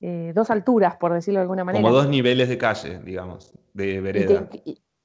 eh, 0.00 0.32
dos 0.34 0.50
alturas, 0.50 0.96
por 0.96 1.14
decirlo 1.14 1.38
de 1.38 1.42
alguna 1.42 1.64
manera. 1.64 1.82
Como 1.82 1.94
dos 1.94 2.08
niveles 2.08 2.50
de 2.50 2.58
calle, 2.58 3.00
digamos, 3.02 3.54
de 3.72 4.00
vereda. 4.02 4.50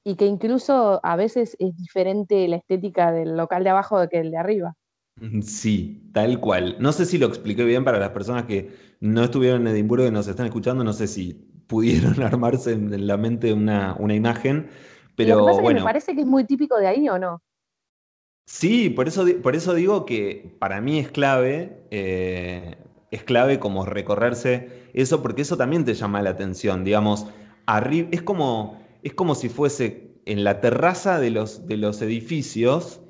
y 0.04 0.16
que 0.16 0.26
incluso 0.26 1.00
a 1.02 1.16
veces 1.16 1.56
es 1.58 1.74
diferente 1.76 2.46
la 2.46 2.56
estética 2.56 3.10
del 3.10 3.38
local 3.38 3.64
de 3.64 3.70
abajo 3.70 4.06
que 4.08 4.18
el 4.18 4.30
de 4.30 4.36
arriba. 4.36 4.76
Sí, 5.42 6.10
tal 6.12 6.40
cual. 6.40 6.76
No 6.78 6.92
sé 6.92 7.06
si 7.06 7.16
lo 7.16 7.26
expliqué 7.26 7.64
bien 7.64 7.84
para 7.84 7.98
las 7.98 8.10
personas 8.10 8.44
que 8.44 8.70
no 9.00 9.24
estuvieron 9.24 9.62
en 9.62 9.74
Edimburgo 9.74 10.06
y 10.06 10.10
nos 10.10 10.28
están 10.28 10.46
escuchando, 10.46 10.84
no 10.84 10.92
sé 10.92 11.06
si 11.06 11.32
pudieron 11.66 12.22
armarse 12.22 12.72
en 12.72 13.06
la 13.06 13.16
mente 13.16 13.52
una, 13.52 13.96
imagen, 13.98 14.68
pero 15.16 15.42
bueno. 15.60 15.80
me 15.80 15.84
parece 15.84 16.14
que 16.14 16.20
es 16.20 16.26
muy 16.26 16.44
típico 16.44 16.76
de 16.78 16.86
ahí 16.86 17.08
o 17.08 17.18
no. 17.18 17.42
Sí, 18.46 18.90
por 18.90 19.08
eso, 19.08 19.24
por 19.42 19.56
eso 19.56 19.74
digo 19.74 20.06
que 20.06 20.54
para 20.60 20.80
mí 20.80 21.00
es 21.00 21.10
clave, 21.10 21.82
eh, 21.90 22.76
es 23.10 23.24
clave 23.24 23.58
como 23.58 23.84
recorrerse 23.84 24.86
eso, 24.94 25.20
porque 25.20 25.42
eso 25.42 25.56
también 25.56 25.84
te 25.84 25.94
llama 25.94 26.22
la 26.22 26.30
atención, 26.30 26.84
digamos, 26.84 27.26
arriba, 27.66 28.08
es 28.12 28.22
como, 28.22 28.80
es 29.02 29.14
como 29.14 29.34
si 29.34 29.48
fuese 29.48 30.20
en 30.26 30.44
la 30.44 30.60
terraza 30.60 31.18
de 31.18 31.30
los, 31.30 31.66
de 31.66 31.76
los 31.76 32.00
edificios, 32.02 33.00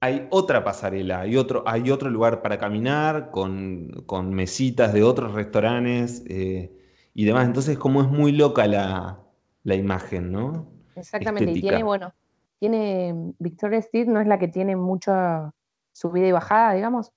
hay 0.00 0.26
otra 0.30 0.62
pasarela, 0.62 1.20
hay 1.20 1.36
otro, 1.36 1.64
hay 1.66 1.90
otro 1.90 2.10
lugar 2.10 2.42
para 2.42 2.58
caminar 2.58 3.30
con, 3.30 3.90
mesitas 4.30 4.92
de 4.92 5.02
otros 5.02 5.32
restaurantes 5.34 6.22
eh, 6.28 6.70
y 7.14 7.24
demás. 7.24 7.46
Entonces, 7.46 7.78
como 7.78 8.02
es 8.02 8.08
muy 8.08 8.32
loca 8.32 8.66
la, 8.66 9.18
imagen, 9.64 10.32
¿no? 10.32 10.68
Exactamente, 10.94 11.52
y 11.52 11.60
tiene, 11.60 11.82
bueno, 11.82 12.14
tiene 12.58 13.32
Victoria 13.38 13.78
Street, 13.78 14.06
no 14.06 14.20
es 14.20 14.26
la 14.26 14.38
que 14.38 14.48
tiene 14.48 14.76
mucha 14.76 15.52
subida 15.92 16.26
y 16.26 16.32
bajada, 16.32 16.74
digamos. 16.74 17.12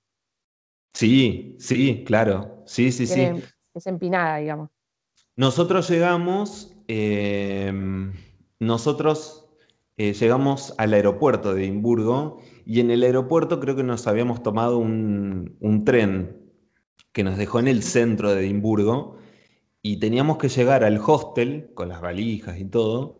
Sí, 0.93 1.55
sí, 1.59 2.03
claro. 2.05 2.63
Sí, 2.65 2.91
sí, 2.91 3.05
sí. 3.07 3.29
Es 3.73 3.87
empinada, 3.87 4.37
digamos. 4.37 4.69
Nosotros 5.35 5.89
llegamos, 5.89 6.75
eh, 6.87 7.71
nosotros 8.59 9.48
eh, 9.99 10.13
llegamos 10.13 10.73
al 10.77 10.93
aeropuerto 10.93 11.53
de 11.53 11.65
Edimburgo 11.65 12.39
y 12.65 12.79
en 12.79 12.89
el 12.89 13.03
aeropuerto 13.03 13.59
creo 13.59 13.75
que 13.75 13.83
nos 13.83 14.07
habíamos 14.07 14.41
tomado 14.41 14.77
un, 14.77 15.83
tren 15.85 16.37
que 17.11 17.25
nos 17.25 17.37
dejó 17.37 17.59
en 17.59 17.67
el 17.67 17.83
centro 17.83 18.33
de 18.33 18.39
Edimburgo 18.39 19.17
y 19.81 19.97
teníamos 19.97 20.37
que 20.37 20.47
llegar 20.47 20.85
al 20.85 21.01
hostel 21.05 21.71
con 21.73 21.89
las 21.89 21.99
valijas 21.99 22.57
y 22.61 22.63
todo. 22.63 23.19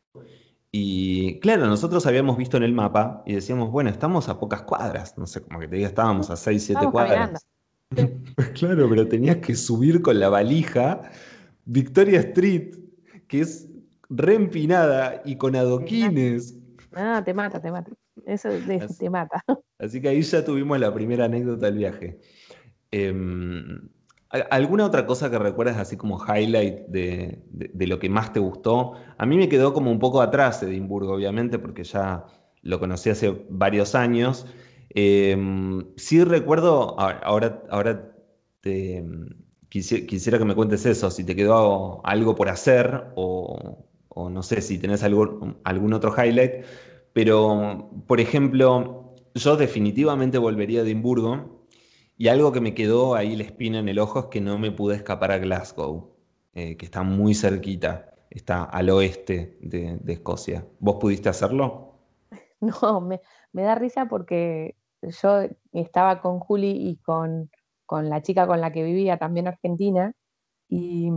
Y 0.71 1.41
claro, 1.41 1.67
nosotros 1.67 2.05
habíamos 2.05 2.38
visto 2.38 2.55
en 2.55 2.63
el 2.63 2.71
mapa 2.71 3.23
y 3.25 3.34
decíamos, 3.34 3.71
bueno, 3.71 3.89
estamos 3.89 4.30
a 4.30 4.39
pocas 4.39 4.61
cuadras, 4.61 5.17
no 5.17 5.27
sé, 5.27 5.41
como 5.41 5.59
que 5.59 5.67
te 5.67 5.75
diga, 5.75 5.89
estábamos 5.89 6.30
a 6.30 6.38
6, 6.38 6.63
7 6.63 6.88
cuadras. 6.89 7.45
claro, 8.53 8.88
pero 8.88 9.05
tenías 9.05 9.38
que 9.39 9.53
subir 9.53 10.01
con 10.01 10.17
la 10.17 10.30
valija 10.30 11.11
Victoria 11.65 12.21
Street, 12.21 12.77
que 13.27 13.41
es 13.41 13.67
reempinada 14.09 15.21
y 15.25 15.36
con 15.36 15.57
adoquines. 15.57 16.55
Ah, 16.94 17.22
te 17.24 17.34
mata, 17.34 17.62
te 17.62 17.72
mata. 17.72 17.92
Eso 18.26 18.50
te 19.00 19.10
mata. 19.10 19.44
Así 19.80 20.02
que 20.02 20.10
ahí 20.10 20.22
ya 20.22 20.44
tuvimos 20.44 20.80
la 20.80 20.94
primera 20.94 21.26
anécdota 21.26 21.68
del 21.68 21.78
viaje. 21.78 22.20
Em, 22.92 23.90
¿Alguna 24.30 24.86
otra 24.86 25.08
cosa 25.08 25.32
que 25.32 25.40
recuerdas 25.40 25.78
así 25.78 25.98
como 25.98 26.24
highlight 26.24 26.86
de, 26.88 27.42
lo 27.88 27.98
que 27.98 28.10
más 28.10 28.32
te 28.32 28.40
gustó? 28.40 28.94
A 29.18 29.26
mí 29.26 29.38
me 29.38 29.50
quedó 29.50 29.74
como 29.74 29.90
un 29.90 29.98
poco 29.98 30.22
atrás 30.22 30.62
Edimburgo, 30.62 31.14
obviamente, 31.14 31.58
porque 31.58 31.84
ya 31.84 32.26
lo 32.62 32.80
conocí 32.80 33.10
hace 33.10 33.46
varios 33.50 33.96
años. 33.96 34.46
Em, 34.90 35.84
sí 35.96 36.24
recuerdo, 36.24 37.00
ahora, 37.00 37.64
ahora 37.72 38.12
te, 38.62 39.04
quisiera, 39.70 40.38
que 40.38 40.46
me 40.46 40.56
cuentes 40.56 40.86
eso, 40.86 41.10
si 41.12 41.24
te 41.24 41.36
quedó 41.36 42.06
algo 42.06 42.36
por 42.36 42.50
hacer 42.50 43.06
o, 43.16 43.86
no 44.16 44.43
sé 44.43 44.62
si 44.62 44.78
tenés 44.78 45.03
algún, 45.03 45.57
algún 45.64 45.93
otro 45.93 46.14
highlight, 46.16 46.66
pero, 47.14 47.89
por 48.07 48.20
ejemplo, 48.20 49.16
yo 49.36 49.57
definitivamente 49.57 50.38
volvería 50.38 50.82
a 50.82 50.84
Edimburgo 50.84 51.66
y 52.18 52.28
algo 52.28 52.51
que 52.51 52.62
me 52.62 52.74
quedó 52.74 53.16
ahí 53.16 53.36
la 53.36 53.43
espina 53.43 53.80
en 53.80 53.88
el 53.88 53.99
ojo 53.99 54.20
es 54.20 54.26
que 54.26 54.41
no 54.41 54.57
me 54.57 54.72
pude 54.72 54.95
escapar 54.95 55.32
a 55.32 55.38
Glasgow, 55.38 56.16
eh, 56.53 56.76
que 56.76 56.86
está 56.86 57.03
muy 57.03 57.34
cerquita, 57.34 58.14
está 58.30 58.64
al 58.64 58.89
oeste 58.89 59.57
de, 59.62 59.99
Escocia. 60.07 60.66
¿Vos 60.80 60.97
pudiste 60.99 61.30
hacerlo? 61.30 61.88
No, 62.62 62.99
me, 62.99 63.22
da 63.53 63.76
risa 63.76 64.10
porque 64.10 64.76
yo 65.01 65.43
estaba 65.72 66.22
con 66.22 66.41
Juli 66.41 66.72
y 66.72 66.97
con, 66.97 67.49
con 67.86 68.10
la 68.10 68.22
chica 68.22 68.47
con 68.47 68.60
la 68.60 68.74
que 68.74 68.84
vivía, 68.84 69.18
también 69.18 69.47
argentina, 69.47 70.14
y 70.68 71.10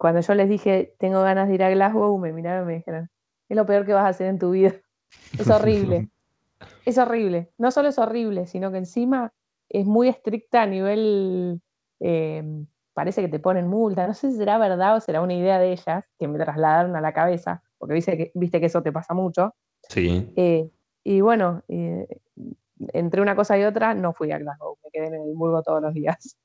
cuando 0.00 0.22
yo 0.22 0.34
les 0.34 0.48
dije, 0.48 0.94
tengo 0.98 1.20
ganas 1.20 1.46
de 1.46 1.56
ir 1.56 1.62
a 1.62 1.68
Glasgow, 1.68 2.16
me 2.18 2.32
miraron 2.32 2.64
y 2.64 2.66
me 2.68 2.74
dijeron, 2.78 3.10
es 3.50 3.54
lo 3.54 3.66
peor 3.66 3.84
que 3.84 3.92
vas 3.92 4.06
a 4.06 4.08
hacer 4.08 4.28
en 4.28 4.38
tu 4.38 4.52
vida. 4.52 4.74
Es 5.38 5.50
horrible. 5.50 6.08
es 6.86 6.96
horrible. 6.96 7.50
No 7.58 7.70
solo 7.70 7.90
es 7.90 7.98
horrible, 7.98 8.46
sino 8.46 8.72
que 8.72 8.78
encima 8.78 9.32
es 9.68 9.84
muy 9.84 10.08
estricta 10.08 10.62
a 10.62 10.66
nivel. 10.66 11.60
Eh, 12.00 12.42
parece 12.94 13.20
que 13.20 13.28
te 13.28 13.40
ponen 13.40 13.68
multa. 13.68 14.06
No 14.06 14.14
sé 14.14 14.30
si 14.30 14.38
será 14.38 14.56
verdad 14.56 14.96
o 14.96 15.00
será 15.00 15.20
una 15.20 15.34
idea 15.34 15.58
de 15.58 15.72
ellas 15.72 16.04
que 16.18 16.28
me 16.28 16.38
trasladaron 16.38 16.96
a 16.96 17.02
la 17.02 17.12
cabeza, 17.12 17.62
porque 17.76 17.94
viste 17.94 18.16
que, 18.16 18.32
viste 18.34 18.58
que 18.58 18.66
eso 18.66 18.82
te 18.82 18.92
pasa 18.92 19.12
mucho. 19.12 19.54
Sí. 19.88 20.32
Eh, 20.36 20.70
y 21.04 21.20
bueno, 21.20 21.62
eh, 21.68 22.06
entre 22.94 23.20
una 23.20 23.36
cosa 23.36 23.58
y 23.58 23.64
otra, 23.64 23.92
no 23.92 24.14
fui 24.14 24.32
a 24.32 24.38
Glasgow, 24.38 24.78
me 24.82 24.90
quedé 24.90 25.08
en 25.08 25.14
Edimburgo 25.16 25.62
todos 25.62 25.82
los 25.82 25.92
días. 25.92 26.38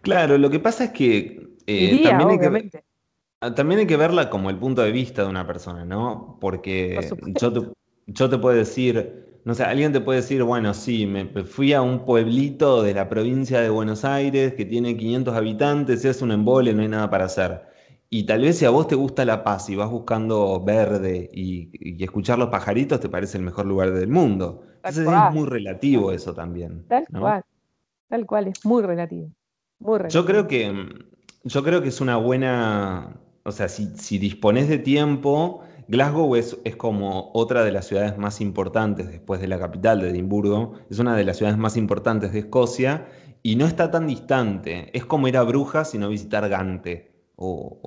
Claro, 0.00 0.38
lo 0.38 0.48
que 0.48 0.60
pasa 0.60 0.84
es 0.84 0.92
que. 0.92 1.55
También 1.66 2.30
hay 2.30 2.38
que 2.38 2.82
Ah, 3.40 3.54
también 3.54 3.80
hay 3.80 3.86
que 3.86 3.98
verla 3.98 4.30
como 4.30 4.48
el 4.48 4.58
punto 4.58 4.82
de 4.82 4.92
vista 4.92 5.22
de 5.22 5.28
una 5.28 5.46
persona, 5.46 5.84
¿no? 5.84 6.38
Porque 6.40 6.98
yo 7.38 7.52
te, 7.52 7.60
yo 8.06 8.30
te 8.30 8.38
puedo 8.38 8.56
decir, 8.56 9.40
no 9.44 9.54
sé, 9.54 9.62
alguien 9.62 9.92
te 9.92 10.00
puede 10.00 10.20
decir, 10.20 10.42
bueno, 10.42 10.72
sí, 10.72 11.06
me 11.06 11.26
fui 11.44 11.74
a 11.74 11.82
un 11.82 12.06
pueblito 12.06 12.82
de 12.82 12.94
la 12.94 13.10
provincia 13.10 13.60
de 13.60 13.68
Buenos 13.68 14.06
Aires 14.06 14.54
que 14.54 14.64
tiene 14.64 14.96
500 14.96 15.34
habitantes, 15.34 16.04
es 16.06 16.22
un 16.22 16.32
embole, 16.32 16.72
no 16.72 16.80
hay 16.80 16.88
nada 16.88 17.10
para 17.10 17.26
hacer. 17.26 17.62
Y 18.08 18.24
tal 18.24 18.40
vez 18.40 18.56
si 18.56 18.64
a 18.64 18.70
vos 18.70 18.88
te 18.88 18.94
gusta 18.94 19.24
la 19.26 19.44
paz 19.44 19.68
y 19.68 19.76
vas 19.76 19.90
buscando 19.90 20.62
verde 20.64 21.28
y, 21.30 22.02
escuchar 22.02 22.38
los 22.38 22.48
pajaritos, 22.48 23.00
te 23.00 23.10
parece 23.10 23.36
el 23.36 23.44
mejor 23.44 23.66
lugar 23.66 23.92
del 23.92 24.08
mundo. 24.08 24.62
Entonces 24.76 25.06
es 25.06 25.34
muy 25.34 25.46
relativo 25.46 26.10
eso 26.10 26.32
también. 26.32 26.86
Tal 26.88 27.06
cual, 27.08 27.42
tal 28.08 28.24
cual, 28.24 28.48
es 28.48 28.64
muy 28.64 28.82
relativo. 28.82 29.30
Muy 29.78 29.98
relativo. 29.98 30.22
Yo 30.22 30.26
creo 30.26 30.46
que 30.46 30.72
yo 31.46 31.62
creo 31.62 31.82
que 31.82 31.88
es 31.88 32.00
una 32.00 32.16
buena 32.16 33.20
o 33.46 33.52
sea, 33.52 33.68
si, 33.68 33.96
si 33.96 34.18
dispones 34.18 34.68
de 34.68 34.78
tiempo, 34.78 35.60
Glasgow 35.86 36.34
es, 36.34 36.58
es, 36.64 36.74
como 36.74 37.30
otra 37.32 37.62
de 37.62 37.70
las 37.70 37.86
ciudades 37.86 38.18
más 38.18 38.40
importantes 38.40 39.06
después 39.06 39.40
de 39.40 39.46
la 39.46 39.56
capital 39.56 40.00
de 40.00 40.10
Edimburgo, 40.10 40.72
es 40.90 40.98
una 40.98 41.16
de 41.16 41.22
las 41.22 41.36
ciudades 41.36 41.56
más 41.56 41.76
importantes 41.76 42.32
de 42.32 42.40
Escocia 42.40 43.06
y 43.44 43.54
no 43.54 43.64
está 43.66 43.92
tan 43.92 44.08
distante. 44.08 44.90
Es 44.98 45.06
como 45.06 45.28
ir 45.28 45.36
a 45.36 45.44
Brujas 45.44 45.94
y 45.94 45.98
no 45.98 46.08
visitar 46.08 46.48
Gante. 46.48 47.12
O, 47.36 47.80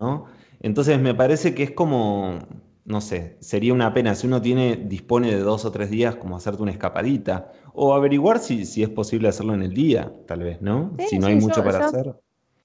¿no? 0.00 0.24
Entonces 0.58 0.98
me 0.98 1.14
parece 1.14 1.54
que 1.54 1.62
es 1.62 1.70
como, 1.70 2.40
no 2.84 3.00
sé, 3.00 3.36
sería 3.38 3.72
una 3.72 3.94
pena 3.94 4.16
si 4.16 4.26
uno 4.26 4.42
tiene, 4.42 4.74
dispone 4.74 5.30
de 5.30 5.38
dos 5.38 5.64
o 5.64 5.70
tres 5.70 5.90
días 5.90 6.16
como 6.16 6.36
hacerte 6.36 6.60
una 6.60 6.72
escapadita 6.72 7.52
o 7.72 7.94
averiguar 7.94 8.40
si, 8.40 8.64
si 8.66 8.82
es 8.82 8.88
posible 8.88 9.28
hacerlo 9.28 9.54
en 9.54 9.62
el 9.62 9.74
día, 9.74 10.12
tal 10.26 10.40
vez, 10.40 10.60
¿no? 10.60 10.96
si 11.08 11.20
no 11.20 11.28
hay 11.28 11.36
mucho 11.36 11.62
para 11.62 11.86
hacer. 11.86 12.16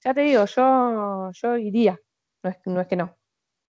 Ya 0.04 0.12
te 0.12 0.20
digo, 0.20 0.44
yo, 0.44 1.30
yo 1.32 1.56
iría 1.56 1.98
no 2.66 2.80
es, 2.80 2.86
que 2.86 2.96
no. 2.96 3.16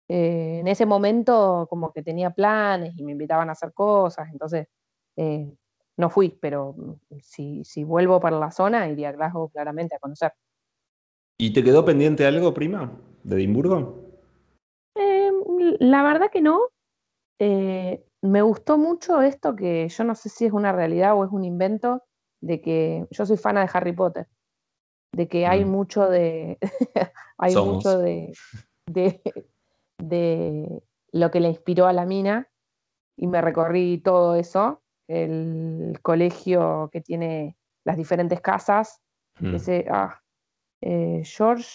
Eh, 0.09 0.59
en 0.59 0.67
ese 0.67 0.85
momento 0.85 1.67
como 1.69 1.93
que 1.93 2.03
tenía 2.03 2.31
planes 2.31 2.93
y 2.97 3.03
me 3.03 3.13
invitaban 3.13 3.49
a 3.49 3.53
hacer 3.53 3.73
cosas, 3.73 4.27
entonces 4.31 4.67
eh, 5.15 5.49
no 5.97 6.09
fui, 6.09 6.37
pero 6.41 6.73
mm, 6.73 6.93
si, 7.21 7.63
si, 7.63 7.83
vuelvo 7.83 8.19
para 8.19 8.39
la 8.39 8.51
zona 8.51 8.89
iría 8.89 9.09
a 9.09 9.11
Glasgow 9.13 9.49
claramente 9.49 9.95
a 9.95 9.99
conocer. 9.99 10.33
¿Y 11.37 11.53
te 11.53 11.63
quedó 11.63 11.85
pendiente 11.85 12.25
algo, 12.25 12.53
prima, 12.53 12.99
de 13.23 13.35
Edimburgo? 13.35 14.21
Eh, 14.95 15.31
la 15.79 16.03
verdad 16.03 16.29
que 16.31 16.41
no. 16.41 16.67
me 17.39 18.41
gustó 18.41 18.77
mucho 18.77 19.21
esto 19.21 19.55
que 19.55 19.87
yo 19.89 20.03
no 20.03 20.15
sé 20.15 20.29
si 20.29 20.45
es 20.45 20.53
una 20.53 20.71
realidad 20.71 21.17
o 21.17 21.25
es 21.25 21.31
un 21.31 21.43
invento, 21.43 22.03
de 22.41 22.61
que 22.61 23.07
yo 23.09 23.25
soy 23.25 23.37
fana 23.37 23.61
de 23.61 23.69
Harry 23.73 23.93
Potter 23.93 24.27
de 25.13 25.27
que 25.27 25.45
hay 25.47 25.63
mm. 25.63 25.69
mucho 25.69 26.09
de 26.09 26.57
hay 27.37 27.55
mucho 27.55 27.99
de, 27.99 28.33
de, 29.97 30.83
lo 31.11 31.31
que 31.31 31.39
le 31.39 31.49
inspiró 31.49 31.85
a 31.85 31.93
la 31.93 32.05
mina 32.05 32.49
y 33.15 33.27
me 33.27 33.41
recorrí 33.41 33.99
todo 33.99 34.35
eso, 34.35 34.81
el 35.07 35.99
colegio 36.01 36.89
que 36.91 37.01
tiene 37.01 37.55
las 37.85 37.97
diferentes 37.97 38.41
casas, 38.41 39.01
mm. 39.39 39.55
ese, 39.55 39.85
ah, 39.89 40.19
eh, 40.81 41.21
George, 41.23 41.69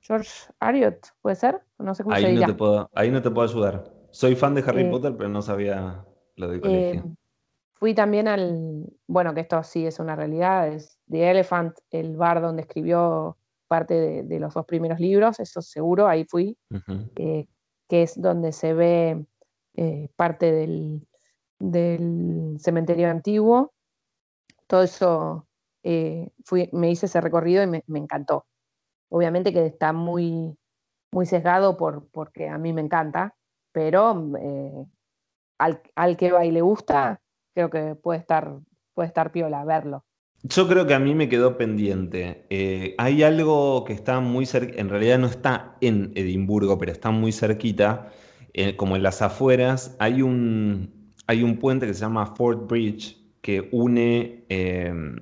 George 0.00 0.30
Ariot, 0.60 0.98
¿puede 1.22 1.36
ser? 1.36 1.62
No 1.78 1.94
sé 1.94 2.02
cómo 2.02 2.14
ahí 2.14 2.24
se 2.24 2.32
no 2.34 2.46
Te 2.46 2.54
puedo, 2.54 2.90
ahí 2.94 3.10
no 3.10 3.22
te 3.22 3.30
puedo 3.30 3.48
ayudar. 3.48 3.84
Soy 4.10 4.36
fan 4.36 4.54
de 4.54 4.62
Harry 4.66 4.82
eh, 4.82 4.90
Potter, 4.90 5.16
pero 5.16 5.30
no 5.30 5.40
sabía 5.40 6.04
lo 6.36 6.48
del 6.48 6.60
colegio. 6.60 7.00
Eh, 7.00 7.14
fui 7.82 7.94
también 7.94 8.28
al, 8.28 8.86
bueno, 9.08 9.34
que 9.34 9.40
esto 9.40 9.60
sí 9.64 9.84
es 9.84 9.98
una 9.98 10.14
realidad, 10.14 10.68
es 10.68 11.00
The 11.10 11.32
Elephant, 11.32 11.76
el 11.90 12.16
bar 12.16 12.40
donde 12.40 12.62
escribió 12.62 13.36
parte 13.66 14.22
de, 14.22 14.38
los 14.38 14.54
dos 14.54 14.66
primeros 14.66 15.00
libros, 15.00 15.40
eso 15.40 15.60
seguro, 15.60 16.06
ahí 16.06 16.24
fui, 16.24 16.56
eh, 17.16 17.48
que 17.88 18.02
es 18.04 18.22
donde 18.22 18.52
se 18.52 18.72
ve 18.72 19.26
eh, 19.74 20.08
parte 20.14 20.52
del, 20.52 21.08
cementerio 22.60 23.10
antiguo. 23.10 23.72
Todo 24.68 24.84
eso, 24.84 25.48
eh, 25.82 26.30
fui, 26.44 26.68
me 26.70 26.88
hice 26.88 27.06
ese 27.06 27.20
recorrido 27.20 27.64
y 27.64 27.66
me, 27.66 27.82
encantó. 27.98 28.46
Obviamente 29.08 29.52
que 29.52 29.66
está 29.66 29.92
muy, 29.92 30.56
muy 31.10 31.26
sesgado 31.26 31.76
por, 31.76 32.08
porque 32.12 32.48
a 32.48 32.58
mí 32.58 32.72
me 32.72 32.82
encanta, 32.82 33.34
pero 33.72 34.30
al, 35.58 35.82
al, 35.96 36.16
que 36.16 36.30
va 36.30 36.44
y 36.44 36.52
le 36.52 36.60
gusta, 36.60 37.18
creo 37.54 37.70
que 37.70 37.94
puede 37.94 38.18
estar, 38.18 38.58
puede 38.94 39.08
estar 39.08 39.32
piola 39.32 39.64
verlo. 39.64 40.04
Yo 40.44 40.66
creo 40.66 40.86
que 40.86 40.94
a 40.94 40.98
mí 40.98 41.14
me 41.14 41.28
quedó 41.28 41.56
pendiente. 41.56 42.46
Eh, 42.50 42.96
hay 42.98 43.22
algo 43.22 43.84
que 43.84 43.92
está 43.92 44.18
muy 44.18 44.44
cerca, 44.44 44.80
en 44.80 44.88
realidad 44.88 45.18
no 45.18 45.28
está 45.28 45.76
en 45.80 46.10
Edimburgo, 46.16 46.78
pero 46.78 46.90
está 46.90 47.12
muy 47.12 47.30
cerquita, 47.30 48.10
eh, 48.52 48.74
como 48.76 48.96
en 48.96 49.04
las 49.04 49.22
afueras. 49.22 49.94
Hay 50.00 50.20
un, 50.22 51.12
hay 51.28 51.44
un 51.44 51.58
puente 51.58 51.86
que 51.86 51.94
se 51.94 52.00
llama 52.00 52.26
Fort 52.34 52.68
Bridge 52.68 53.16
que 53.40 53.68
une, 53.72 54.44
em, 54.48 55.16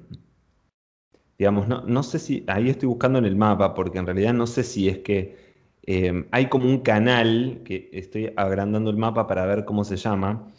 digamos, 1.39 1.69
no, 1.69 1.83
no, 1.83 2.03
sé 2.03 2.19
si, 2.19 2.45
ahí 2.47 2.71
estoy 2.71 2.89
buscando 2.89 3.19
en 3.19 3.25
el 3.27 3.37
mapa, 3.37 3.75
porque 3.75 3.99
en 3.99 4.07
realidad 4.07 4.33
no 4.35 4.47
sé 4.47 4.63
si 4.63 4.89
es 4.89 4.99
que 4.99 5.37
em, 5.83 6.27
hay 6.31 6.47
como 6.49 6.67
un 6.67 6.81
canal, 6.81 7.61
que 7.65 7.91
estoy 7.93 8.33
agrandando 8.37 8.91
el 8.91 8.97
mapa 8.97 9.27
para 9.27 9.47
ver 9.47 9.65
cómo 9.65 9.85
se 9.85 9.97
llama, 9.97 10.51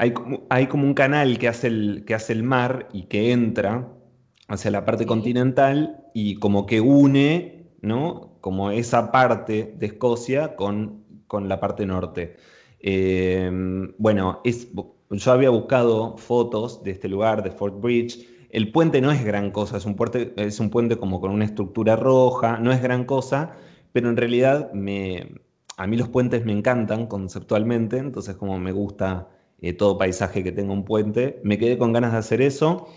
hay 0.00 0.12
como, 0.12 0.46
hay 0.48 0.66
como 0.66 0.84
un 0.84 0.94
canal 0.94 1.38
que 1.38 1.46
hace, 1.46 1.66
el, 1.66 2.04
que 2.06 2.14
hace 2.14 2.32
el 2.32 2.42
mar 2.42 2.88
y 2.90 3.02
que 3.02 3.32
entra 3.32 3.86
hacia 4.48 4.70
la 4.70 4.86
parte 4.86 5.04
continental 5.04 6.06
y 6.14 6.36
como 6.36 6.64
que 6.64 6.80
une, 6.80 7.66
¿no? 7.82 8.38
Como 8.40 8.70
esa 8.70 9.12
parte 9.12 9.74
de 9.78 9.86
Escocia 9.86 10.56
con, 10.56 11.04
con 11.26 11.50
la 11.50 11.60
parte 11.60 11.84
norte. 11.84 12.36
Em, 12.78 13.92
bueno, 13.98 14.40
es, 14.42 14.68
yo 15.10 15.32
había 15.32 15.50
buscado 15.50 16.16
fotos 16.16 16.82
de 16.82 16.92
este 16.92 17.08
lugar, 17.08 17.42
de 17.42 17.50
Fort 17.50 17.78
Bridge. 17.78 18.26
El 18.48 18.72
puente 18.72 19.02
no 19.02 19.12
es 19.12 19.22
gran 19.22 19.50
cosa, 19.50 19.76
es 19.76 19.84
un, 19.84 19.96
puente, 19.96 20.32
es 20.36 20.60
un 20.60 20.70
puente 20.70 20.96
como 20.96 21.20
con 21.20 21.30
una 21.30 21.44
estructura 21.44 21.94
roja, 21.96 22.58
no 22.58 22.72
es 22.72 22.80
gran 22.80 23.04
cosa, 23.04 23.52
pero 23.92 24.08
en 24.08 24.16
realidad 24.16 24.72
me, 24.72 25.34
a 25.76 25.86
mí 25.86 25.98
los 25.98 26.08
puentes 26.08 26.46
me 26.46 26.52
encantan 26.52 27.06
conceptualmente, 27.06 27.98
entonces 27.98 28.34
como 28.36 28.58
me 28.58 28.72
gusta 28.72 29.28
eh, 29.62 29.72
todo 29.72 29.98
paisaje 29.98 30.42
que 30.44 30.52
tenga 30.52 30.72
un 30.72 30.84
puente, 30.84 31.40
me 31.44 31.58
quedé 31.58 31.78
con 31.78 31.92
ganas 31.92 32.12
de 32.12 32.18
hacer 32.18 32.42
eso. 32.42 32.88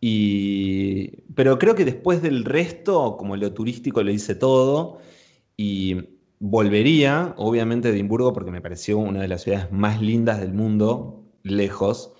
Y, 0.00 1.22
pero 1.34 1.58
creo 1.58 1.74
que 1.74 1.84
después 1.84 2.22
del 2.22 2.44
resto, 2.44 3.16
como 3.18 3.36
lo 3.36 3.52
turístico 3.52 4.02
lo 4.02 4.10
hice 4.10 4.34
todo, 4.34 4.98
y 5.56 5.96
volvería, 6.38 7.34
obviamente, 7.36 7.88
a 7.88 7.90
Edimburgo 7.92 8.32
porque 8.32 8.50
me 8.50 8.62
pareció 8.62 8.98
una 8.98 9.20
de 9.20 9.28
las 9.28 9.42
ciudades 9.42 9.70
más 9.70 10.00
lindas 10.00 10.40
del 10.40 10.54
mundo, 10.54 11.24
lejos, 11.42 12.14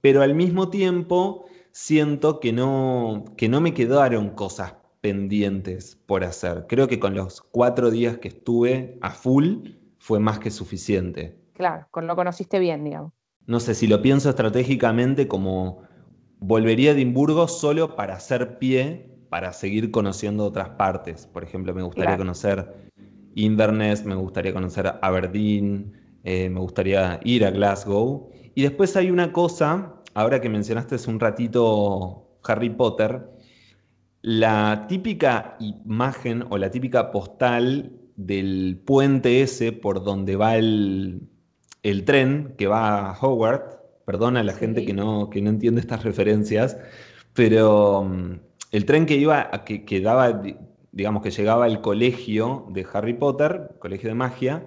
pero 0.00 0.22
al 0.22 0.34
mismo 0.34 0.68
tiempo 0.68 1.46
siento 1.70 2.40
que 2.40 2.52
no, 2.52 3.24
que 3.36 3.48
no 3.48 3.60
me 3.60 3.74
quedaron 3.74 4.30
cosas 4.30 4.74
pendientes 5.00 5.96
por 6.06 6.24
hacer. 6.24 6.66
Creo 6.68 6.88
que 6.88 7.00
con 7.00 7.14
los 7.14 7.40
cuatro 7.42 7.90
días 7.90 8.18
que 8.18 8.28
estuve 8.28 8.98
a 9.00 9.10
full 9.10 9.70
fue 9.98 10.20
más 10.20 10.38
que 10.38 10.50
suficiente. 10.50 11.41
Claro, 11.62 11.86
con 11.92 12.08
lo 12.08 12.16
conociste 12.16 12.58
bien, 12.58 12.82
digamos. 12.82 13.12
No 13.46 13.60
sé, 13.60 13.76
si 13.76 13.86
lo 13.86 14.02
pienso 14.02 14.30
estratégicamente 14.30 15.28
como 15.28 15.82
volvería 16.40 16.90
a 16.90 16.94
Edimburgo 16.94 17.46
solo 17.46 17.94
para 17.94 18.16
hacer 18.16 18.58
pie, 18.58 19.14
para 19.28 19.52
seguir 19.52 19.92
conociendo 19.92 20.44
otras 20.44 20.70
partes. 20.70 21.28
Por 21.28 21.44
ejemplo, 21.44 21.72
me 21.72 21.84
gustaría 21.84 22.16
conocer 22.16 22.90
Inverness, 23.36 24.04
me 24.04 24.16
gustaría 24.16 24.52
conocer 24.52 24.92
Aberdeen, 25.02 25.92
eh, 26.24 26.50
me 26.50 26.58
gustaría 26.58 27.20
ir 27.22 27.46
a 27.46 27.52
Glasgow. 27.52 28.28
Y 28.56 28.62
después 28.62 28.96
hay 28.96 29.12
una 29.12 29.32
cosa, 29.32 30.02
ahora 30.14 30.40
que 30.40 30.48
mencionaste 30.48 30.96
hace 30.96 31.08
un 31.08 31.20
ratito 31.20 32.40
Harry 32.42 32.70
Potter, 32.70 33.30
la 34.20 34.86
típica 34.88 35.56
imagen 35.60 36.44
o 36.50 36.58
la 36.58 36.72
típica 36.72 37.12
postal 37.12 38.00
del 38.16 38.82
puente 38.84 39.42
ese 39.42 39.70
por 39.70 40.02
donde 40.02 40.34
va 40.34 40.56
el, 40.56 41.28
tren 42.04 42.54
que 42.56 42.66
va 42.66 43.10
a 43.10 43.18
Howard, 43.20 43.62
perdona 44.04 44.40
a 44.40 44.44
la 44.44 44.54
gente 44.54 44.84
que 44.84 44.92
no, 44.92 45.30
que 45.30 45.42
no 45.42 45.50
entiende 45.50 45.80
estas 45.80 46.04
referencias, 46.04 46.76
pero 47.34 48.04
mm, 48.04 48.40
el 48.72 48.84
tren 48.84 49.06
que 49.06 49.16
iba, 49.16 49.50
que, 49.64 49.84
que 49.84 50.00
daba 50.00 50.42
digamos 50.92 51.22
que 51.22 51.30
llegaba 51.30 51.64
al 51.64 51.80
colegio 51.80 52.66
de 52.70 52.86
Harry 52.92 53.14
Potter, 53.14 53.76
colegio 53.80 54.10
de 54.10 54.14
magia, 54.14 54.66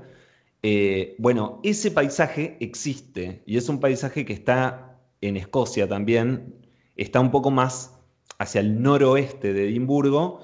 eh, 0.64 1.16
bueno, 1.20 1.60
ese 1.64 1.92
paisaje 1.92 2.58
existe 2.60 3.44
y 3.46 3.58
es 3.58 3.70
un 3.70 3.80
paisaje 3.80 4.26
que 4.26 4.34
está 4.34 5.00
en 5.22 5.38
Escocia 5.38 5.88
también, 5.88 6.56
está 6.96 7.20
un 7.20 7.30
poco 7.30 7.52
más 7.52 8.00
hacia 8.40 8.62
el 8.62 8.82
noroeste 8.82 9.54
de 9.54 9.70
Edimburgo 9.70 10.42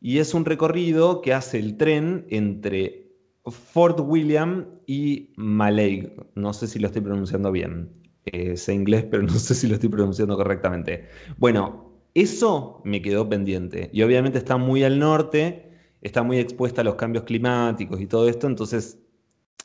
y 0.00 0.18
es 0.18 0.34
un 0.34 0.44
recorrido 0.44 1.20
que 1.20 1.34
hace 1.34 1.58
el 1.58 1.76
tren 1.76 2.26
entre 2.30 3.05
Fort 3.50 4.00
William 4.00 4.66
y 4.86 5.32
Malay. 5.36 6.14
No 6.34 6.52
sé 6.52 6.66
si 6.66 6.78
lo 6.78 6.86
estoy 6.86 7.02
pronunciando 7.02 7.52
bien. 7.52 7.90
Eh, 8.26 8.56
sé 8.56 8.74
inglés, 8.74 9.04
pero 9.10 9.22
no 9.22 9.32
sé 9.32 9.54
si 9.54 9.68
lo 9.68 9.74
estoy 9.74 9.88
pronunciando 9.88 10.36
correctamente. 10.36 11.08
Bueno, 11.38 11.92
eso 12.14 12.80
me 12.84 13.02
quedó 13.02 13.28
pendiente. 13.28 13.90
Y 13.92 14.02
obviamente 14.02 14.38
está 14.38 14.56
muy 14.56 14.82
al 14.84 14.98
norte, 14.98 15.70
está 16.00 16.22
muy 16.22 16.38
expuesta 16.38 16.80
a 16.80 16.84
los 16.84 16.94
cambios 16.96 17.24
climáticos 17.24 18.00
y 18.00 18.06
todo 18.06 18.28
esto, 18.28 18.46
entonces 18.46 18.98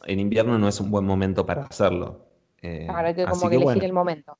en 0.05 0.19
invierno 0.19 0.57
no 0.57 0.67
es 0.67 0.79
un 0.79 0.91
buen 0.91 1.05
momento 1.05 1.45
para 1.45 1.63
hacerlo. 1.63 2.27
Eh, 2.61 2.87
hay 2.93 3.15
que 3.15 3.25
como 3.25 3.49
que, 3.49 3.55
elegir 3.55 3.83
el 3.83 3.93
momento. 3.93 4.37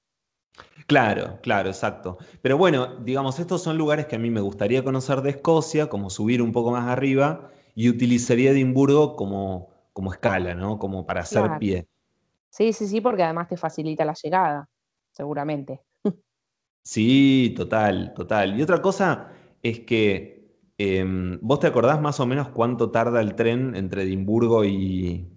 Claro, 0.88 1.40
claro, 1.42 1.70
exacto. 1.70 2.18
Pero 2.42 2.58
bueno, 2.58 2.98
digamos, 2.98 3.40
estos 3.40 3.64
son 3.64 3.78
lugares 3.78 4.08
que 4.08 4.18
a 4.18 4.20
mí 4.20 4.30
me 4.30 4.42
gustaría 4.42 4.84
conocer 4.84 5.22
de 5.22 5.32
Escocia, 5.32 5.88
como 5.88 6.10
subir 6.10 6.42
un 6.42 6.52
poco 6.52 6.72
más 6.72 6.88
arriba, 6.88 7.50
y 7.76 7.90
utilizaría 7.90 8.52
Edimburgo 8.52 9.16
como, 9.16 9.70
como 9.94 10.12
escala, 10.12 10.56
¿no? 10.56 10.80
Como 10.80 11.06
para 11.06 11.22
hacer 11.22 11.58
pie. 11.60 11.88
Sí, 12.50 12.74
sí, 12.74 12.88
sí, 12.88 13.02
porque 13.02 13.24
además 13.24 13.48
te 13.48 13.58
facilita 13.58 14.04
la 14.06 14.14
llegada, 14.14 14.70
seguramente. 15.12 15.82
Sí, 16.84 17.54
total, 17.56 18.14
total. 18.14 18.60
Y 18.60 18.64
otra 18.64 18.82
cosa 18.82 19.32
es 19.62 19.82
que 19.82 20.58
em, 20.78 21.40
vos 21.42 21.60
te 21.60 21.68
acordás 21.68 22.02
más 22.02 22.20
o 22.20 22.26
menos 22.26 22.50
cuánto 22.50 22.90
tarda 22.92 23.22
el 23.22 23.36
tren 23.36 23.76
entre 23.76 24.04
Edimburgo 24.04 24.66
y, 24.66 25.28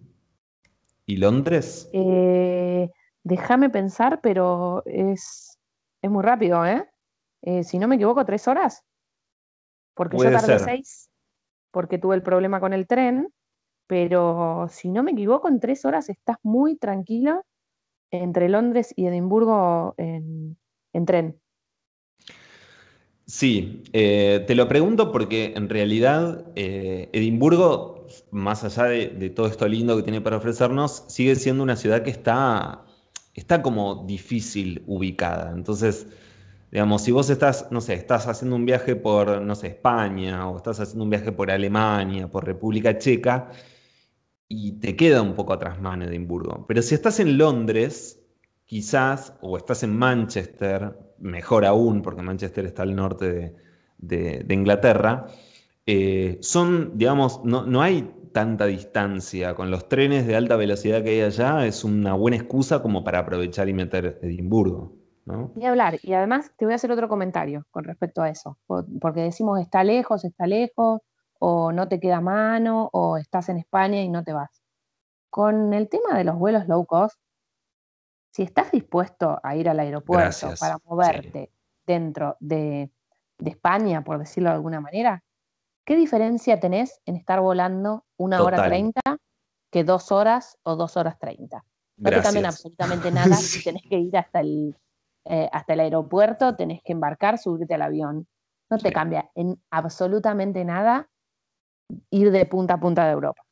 y 1.07 1.17
Londres. 1.19 1.91
Eh, 1.93 2.91
déjame 3.23 3.69
pensar, 3.71 4.21
pero 4.23 4.83
es, 4.87 5.59
es 6.01 6.11
muy 6.11 6.23
rápido, 6.23 6.65
¿eh? 6.65 6.89
¿eh? 7.43 7.63
Si 7.63 7.79
no 7.79 7.89
me 7.89 7.97
equivoco, 7.97 8.25
tres 8.25 8.49
horas. 8.49 8.83
Porque 9.95 10.17
yo 10.17 10.31
tardé 10.31 10.59
seis, 10.59 11.11
porque 11.75 11.99
tuve 11.99 12.15
el 12.15 12.23
problema 12.23 12.61
con 12.61 12.73
el 12.73 12.87
tren, 12.87 13.29
pero 13.87 14.67
si 14.71 14.91
no 14.91 15.03
me 15.03 15.11
equivoco, 15.11 15.49
en 15.49 15.61
tres 15.61 15.85
horas 15.85 16.09
estás 16.09 16.39
muy 16.43 16.77
tranquilo 16.77 17.45
entre 18.11 18.49
Londres 18.49 18.95
y 18.97 19.07
Edimburgo 19.07 19.95
en, 19.99 20.57
en 20.93 21.05
tren. 21.05 21.41
Sí, 23.27 23.83
eh, 23.93 24.45
te 24.47 24.55
lo 24.55 24.69
pregunto 24.69 25.11
porque 25.11 25.55
en 25.57 25.69
realidad 25.69 26.45
eh, 26.57 27.09
Edimburgo, 27.13 28.07
más 28.31 28.65
allá 28.65 28.85
de, 28.85 29.31
todo 29.31 29.47
esto 29.47 29.67
lindo 29.67 29.97
que 29.97 30.03
tiene 30.03 30.21
para 30.21 30.37
ofrecernos, 30.37 31.05
sigue 31.09 31.35
siendo 31.35 31.63
una 31.63 31.77
ciudad 31.77 32.03
que 32.03 32.11
está, 32.11 32.85
está 33.33 33.63
como 33.63 34.05
difícil 34.07 34.83
ubicada. 34.87 35.53
Entonces, 35.53 36.07
digamos, 36.75 37.03
si 37.03 37.13
vos 37.13 37.31
estás, 37.31 37.69
no 37.71 37.81
sé, 37.81 37.95
estás 37.95 38.27
haciendo 38.27 38.57
un 38.57 38.67
viaje 38.67 38.97
por, 38.97 39.41
no 39.41 39.55
sé, 39.55 39.69
España, 39.69 40.49
o 40.49 40.57
estás 40.57 40.81
haciendo 40.81 41.05
un 41.05 41.11
viaje 41.11 41.31
por 41.31 41.49
Alemania, 41.49 42.29
por 42.29 42.45
República 42.45 42.99
Checa, 42.99 43.49
y 44.49 44.73
te 44.81 44.97
queda 44.97 45.23
un 45.23 45.35
poco 45.37 45.53
atrás 45.53 45.81
mano 45.81 46.05
Edimburgo. 46.05 46.67
Pero 46.67 46.83
si 46.83 46.97
estás 46.97 47.21
en 47.21 47.39
Londres, 47.39 48.21
quizás, 48.65 49.35
o 49.41 49.57
estás 49.57 49.85
en 49.85 49.97
Manchester, 49.97 50.99
mejor 51.21 51.65
aún, 51.65 52.03
porque 52.03 52.23
Manchester 52.23 52.67
está 52.67 52.83
al 52.83 52.97
norte 52.97 53.55
de, 53.99 54.47
Inglaterra, 54.51 55.29
eh, 55.87 56.39
son, 56.41 56.99
digamos, 56.99 57.41
no, 57.45 57.83
hay 57.83 58.11
tanta 58.33 58.67
distancia. 58.67 59.55
Con 59.55 59.71
los 59.71 59.89
trenes 59.89 60.27
de 60.27 60.35
alta 60.35 60.57
velocidad 60.57 61.05
que 61.05 61.11
hay 61.11 61.21
allá, 61.21 61.67
es 61.67 61.85
una 61.85 62.15
buena 62.15 62.37
excusa 62.37 62.83
como 62.83 63.05
para 63.05 63.21
aprovechar 63.21 63.69
y 63.69 63.75
meter 63.75 64.19
Edimburgo. 64.23 65.04
¿No? 65.27 65.53
Y 65.57 65.65
hablar, 65.65 65.99
y 66.03 66.13
además 66.13 66.53
te 66.57 66.65
voy 66.65 66.73
a 66.73 66.77
hacer 66.77 66.93
otro 66.93 67.09
comentario 67.09 67.67
con 67.71 67.85
respecto 67.85 68.23
a 68.23 68.29
eso, 68.29 68.59
porque 68.67 69.21
decimos 69.21 69.61
está 69.61 69.85
lejos, 69.85 70.25
está 70.25 70.47
lejos, 70.47 71.01
o 71.39 71.73
no 71.73 71.89
te 71.89 72.01
queda 72.01 72.21
mano, 72.21 72.89
o 72.93 73.17
estás 73.17 73.49
en 73.49 73.59
España 73.59 74.03
y 74.03 74.09
no 74.09 74.25
te 74.25 74.33
vas. 74.33 74.63
Con 75.31 75.75
el 75.75 75.89
tema 75.89 76.17
de 76.17 76.25
los 76.25 76.37
vuelos 76.37 76.69
low 76.69 76.87
cost, 76.87 77.19
si 78.31 78.43
estás 78.43 78.73
dispuesto 78.73 79.39
a 79.43 79.55
ir 79.57 79.69
al 79.69 79.79
aeropuerto 79.79 80.49
para 80.59 80.79
moverte 80.85 81.51
dentro 81.87 82.37
de, 82.41 82.91
España, 83.45 84.03
por 84.03 84.19
decirlo 84.19 84.49
de 84.49 84.57
alguna 84.57 84.81
manera, 84.81 85.23
¿qué 85.85 85.97
diferencia 85.97 86.59
tenés 86.61 87.01
en 87.05 87.17
estar 87.17 87.41
volando 87.41 88.07
una 88.17 88.43
hora 88.43 88.65
treinta 88.65 89.03
que 89.71 89.85
dos 89.85 90.13
horas 90.13 90.57
o 90.63 90.77
dos 90.77 90.97
horas 90.97 91.19
treinta? 91.19 91.65
No 91.97 92.11
te 92.11 92.23
cambian 92.23 92.47
absolutamente 92.47 93.11
nada 93.11 93.37
si 93.37 93.63
tenés 93.63 93.83
que 93.83 93.99
ir 93.99 94.17
hasta 94.17 94.41
el, 94.41 94.75
eh, 95.25 95.49
hasta 95.53 95.73
el 95.73 95.81
aeropuerto, 95.81 96.55
tenés 96.57 96.83
que 96.83 96.93
embarcar, 96.93 97.39
subirte 97.39 97.75
al 97.75 97.83
avión. 97.83 98.27
No 98.71 98.79
te 98.79 98.93
cambia 98.93 99.31
en 99.35 99.61
absolutamente 99.71 100.65
nada 100.65 101.09
ir 102.11 102.31
de 102.31 102.47
punta 102.47 102.75
a 102.75 102.81
punta 102.81 103.05
de 103.07 103.13
Europa. 103.13 103.43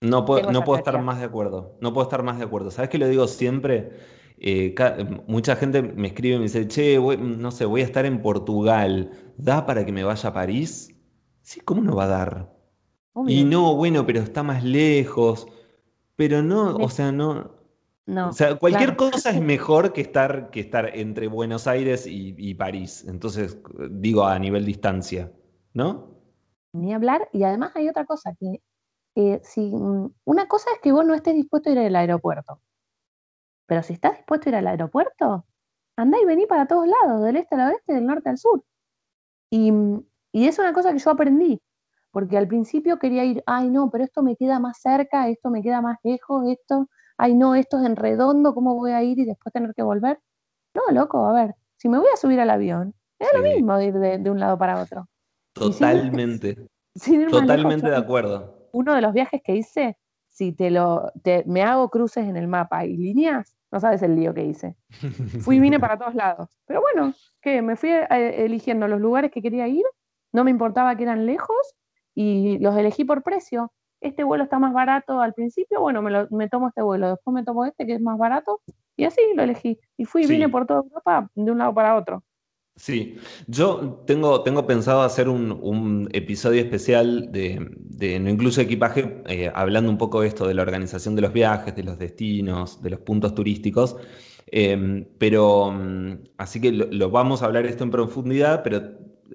No 0.00 0.24
puedo, 0.24 0.50
no 0.50 0.64
puedo 0.64 0.78
estar 0.78 1.00
más 1.00 1.20
de 1.20 1.26
acuerdo. 1.26 1.76
No 1.80 1.92
puedo 1.92 2.04
estar 2.04 2.22
más 2.22 2.38
de 2.38 2.44
acuerdo. 2.44 2.70
¿Sabes 2.70 2.90
qué 2.90 2.98
lo 2.98 3.06
digo 3.06 3.28
siempre? 3.28 3.92
Eh, 4.38 4.74
mucha 5.28 5.54
gente 5.54 5.82
me 5.82 6.08
escribe 6.08 6.34
y 6.34 6.38
me 6.38 6.44
dice, 6.44 6.66
che, 6.66 6.98
no 6.98 7.50
sé, 7.52 7.64
voy 7.64 7.82
a 7.82 7.84
estar 7.84 8.04
en 8.04 8.20
Portugal, 8.20 9.12
¿da 9.36 9.64
para 9.66 9.86
que 9.86 9.92
me 9.92 10.02
vaya 10.02 10.28
a 10.28 10.32
París? 10.32 10.92
Sí, 11.42 11.60
¿cómo 11.60 11.82
no 11.82 11.94
va 11.94 12.04
a 12.04 12.08
dar? 12.08 12.52
Y 13.28 13.44
no, 13.44 13.76
bueno, 13.76 14.04
pero 14.04 14.20
está 14.20 14.42
más 14.42 14.64
lejos. 14.64 15.46
Pero 16.16 16.42
no, 16.42 16.74
o 16.76 16.88
sea, 16.88 17.12
no, 17.12 17.52
No, 18.06 18.30
o 18.30 18.32
sea, 18.32 18.56
cualquier 18.56 18.96
cosa 18.96 19.30
es 19.30 19.40
mejor 19.40 19.92
que 19.92 20.00
estar, 20.00 20.50
que 20.50 20.60
estar 20.60 20.96
entre 20.96 21.28
Buenos 21.28 21.68
Aires 21.68 22.04
y, 22.06 22.54
París. 22.54 23.04
Entonces, 23.06 23.58
digo 23.90 24.24
a 24.24 24.38
nivel 24.38 24.64
distancia, 24.64 25.30
¿no? 25.72 26.10
Ni 26.72 26.92
hablar. 26.92 27.28
Y 27.32 27.44
además 27.44 27.76
hay 27.76 27.88
otra 27.88 28.04
cosa, 28.04 28.34
que 28.40 28.60
si, 29.44 29.60
mm, 29.60 30.12
una 30.24 30.48
cosa 30.48 30.70
es 30.74 30.80
que 30.80 30.90
vos 30.90 31.06
no 31.06 31.14
estés 31.14 31.34
dispuesto 31.34 31.70
a 31.70 31.72
ir 31.72 31.78
al 31.78 31.96
aeropuerto. 31.96 32.60
Pero 33.66 33.82
si 33.82 33.92
estás 33.92 34.16
dispuesto 34.16 34.48
a 34.48 34.50
ir 34.50 34.56
al 34.56 34.66
aeropuerto, 34.66 35.46
andá 35.96 36.18
y 36.20 36.24
vení 36.24 36.46
para 36.46 36.66
todos 36.66 36.88
lados, 36.88 37.22
del 37.22 37.36
este 37.36 37.54
al 37.54 37.72
oeste, 37.72 37.94
del 37.94 38.06
norte 38.06 38.30
al 38.30 38.38
sur. 38.38 38.64
Y, 39.50 39.72
y 40.32 40.48
es 40.48 40.58
una 40.58 40.72
cosa 40.72 40.92
que 40.92 40.98
yo 40.98 41.10
aprendí, 41.10 41.62
porque 42.10 42.36
al 42.36 42.48
principio 42.48 42.98
quería 42.98 43.24
ir, 43.24 43.42
ay 43.46 43.70
no, 43.70 43.90
pero 43.90 44.04
esto 44.04 44.22
me 44.22 44.36
queda 44.36 44.58
más 44.58 44.80
cerca, 44.80 45.28
esto 45.28 45.50
me 45.50 45.62
queda 45.62 45.80
más 45.80 45.98
lejos, 46.02 46.48
esto 46.48 46.88
ay 47.22 47.34
no, 47.34 47.54
esto 47.54 47.78
es 47.78 47.86
en 47.86 47.94
redondo, 47.94 48.52
¿cómo 48.52 48.74
voy 48.74 48.90
a 48.90 49.02
ir 49.04 49.16
y 49.20 49.24
después 49.24 49.52
tener 49.52 49.74
que 49.74 49.82
volver? 49.82 50.18
No, 50.74 50.82
loco, 50.92 51.24
a 51.24 51.32
ver, 51.32 51.54
si 51.76 51.88
me 51.88 51.98
voy 51.98 52.08
a 52.12 52.16
subir 52.16 52.40
al 52.40 52.50
avión, 52.50 52.94
es 53.20 53.28
lo 53.32 53.42
mismo 53.42 53.80
ir 53.80 53.94
de, 53.94 54.28
un 54.28 54.40
lado 54.40 54.58
para 54.58 54.82
otro. 54.82 55.06
Totalmente. 55.52 56.56
Totalmente 57.30 57.88
de 57.88 57.96
acuerdo. 57.96 58.68
Uno 58.72 58.92
de 58.94 59.00
los 59.00 59.12
viajes 59.12 59.40
que 59.44 59.54
hice, 59.54 59.96
si 60.26 60.52
te 60.52 60.72
lo, 60.72 61.12
me 61.46 61.62
hago 61.62 61.90
cruces 61.90 62.26
en 62.26 62.36
el 62.36 62.48
mapa 62.48 62.84
y 62.86 62.96
líneas, 62.96 63.54
no 63.70 63.78
sabes 63.78 64.02
el 64.02 64.16
lío 64.16 64.34
que 64.34 64.44
hice. 64.44 64.76
Fui 65.44 65.56
y 65.58 65.60
vine 65.60 65.78
para 65.78 65.96
todos 65.96 66.16
lados. 66.16 66.48
Pero 66.66 66.80
bueno, 66.80 67.14
que 67.40 67.62
me 67.62 67.76
fui 67.76 67.90
eh, 67.90 68.44
eligiendo 68.44 68.88
los 68.88 69.00
lugares 69.00 69.30
que 69.30 69.42
quería 69.42 69.68
ir, 69.68 69.84
no 70.32 70.42
me 70.42 70.50
importaba 70.50 70.96
que 70.96 71.04
eran 71.04 71.24
lejos 71.24 71.76
y 72.16 72.58
los 72.58 72.76
elegí 72.76 73.04
por 73.04 73.22
precio 73.22 73.72
este 74.02 74.24
vuelo 74.24 74.44
está 74.44 74.58
más 74.58 74.72
barato 74.72 75.20
al 75.20 75.32
principio, 75.32 75.80
bueno, 75.80 76.02
me, 76.02 76.48
tomo 76.48 76.68
este 76.68 76.82
vuelo, 76.82 77.10
después 77.10 77.34
me 77.34 77.44
tomo 77.44 77.64
este 77.64 77.86
que 77.86 77.94
es 77.94 78.00
más 78.00 78.18
barato, 78.18 78.60
y 78.96 79.04
así 79.04 79.20
lo 79.34 79.42
elegí. 79.42 79.78
Y 79.96 80.04
fui 80.04 80.24
y 80.24 80.26
vine 80.26 80.48
por 80.48 80.66
toda 80.66 80.80
Europa 80.80 81.30
de 81.34 81.50
un 81.50 81.58
lado 81.58 81.74
para 81.74 81.96
otro. 81.96 82.22
Sí, 82.74 83.18
yo 83.48 84.02
tengo, 84.06 84.42
tengo 84.42 84.66
pensado 84.66 85.02
hacer 85.02 85.28
un, 85.28 86.08
episodio 86.12 86.62
especial 86.62 87.30
de, 87.30 88.18
No 88.18 88.30
Incluso 88.30 88.62
Equipaje, 88.62 89.22
eh, 89.26 89.52
hablando 89.54 89.90
un 89.90 89.98
poco 89.98 90.22
de 90.22 90.28
esto, 90.28 90.46
de 90.46 90.54
la 90.54 90.62
organización 90.62 91.14
de 91.14 91.22
los 91.22 91.32
viajes, 91.32 91.76
de 91.76 91.82
los 91.82 91.98
destinos, 91.98 92.82
de 92.82 92.90
los 92.90 93.00
puntos 93.00 93.34
turísticos. 93.34 93.96
Em, 94.46 95.06
pero, 95.18 95.70
mm, 95.70 96.12
así 96.38 96.60
que 96.60 96.72
lo, 96.72 97.10
vamos 97.10 97.42
a 97.42 97.46
hablar 97.46 97.66
esto 97.66 97.84
en 97.84 97.90
profundidad, 97.90 98.62
pero 98.62 98.82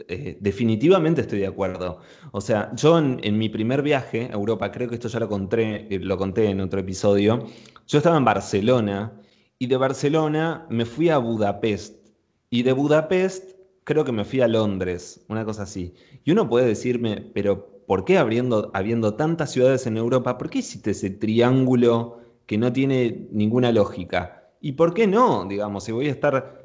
eh, 0.08 0.38
definitivamente 0.40 1.22
estoy 1.22 1.40
de 1.40 1.48
acuerdo. 1.48 2.00
O 2.32 2.42
sea, 2.42 2.72
yo 2.76 2.98
en, 2.98 3.38
mi 3.38 3.50
primer 3.50 3.82
viaje 3.82 4.30
a 4.32 4.36
Europa, 4.36 4.72
creo 4.72 4.90
que 4.90 4.96
esto 4.96 5.08
ya 5.08 5.20
lo 5.20 5.28
conté, 5.28 5.94
eh, 5.94 6.00
lo 6.00 6.18
conté 6.18 6.50
en 6.50 6.62
otro 6.62 6.80
episodio, 6.80 7.46
yo 7.88 7.98
estaba 7.98 8.18
en 8.18 8.26
Barcelona 8.26 9.14
y 9.60 9.68
de 9.68 9.78
Barcelona 9.78 10.66
me 10.70 10.86
fui 10.86 11.10
a 11.10 11.18
Budapest 11.18 12.08
y 12.50 12.64
de 12.64 12.74
Budapest 12.74 13.58
creo 13.88 14.04
que 14.04 14.12
me 14.12 14.26
fui 14.26 14.42
a 14.42 14.50
Londres, 14.50 15.26
una 15.30 15.46
cosa 15.46 15.64
así. 15.64 15.94
Y 16.26 16.32
uno 16.32 16.50
puede 16.50 16.68
decirme, 16.68 17.32
pero 17.34 17.84
¿por 17.88 18.04
qué 18.04 18.18
habiendo, 18.18 18.70
habiendo 18.74 19.14
tantas 19.16 19.52
ciudades 19.52 19.88
en 19.88 19.96
Europa, 19.96 20.38
por 20.38 20.50
qué 20.50 20.60
hiciste 20.60 20.92
ese 20.92 21.10
triángulo 21.10 22.20
que 22.46 22.58
no 22.58 22.74
tiene 22.74 23.28
ninguna 23.32 23.72
lógica? 23.72 24.52
¿Y 24.60 24.74
por 24.74 24.94
qué 24.94 25.08
no? 25.08 25.46
Digamos, 25.46 25.86
si 25.86 25.94
voy 25.94 26.08
a 26.10 26.12
estar 26.12 26.57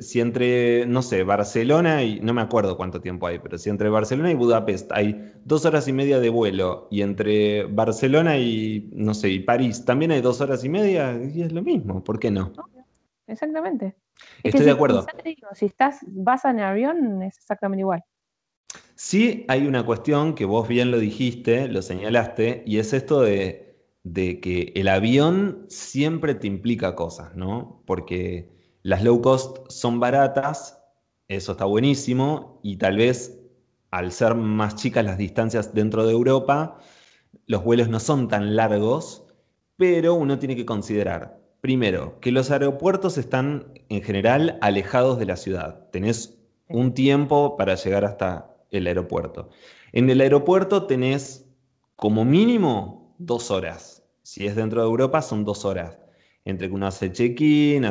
si 0.00 0.20
entre, 0.20 0.86
no 0.86 1.02
sé, 1.02 1.24
Barcelona 1.24 2.02
y, 2.02 2.20
no 2.20 2.32
me 2.32 2.40
acuerdo 2.40 2.76
cuánto 2.76 3.02
tiempo 3.02 3.26
hay, 3.26 3.38
pero 3.38 3.58
si 3.58 3.68
entre 3.68 3.90
Barcelona 3.90 4.30
y 4.30 4.34
Budapest 4.34 4.90
hay 4.92 5.32
dos 5.44 5.66
horas 5.66 5.86
y 5.88 5.92
media 5.92 6.20
de 6.20 6.30
vuelo 6.30 6.88
y 6.90 7.02
entre 7.02 7.64
Barcelona 7.64 8.38
y, 8.38 8.88
no 8.94 9.12
sé, 9.12 9.28
y 9.28 9.40
París 9.40 9.84
también 9.84 10.10
hay 10.12 10.22
dos 10.22 10.40
horas 10.40 10.64
y 10.64 10.70
media, 10.70 11.20
y 11.22 11.42
es 11.42 11.52
lo 11.52 11.62
mismo, 11.62 12.02
¿por 12.02 12.18
qué 12.18 12.30
no? 12.30 12.52
Exactamente. 13.26 13.94
Estoy 14.42 14.64
de 14.64 14.70
acuerdo. 14.70 15.06
si 15.52 15.66
estás, 15.66 15.98
vas 16.06 16.46
en 16.46 16.60
avión, 16.60 17.22
es 17.22 17.36
exactamente 17.36 17.80
igual. 17.80 18.02
Sí 18.94 19.44
hay 19.48 19.66
una 19.66 19.84
cuestión 19.84 20.34
que 20.34 20.46
vos 20.46 20.66
bien 20.66 20.90
lo 20.90 20.98
dijiste, 20.98 21.68
lo 21.68 21.82
señalaste, 21.82 22.62
y 22.64 22.78
es 22.78 22.94
esto 22.94 23.20
de, 23.20 23.76
de 24.02 24.40
que 24.40 24.72
el 24.74 24.88
avión 24.88 25.66
siempre 25.68 26.34
te 26.34 26.46
implica 26.46 26.94
cosas, 26.94 27.36
¿no? 27.36 27.82
Porque 27.86 28.57
las 28.82 29.02
low 29.02 29.20
cost 29.20 29.58
son 29.68 30.00
baratas, 30.00 30.80
eso 31.26 31.52
está 31.52 31.64
buenísimo, 31.64 32.60
y 32.62 32.76
tal 32.76 32.96
vez 32.96 33.38
al 33.90 34.12
ser 34.12 34.34
más 34.34 34.76
chicas 34.76 35.04
las 35.04 35.18
distancias 35.18 35.74
dentro 35.74 36.06
de 36.06 36.12
Europa, 36.12 36.78
los 37.46 37.64
vuelos 37.64 37.88
no 37.88 38.00
son 38.00 38.28
tan 38.28 38.56
largos, 38.56 39.26
pero 39.76 40.14
uno 40.14 40.38
tiene 40.38 40.56
que 40.56 40.66
considerar, 40.66 41.40
primero, 41.60 42.18
que 42.20 42.32
los 42.32 42.50
aeropuertos 42.50 43.18
están 43.18 43.72
en 43.88 44.02
general 44.02 44.58
alejados 44.60 45.18
de 45.18 45.26
la 45.26 45.36
ciudad. 45.36 45.88
Tenés 45.90 46.38
un 46.68 46.94
tiempo 46.94 47.56
para 47.56 47.74
llegar 47.74 48.04
hasta 48.04 48.54
el 48.70 48.86
aeropuerto. 48.86 49.50
En 49.92 50.10
el 50.10 50.20
aeropuerto 50.20 50.86
tenés 50.86 51.46
como 51.96 52.24
mínimo 52.24 53.14
dos 53.18 53.50
horas. 53.50 54.04
Si 54.22 54.46
es 54.46 54.54
dentro 54.56 54.82
de 54.82 54.88
Europa, 54.88 55.22
son 55.22 55.44
dos 55.44 55.64
horas 55.64 55.98
entre 56.48 56.68
que 56.68 56.74
uno 56.74 56.86
hace 56.86 57.12
check-in, 57.12 57.84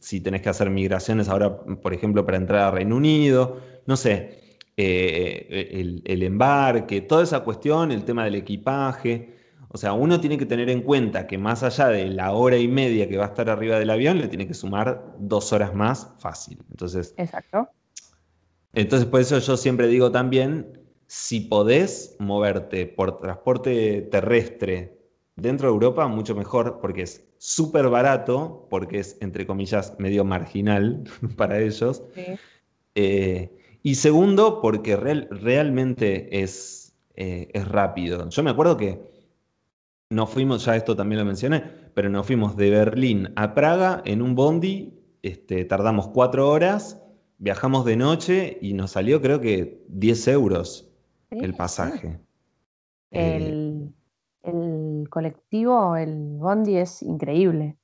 si 0.00 0.20
tenés 0.20 0.42
que 0.42 0.48
hacer 0.48 0.68
migraciones 0.70 1.28
ahora, 1.28 1.56
por 1.56 1.94
ejemplo, 1.94 2.26
para 2.26 2.36
entrar 2.36 2.62
a 2.62 2.70
Reino 2.72 2.96
Unido, 2.96 3.60
no 3.86 3.96
sé, 3.96 4.58
eh, 4.76 6.02
el, 6.04 6.22
embarque, 6.24 7.00
toda 7.02 7.22
esa 7.22 7.40
cuestión, 7.40 7.92
el 7.92 8.04
tema 8.04 8.24
del 8.24 8.34
equipaje. 8.34 9.36
O 9.68 9.78
sea, 9.78 9.92
uno 9.92 10.20
tiene 10.20 10.36
que 10.36 10.46
tener 10.46 10.68
en 10.68 10.82
cuenta 10.82 11.28
que 11.28 11.38
más 11.38 11.62
allá 11.62 11.88
de 11.88 12.06
la 12.08 12.32
hora 12.32 12.56
y 12.56 12.66
media 12.66 13.08
que 13.08 13.16
va 13.16 13.26
a 13.26 13.28
estar 13.28 13.48
arriba 13.48 13.78
del 13.78 13.90
avión, 13.90 14.18
le 14.18 14.26
tiene 14.26 14.48
que 14.48 14.54
sumar 14.54 15.14
dos 15.20 15.52
horas 15.52 15.72
más 15.72 16.12
fácil. 16.18 16.58
Entonces, 16.70 17.14
Exacto. 17.16 17.68
Entonces, 18.72 19.06
por 19.06 19.20
eso 19.20 19.38
yo 19.38 19.56
siempre 19.56 19.86
digo 19.86 20.10
también, 20.10 20.80
si 21.06 21.40
podés 21.40 22.16
moverte 22.18 22.86
por 22.86 23.20
transporte 23.20 24.02
terrestre 24.10 25.01
dentro 25.36 25.68
de 25.68 25.74
Europa, 25.74 26.06
mucho 26.08 26.34
mejor, 26.34 26.78
porque 26.80 27.02
es 27.02 27.26
súper 27.38 27.88
barato, 27.88 28.66
porque 28.70 28.98
es, 28.98 29.16
entre 29.20 29.46
comillas, 29.46 29.96
medio 29.98 30.24
marginal 30.24 31.04
para 31.36 31.60
ellos. 31.60 32.02
Eh, 32.94 33.50
y 33.82 33.94
segundo, 33.96 34.60
porque 34.60 34.96
realmente 34.96 36.42
es, 36.42 36.94
eh, 37.16 37.48
es 37.52 37.66
rápido. 37.68 38.28
Yo 38.28 38.42
me 38.42 38.50
acuerdo 38.50 38.76
que 38.76 39.00
nos 40.10 40.30
fuimos, 40.30 40.64
ya 40.64 40.76
esto 40.76 40.94
también 40.94 41.20
lo 41.20 41.24
mencioné, 41.24 41.64
pero 41.94 42.10
nos 42.10 42.26
fuimos 42.26 42.56
de 42.56 42.70
Berlín 42.70 43.32
a 43.34 43.54
Praga 43.54 44.02
en 44.04 44.22
un 44.22 44.34
bondi, 44.34 44.92
este, 45.22 45.64
tardamos 45.64 46.08
cuatro 46.08 46.48
horas, 46.48 47.02
viajamos 47.38 47.84
de 47.84 47.96
noche 47.96 48.58
y 48.60 48.74
nos 48.74 48.92
salió 48.92 49.20
creo 49.20 49.40
que 49.40 49.82
10 49.88 50.28
euros 50.28 50.88
el 51.30 51.54
pasaje. 51.54 52.20
El, 53.10 53.42
el 53.42 53.94
colectivo, 55.12 55.94
el 55.94 56.38
Bondi 56.38 56.78
es 56.78 57.02
increíble. 57.02 57.76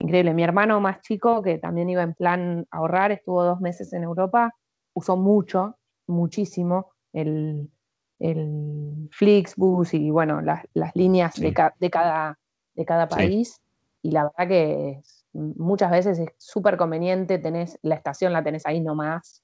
Increíble. 0.00 0.34
Mi 0.34 0.44
hermano 0.44 0.80
más 0.80 1.00
chico, 1.00 1.42
que 1.42 1.56
también 1.56 1.88
iba 1.88 2.02
en 2.02 2.12
plan 2.12 2.66
ahorrar, 2.70 3.10
estuvo 3.10 3.42
dos 3.42 3.60
meses 3.60 3.92
en 3.94 4.02
Europa, 4.02 4.54
usó 4.92 5.16
mucho, 5.16 5.78
muchísimo 6.06 6.92
el, 7.14 7.70
el 8.18 9.08
Flixbus 9.10 9.94
y 9.94 10.10
bueno, 10.10 10.42
las, 10.42 10.66
líneas 10.94 11.36
de, 11.36 11.54
de, 11.80 11.90
cada, 11.90 12.38
de 12.74 12.84
cada 12.84 13.08
país. 13.08 13.62
Y 14.02 14.10
la 14.10 14.24
verdad 14.24 14.48
que 14.48 15.00
muchas 15.32 15.90
veces 15.90 16.18
es 16.18 16.28
súper 16.36 16.76
conveniente, 16.76 17.38
tenés, 17.38 17.78
la 17.80 17.94
estación 17.94 18.34
la 18.34 18.44
tenés 18.44 18.66
ahí 18.66 18.80
nomás, 18.80 19.42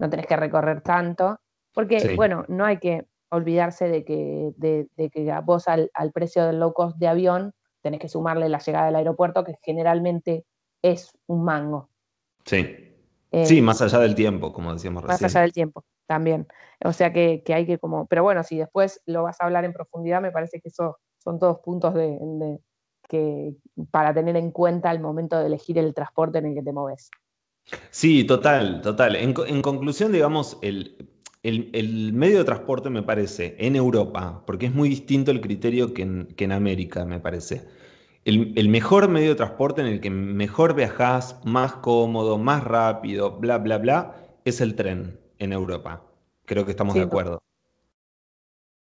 no 0.00 0.10
tenés 0.10 0.26
que 0.26 0.36
recorrer 0.36 0.80
tanto. 0.80 1.38
Porque, 1.72 2.14
bueno, 2.16 2.44
no 2.48 2.64
hay 2.64 2.78
que 2.78 3.06
olvidarse 3.30 3.88
de 3.88 4.04
que, 4.04 4.52
de, 4.56 5.10
que 5.10 5.40
vos 5.44 5.68
al, 5.68 5.90
precio 6.12 6.46
del 6.46 6.60
low 6.60 6.72
cost 6.72 6.96
de 6.98 7.08
avión 7.08 7.52
tenés 7.82 8.00
que 8.00 8.08
sumarle 8.08 8.48
la 8.48 8.58
llegada 8.58 8.86
del 8.86 8.96
aeropuerto, 8.96 9.44
que 9.44 9.58
generalmente 9.62 10.46
es 10.82 11.12
un 11.26 11.44
mango. 11.44 11.90
Sí. 12.44 12.94
Eh, 13.30 13.46
sí, 13.46 13.60
más 13.60 13.82
allá 13.82 13.98
del 13.98 14.14
tiempo, 14.14 14.52
como 14.52 14.72
decíamos 14.72 15.02
recién. 15.02 15.24
Más 15.24 15.34
allá 15.34 15.42
del 15.42 15.52
tiempo, 15.52 15.84
también. 16.06 16.46
O 16.84 16.92
sea 16.92 17.12
que, 17.12 17.42
hay 17.48 17.66
que 17.66 17.78
como, 17.78 18.06
pero 18.06 18.22
bueno, 18.22 18.42
si 18.42 18.56
después 18.56 19.00
lo 19.06 19.24
vas 19.24 19.40
a 19.40 19.44
hablar 19.44 19.64
en 19.64 19.72
profundidad, 19.72 20.22
me 20.22 20.30
parece 20.30 20.60
que 20.60 20.68
esos 20.68 20.94
son 21.18 21.38
todos 21.38 21.58
puntos 21.60 21.94
de, 21.94 22.58
que, 23.08 23.54
para 23.90 24.14
tener 24.14 24.36
en 24.36 24.50
cuenta 24.50 24.90
al 24.90 25.00
momento 25.00 25.38
de 25.38 25.46
elegir 25.46 25.78
el 25.78 25.94
transporte 25.94 26.38
en 26.38 26.46
el 26.46 26.54
que 26.54 26.62
te 26.62 26.72
moves. 26.72 27.10
Sí, 27.90 28.24
total, 28.24 28.82
total. 28.82 29.16
En, 29.16 29.34
en 29.46 29.62
conclusión, 29.62 30.12
digamos, 30.12 30.58
el, 30.62 31.13
el, 31.44 32.12
medio 32.14 32.38
de 32.38 32.44
transporte 32.44 32.88
me 32.88 33.02
parece 33.02 33.54
en 33.58 33.76
Europa, 33.76 34.42
porque 34.46 34.66
es 34.66 34.74
muy 34.74 34.88
distinto 34.88 35.30
el 35.30 35.42
criterio 35.42 35.92
que 35.92 36.02
en, 36.02 36.52
América, 36.52 37.04
me 37.04 37.20
parece. 37.20 37.68
El, 38.24 38.68
mejor 38.70 39.08
medio 39.08 39.28
de 39.28 39.34
transporte 39.34 39.82
en 39.82 39.88
el 39.88 40.00
que 40.00 40.08
mejor 40.08 40.74
viajas, 40.74 41.38
más 41.44 41.74
cómodo, 41.74 42.38
más 42.38 42.64
rápido, 42.64 43.38
bla, 43.38 43.58
bla, 43.58 43.76
bla, 43.76 44.16
es 44.46 44.62
el 44.62 44.74
tren 44.74 45.20
en 45.38 45.52
Europa. 45.52 46.02
Creo 46.46 46.64
que 46.64 46.70
estamos 46.70 46.94
de 46.94 47.02
acuerdo. 47.02 47.42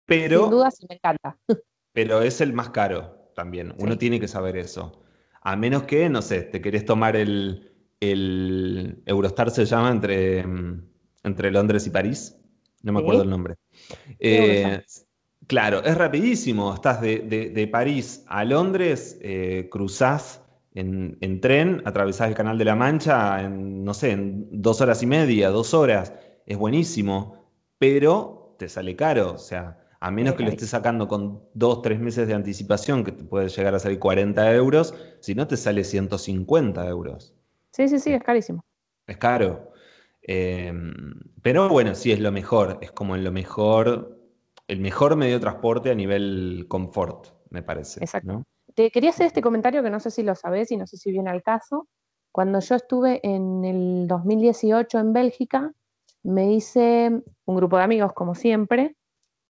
Pero, 0.06 0.42
Sin 0.42 0.52
duda 0.52 0.72
sí 0.72 0.86
me 0.90 0.96
encanta. 0.96 1.38
Pero 1.94 2.22
es 2.22 2.42
el 2.42 2.52
más 2.52 2.70
caro 2.72 3.32
también. 3.34 3.74
Uno 3.78 3.98
tiene 3.98 4.20
que 4.20 4.28
saber 4.28 4.58
eso. 4.58 5.02
A 5.42 5.56
menos 5.56 5.84
que, 5.84 6.10
no 6.10 6.22
sé, 6.22 6.42
te 6.42 6.62
querés 6.62 6.86
tomar 6.86 7.16
el, 7.16 7.72
el 8.02 9.02
Eurostar 9.06 9.52
se 9.52 9.66
llama 9.66 9.90
entre, 9.90 10.46
mm, 10.46 10.84
entre 11.24 11.52
Londres 11.52 11.88
y 11.88 11.90
París. 11.92 12.41
No 12.84 12.94
me 12.94 13.00
acuerdo 13.00 13.24
el 13.24 13.30
nombre. 13.30 13.56
Eh, 14.20 14.82
claro, 15.48 15.84
es 15.84 15.98
rapidísimo. 15.98 16.74
Estás 16.74 17.02
de, 17.02 17.70
París 17.72 18.24
a 18.28 18.44
Londres, 18.44 19.18
eh, 19.22 19.68
cruzás 19.72 20.42
en, 20.74 21.42
tren, 21.42 21.82
atravesás 21.86 22.30
el 22.30 22.36
Canal 22.36 22.58
de 22.58 22.66
la 22.66 22.76
Mancha 22.76 23.42
en, 23.44 23.84
no 23.84 23.94
sé, 23.94 24.12
en 24.12 24.62
dos 24.62 24.82
horas 24.82 25.04
y 25.04 25.06
media, 25.06 25.50
dos 25.50 25.74
horas. 25.74 26.14
Es 26.46 26.58
buenísimo, 26.58 27.46
pero 27.78 28.56
te 28.58 28.70
sale 28.70 28.96
caro. 28.96 29.34
O 29.34 29.38
sea, 29.38 29.78
a 30.00 30.10
menos 30.10 30.34
que 30.36 30.44
lo 30.44 30.50
estés 30.50 30.70
sacando 30.70 31.08
con 31.08 31.44
dos, 31.54 31.82
tres 31.82 32.00
meses 32.00 32.28
de 32.28 32.34
anticipación, 32.34 33.04
que 33.04 33.12
te 33.12 33.24
puede 33.24 33.50
llegar 33.50 33.76
a 33.76 33.80
salir 33.80 34.00
40 34.00 34.54
euros, 34.54 34.96
si 35.20 35.36
no 35.36 35.48
te 35.48 35.58
sale 35.58 35.84
150 35.84 36.88
euros. 36.88 37.36
Sí, 37.72 37.88
sí, 37.88 38.00
sí, 38.00 38.12
es 38.12 38.24
carísimo. 38.24 38.64
Es 39.08 39.18
caro. 39.18 39.71
Em, 40.24 41.14
pero 41.42 41.68
bueno, 41.70 41.96
sí 41.96 42.12
es 42.12 42.20
lo 42.20 42.32
mejor, 42.32 42.78
es 42.82 42.92
como 42.92 43.18
lo 43.18 43.32
mejor, 43.32 44.20
el 44.68 44.80
mejor 44.80 45.16
medio 45.16 45.36
de 45.36 45.40
transporte 45.40 45.92
a 45.92 45.96
nivel 45.96 46.66
confort, 46.68 47.28
me 47.50 47.64
parece. 47.64 48.00
Exacto. 48.02 48.44
Te 48.76 48.92
quería 48.92 49.10
hacer 49.10 49.26
este 49.26 49.42
comentario 49.42 49.84
que 49.84 49.90
no 49.90 50.00
sé 50.00 50.12
si 50.12 50.24
lo 50.24 50.36
sabes 50.36 50.72
y 50.72 50.78
no 50.78 50.88
sé 50.88 50.98
si 50.98 51.12
viene 51.12 51.30
al 51.30 51.44
caso. 51.44 51.88
Cuando 52.32 52.60
yo 52.60 52.76
estuve 52.76 53.20
en 53.24 53.66
el 53.66 54.08
2018 54.08 55.00
en 55.00 55.12
Bélgica, 55.12 55.74
me 56.24 56.54
hice 56.54 57.24
un 57.46 57.56
grupo 57.56 57.78
de 57.78 57.84
amigos, 57.84 58.14
como 58.14 58.36
siempre, 58.36 58.96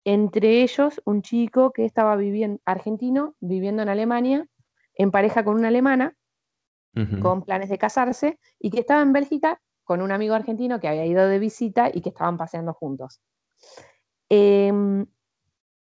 entre 0.05 0.63
ellos 0.63 1.03
un 1.05 1.23
chico 1.23 1.73
que 1.73 1.85
estaba 1.85 2.17
viviendo, 2.17 2.61
argentino, 2.65 3.35
viviendo 3.41 3.83
en 3.83 3.89
Alemania, 3.89 4.49
en 4.95 5.11
pareja 5.11 5.45
con 5.45 5.57
una 5.57 5.69
alemana, 5.69 6.17
con 7.23 7.43
planes 7.43 7.71
de 7.71 7.79
casarse, 7.79 8.39
y 8.59 8.71
que 8.71 8.81
estaba 8.81 9.01
en 9.01 9.15
Bélgica 9.15 9.61
con 9.93 10.01
un 10.01 10.11
amigo 10.11 10.35
argentino 10.35 10.81
que 10.81 10.89
había 10.89 11.05
ido 11.05 11.29
de 11.29 11.39
visita 11.39 11.91
y 11.93 12.01
que 12.01 12.09
estaban 12.09 12.39
paseando 12.39 12.73
juntos. 12.73 13.21
Em, 14.31 15.05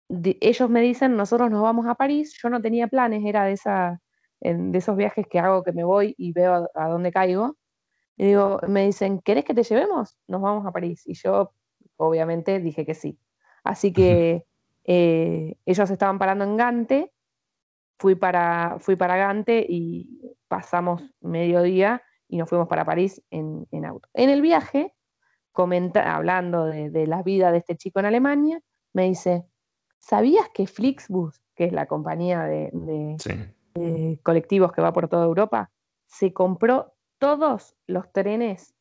ellos 0.09 0.71
me 0.71 0.81
dicen, 0.81 1.17
nosotros 1.17 1.51
nos 1.51 1.61
vamos 1.61 1.87
a 1.87 1.97
París, 1.97 2.35
yo 2.43 2.49
no 2.49 2.63
tenía 2.63 2.89
planes, 2.89 3.23
era 3.27 3.45
de, 3.45 3.53
esa, 3.53 4.01
de 4.41 4.79
esos 4.79 4.97
viajes 4.97 5.27
que 5.29 5.39
hago 5.39 5.63
que 5.63 5.73
me 5.73 5.85
voy 5.85 6.15
y 6.17 6.33
veo 6.33 6.71
a, 6.75 6.89
dónde 6.89 7.13
caigo. 7.13 7.59
Y 8.17 8.29
digo, 8.29 8.59
me 8.67 8.87
dicen, 8.87 9.21
¿querés 9.21 9.45
que 9.45 9.53
te 9.53 9.65
llevemos? 9.65 10.17
Nos 10.27 10.41
vamos 10.41 10.65
a 10.65 10.73
París. 10.73 11.03
Y 11.05 11.13
yo, 11.13 11.53
obviamente, 11.97 12.59
dije 12.59 12.87
que 12.87 12.95
sí. 12.95 13.19
Así 13.65 13.93
que 13.93 14.47
eh, 14.85 15.57
ellos 15.67 15.91
estaban 15.91 16.19
parando 16.19 16.45
en 16.45 16.57
Gante, 16.57 17.13
fui 17.99 18.15
para, 18.15 18.79
fui 18.79 18.97
para 18.97 19.19
Gante 19.19 19.63
y 19.69 20.23
pasamos 20.49 21.03
mediodía 21.21 22.03
y 22.31 22.37
nos 22.37 22.49
fuimos 22.49 22.69
para 22.69 22.85
París 22.85 23.23
en, 23.31 23.67
auto. 23.85 24.09
En 24.15 24.31
el 24.31 24.43
viaje, 24.43 24.95
comenta, 25.53 26.15
hablando 26.15 26.67
de, 26.67 27.07
la 27.07 27.23
vida 27.23 27.53
de 27.53 27.59
este 27.59 27.77
chico 27.77 28.01
en 28.01 28.07
Alemania, 28.07 28.61
me 28.93 29.05
dice, 29.05 29.45
¿sabías 29.99 30.49
que 30.55 30.67
Flixbus, 30.67 31.41
que 31.55 31.65
es 31.65 31.73
la 31.73 31.87
compañía 31.87 32.45
de, 32.45 34.19
colectivos 34.23 34.73
que 34.73 34.83
va 34.83 34.93
por 34.93 35.09
toda 35.09 35.25
Europa, 35.25 35.71
se 36.07 36.33
compró 36.33 36.95
todos 37.19 37.77
los 37.87 38.11
trenes 38.13 38.75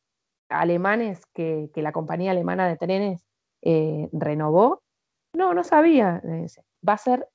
alemanes 0.48 1.26
que 1.34 1.70
la 1.76 1.92
compañía 1.92 2.30
alemana 2.32 2.66
de 2.68 2.76
trenes 2.76 3.30
eh, 3.62 4.08
renovó. 4.12 4.82
No, 5.34 5.54
no 5.54 5.64
sabía. 5.64 6.22
Va 6.86 6.94
a 6.94 6.98
ser, 6.98 7.28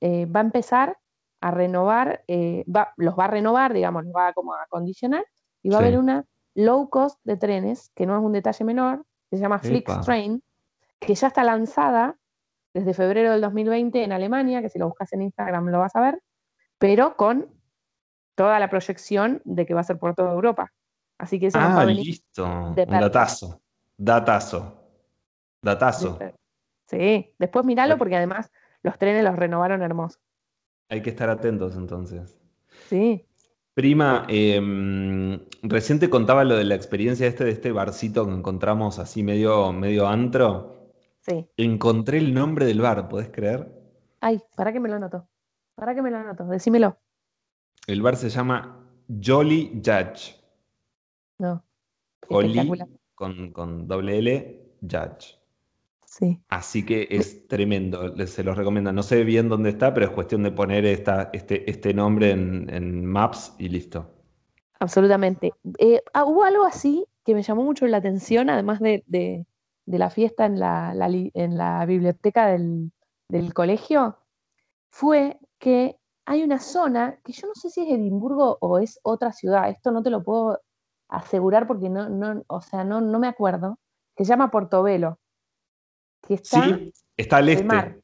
eh, 0.00 0.26
va 0.26 0.40
a 0.40 0.44
empezar 0.44 0.98
a 1.40 1.50
renovar, 1.50 2.24
eh, 2.26 2.64
los 2.96 3.14
va 3.18 3.24
a 3.24 3.28
renovar, 3.28 3.72
digamos, 3.72 4.04
los 4.04 4.14
va 4.14 4.28
a 4.28 4.32
como 4.32 4.54
a 4.54 4.62
acondicionar 4.62 5.24
y 5.68 5.70
va 5.70 5.76
a 5.76 5.80
haber 5.80 5.98
una 5.98 6.24
low 6.54 6.88
cost 6.88 7.20
de 7.24 7.36
trenes, 7.36 7.92
que 7.94 8.06
no 8.06 8.16
es 8.16 8.24
un 8.24 8.32
detalle 8.32 8.64
menor, 8.64 9.04
que 9.28 9.36
se 9.36 9.42
llama 9.42 9.58
Flixtrain, 9.58 10.42
que 10.98 11.14
ya 11.14 11.26
está 11.26 11.44
lanzada 11.44 12.16
desde 12.72 12.94
febrero 12.94 13.32
del 13.32 13.42
2020 13.42 14.02
en 14.02 14.12
Alemania, 14.12 14.62
que 14.62 14.70
si 14.70 14.78
lo 14.78 14.88
buscas 14.88 15.12
en 15.12 15.20
Instagram 15.20 15.68
lo 15.68 15.80
vas 15.80 15.94
a 15.94 16.00
ver, 16.00 16.22
pero 16.78 17.16
con 17.16 17.48
toda 18.34 18.58
la 18.58 18.70
proyección 18.70 19.42
de 19.44 19.66
que 19.66 19.74
va 19.74 19.80
a 19.80 19.84
ser 19.84 19.98
por 19.98 20.14
toda 20.14 20.32
Europa. 20.32 20.72
Así 21.18 21.38
que 21.38 21.48
eso 21.48 21.58
ah, 21.60 21.84
listo. 21.84 22.46
Un 22.46 22.74
datazo. 22.74 23.60
Datazo. 23.98 24.84
Datazo. 25.60 26.18
Sí, 26.86 27.34
después 27.38 27.66
míralo 27.66 27.98
porque 27.98 28.16
además 28.16 28.50
los 28.82 28.96
trenes 28.96 29.22
los 29.22 29.36
renovaron 29.36 29.82
hermosos. 29.82 30.22
Hay 30.88 31.02
que 31.02 31.10
estar 31.10 31.28
atentos 31.28 31.76
entonces. 31.76 32.38
Sí. 32.88 33.28
Prima, 33.78 34.26
eh, 34.28 34.60
recién 35.62 36.00
te 36.00 36.10
contaba 36.10 36.42
lo 36.42 36.56
de 36.56 36.64
la 36.64 36.74
experiencia 36.74 37.28
este 37.28 37.44
de 37.44 37.52
este 37.52 37.70
barcito 37.70 38.26
que 38.26 38.32
encontramos 38.32 38.98
así 38.98 39.22
medio, 39.22 39.72
medio 39.72 40.08
antro. 40.08 40.90
Sí. 41.20 41.46
Encontré 41.56 42.18
el 42.18 42.34
nombre 42.34 42.66
del 42.66 42.80
bar, 42.80 43.08
¿podés 43.08 43.28
creer? 43.28 43.72
Ay, 44.20 44.40
¿para 44.56 44.72
qué 44.72 44.80
me 44.80 44.88
lo 44.88 44.96
anoto? 44.96 45.28
¿Para 45.76 45.94
qué 45.94 46.02
me 46.02 46.10
lo 46.10 46.16
anoto? 46.16 46.46
Decímelo. 46.46 46.98
El 47.86 48.02
bar 48.02 48.16
se 48.16 48.30
llama 48.30 48.84
Jolly 49.24 49.74
Judge. 49.74 50.34
No. 51.38 51.64
Jolly 52.28 52.84
con, 53.14 53.52
con 53.52 53.86
doble 53.86 54.18
L, 54.18 54.72
Judge. 54.80 55.37
Así 56.48 56.84
que 56.84 57.06
es 57.10 57.46
tremendo, 57.46 58.14
se 58.26 58.42
los 58.42 58.56
recomiendo. 58.56 58.92
No 58.92 59.02
sé 59.02 59.24
bien 59.24 59.48
dónde 59.48 59.70
está, 59.70 59.94
pero 59.94 60.06
es 60.06 60.12
cuestión 60.12 60.42
de 60.42 60.50
poner 60.50 60.84
esta, 60.84 61.30
este, 61.32 61.70
este 61.70 61.94
nombre 61.94 62.30
en, 62.30 63.04
Maps 63.04 63.54
y 63.58 63.68
listo. 63.68 64.10
Absolutamente. 64.80 65.52
Eh, 65.78 66.02
ah, 66.14 66.24
hubo 66.24 66.44
algo 66.44 66.64
así 66.64 67.06
que 67.24 67.34
me 67.34 67.42
llamó 67.42 67.62
mucho 67.62 67.86
la 67.86 67.98
atención, 67.98 68.48
además 68.48 68.80
de, 68.80 69.46
la 69.86 70.10
fiesta 70.10 70.46
en 70.46 70.58
la, 70.58 70.94
en 71.34 71.58
la 71.58 71.84
biblioteca 71.84 72.46
del, 72.46 72.92
colegio, 73.54 74.16
fue 74.90 75.38
que 75.58 75.98
hay 76.24 76.42
una 76.42 76.58
zona 76.58 77.18
que 77.22 77.32
yo 77.32 77.46
no 77.46 77.54
sé 77.54 77.70
si 77.70 77.82
es 77.82 77.88
Edimburgo 77.88 78.56
o 78.60 78.78
es 78.78 78.98
otra 79.02 79.32
ciudad, 79.32 79.68
esto 79.68 79.90
no 79.90 80.02
te 80.02 80.10
lo 80.10 80.22
puedo 80.22 80.60
asegurar 81.08 81.66
porque 81.66 81.90
no, 81.90 82.08
no, 82.08 82.42
o 82.46 82.60
sea, 82.62 82.84
no, 82.84 83.00
no 83.00 83.18
me 83.18 83.28
acuerdo, 83.28 83.78
que 84.16 84.24
se 84.24 84.30
llama 84.30 84.50
Portobelo 84.50 85.18
está, 86.28 86.64
sí, 86.64 86.92
está 87.16 87.36
al 87.38 87.48
este. 87.48 88.02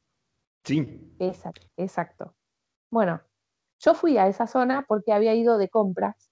Sí. 0.63 1.15
Exacto, 1.19 1.67
exacto. 1.77 2.35
Bueno, 2.89 3.21
yo 3.79 3.93
fui 3.93 4.17
a 4.17 4.27
esa 4.27 4.47
zona 4.47 4.85
porque 4.87 5.13
había 5.13 5.33
ido 5.33 5.57
de 5.57 5.69
compras 5.69 6.31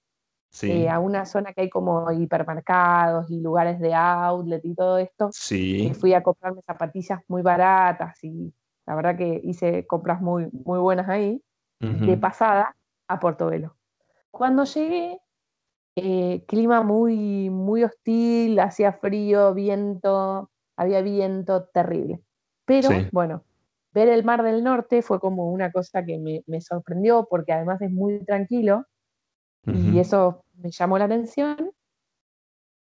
eh, 0.62 0.88
a 0.88 1.00
una 1.00 1.26
zona 1.26 1.52
que 1.52 1.62
hay 1.62 1.70
como 1.70 2.10
hipermercados 2.12 3.28
y 3.30 3.40
lugares 3.40 3.80
de 3.80 3.92
outlet 3.94 4.64
y 4.64 4.74
todo 4.74 4.98
esto. 4.98 5.30
Sí. 5.32 5.88
Y 5.88 5.94
fui 5.94 6.14
a 6.14 6.22
comprarme 6.22 6.62
zapatillas 6.62 7.20
muy 7.28 7.42
baratas 7.42 8.22
y 8.22 8.52
la 8.86 8.94
verdad 8.94 9.16
que 9.16 9.40
hice 9.42 9.86
compras 9.86 10.20
muy, 10.20 10.48
muy 10.52 10.78
buenas 10.78 11.08
ahí, 11.08 11.42
de 11.80 12.16
pasada 12.16 12.76
a 13.08 13.20
Portobelo. 13.20 13.76
Cuando 14.30 14.64
llegué, 14.64 15.20
eh, 15.96 16.44
clima 16.46 16.82
muy, 16.82 17.50
muy 17.50 17.84
hostil, 17.84 18.58
hacía 18.58 18.92
frío, 18.92 19.52
viento, 19.54 20.50
había 20.76 21.02
viento 21.02 21.64
terrible. 21.64 22.20
Pero 22.64 22.88
bueno, 23.12 23.44
ver 23.92 24.08
el 24.08 24.24
Mar 24.24 24.42
del 24.42 24.64
Norte 24.64 25.02
fue 25.02 25.20
como 25.20 25.50
una 25.52 25.70
cosa 25.70 26.04
que 26.04 26.42
me, 26.46 26.60
sorprendió 26.60 27.26
porque 27.28 27.52
además 27.52 27.80
es 27.82 27.90
muy 27.90 28.24
tranquilo 28.24 28.86
y 29.66 29.98
eso 29.98 30.44
me 30.54 30.70
llamó 30.70 30.98
la 30.98 31.06
atención. 31.06 31.70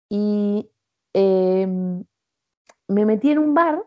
Y 0.08 0.70
em, 1.12 2.04
me 2.86 3.04
metí 3.04 3.30
en 3.30 3.38
un 3.38 3.54
bar 3.54 3.84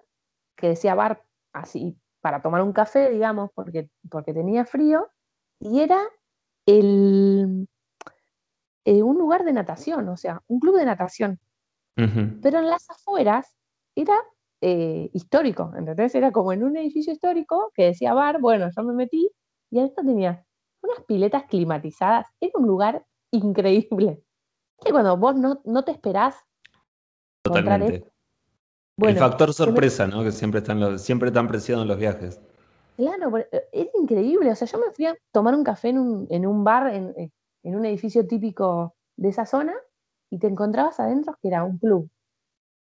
que 0.56 0.70
decía 0.70 0.94
bar 0.94 1.24
así 1.54 1.98
para 2.22 2.42
tomar 2.42 2.62
un 2.62 2.74
café, 2.74 3.10
digamos, 3.10 3.50
porque, 3.56 3.90
porque 4.10 4.34
tenía 4.34 4.64
frío, 4.66 5.10
y 5.60 5.80
era 5.80 6.00
el, 6.66 7.68
eh, 8.86 9.04
un 9.04 9.18
lugar 9.18 9.44
de 9.44 9.54
natación, 9.54 10.08
o 10.10 10.18
sea, 10.18 10.42
un 10.48 10.60
club 10.60 10.78
de 10.78 10.86
natación. 10.86 11.40
Pero 11.96 12.58
en 12.58 12.68
las 12.68 12.90
afueras 12.90 13.56
era 13.96 14.16
eh, 14.62 15.10
histórico, 15.14 15.72
entonces 15.76 16.14
Era 16.14 16.32
como 16.32 16.54
en 16.54 16.64
un 16.64 16.78
edificio 16.78 17.12
histórico 17.12 17.72
que 17.74 17.86
decía 17.86 18.14
bar, 18.14 18.40
bueno, 18.40 18.70
yo 18.76 18.84
me 18.84 18.94
metí 18.94 19.32
y 19.72 19.80
esto 19.80 20.04
tenía 20.04 20.46
unas 20.84 21.00
piletas 21.06 21.46
climatizadas, 21.46 22.28
era 22.40 22.52
un 22.56 22.68
lugar 22.68 23.06
increíble. 23.32 24.22
Que 24.84 24.92
cuando 24.92 25.18
vos 25.18 25.36
no, 25.36 25.62
no 25.66 25.84
te 25.84 25.92
esperás 25.92 26.36
Totalmente. 27.44 28.12
el 28.98 29.18
factor 29.18 29.54
sorpresa, 29.54 30.08
¿no? 30.08 30.24
Que 30.24 30.32
siempre 30.32 30.60
están 30.60 30.80
los, 30.80 31.02
siempre 31.02 31.30
están 31.30 31.48
preciados 31.48 31.84
en 31.84 31.88
los 31.88 31.98
viajes. 31.98 32.42
Claro, 32.98 33.38
eh, 33.38 33.48
era 33.72 33.90
increíble. 34.00 34.52
O 34.52 34.56
sea, 34.56 34.68
yo 34.68 34.78
me 34.80 34.92
fui 34.92 35.06
a 35.06 35.16
tomar 35.32 35.56
un 35.56 35.64
café 35.64 35.90
en 35.90 36.00
un, 36.00 36.28
en 36.30 36.46
un 36.46 36.64
bar, 36.64 36.94
en, 36.94 37.32
en, 37.64 37.76
un 37.76 37.86
edificio 37.86 38.28
típico 38.28 38.96
de 39.18 39.30
esa 39.30 39.46
zona, 39.46 39.74
y 40.30 40.40
te 40.40 40.48
encontrabas 40.48 41.00
adentro 41.00 41.36
que 41.42 41.48
era 41.48 41.64
un 41.64 41.78
club 41.78 42.10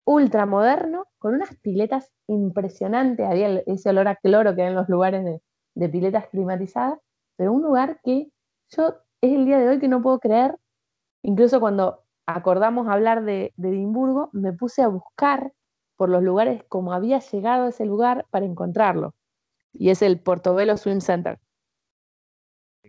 ultra 0.08 0.46
moderno, 0.46 1.06
con 1.18 1.34
unas 1.34 1.54
piletas 1.58 2.10
impresionantes. 2.28 3.26
Había 3.26 3.58
ese 3.66 3.90
olor 3.90 4.08
a 4.08 4.16
cloro 4.16 4.54
que 4.54 4.62
hay 4.62 4.68
en 4.68 4.74
los 4.74 4.88
lugares 4.88 5.22
de, 5.22 5.88
piletas 5.90 6.28
climatizadas, 6.28 6.98
pero 7.36 7.52
un 7.52 7.62
lugar 7.62 8.00
que 8.02 8.32
yo 8.70 8.94
es 9.20 9.32
el 9.32 9.44
día 9.44 9.58
de 9.58 9.68
hoy 9.68 9.78
que 9.78 9.86
no 9.86 10.00
puedo 10.00 10.18
creer, 10.18 10.56
incluso 11.22 11.60
cuando 11.60 12.04
acordamos 12.26 12.88
hablar 12.88 13.22
de, 13.24 13.52
de 13.56 13.68
Edimburgo, 13.68 14.30
me 14.32 14.52
puse 14.52 14.82
a 14.82 14.88
buscar 14.88 15.52
por 15.96 16.08
los 16.08 16.22
lugares 16.22 16.64
como 16.68 16.94
había 16.94 17.18
llegado 17.18 17.66
a 17.66 17.68
ese 17.68 17.84
lugar 17.84 18.26
para 18.30 18.46
encontrarlo. 18.46 19.14
Y 19.72 19.90
es 19.90 20.00
el 20.00 20.18
Portobello 20.20 20.76
Swim 20.78 21.00
Center. 21.00 21.38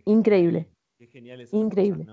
Increíble. 0.06 0.68
Qué 0.96 1.06
genial 1.06 1.42
es. 1.42 1.52
Increíble. 1.52 2.06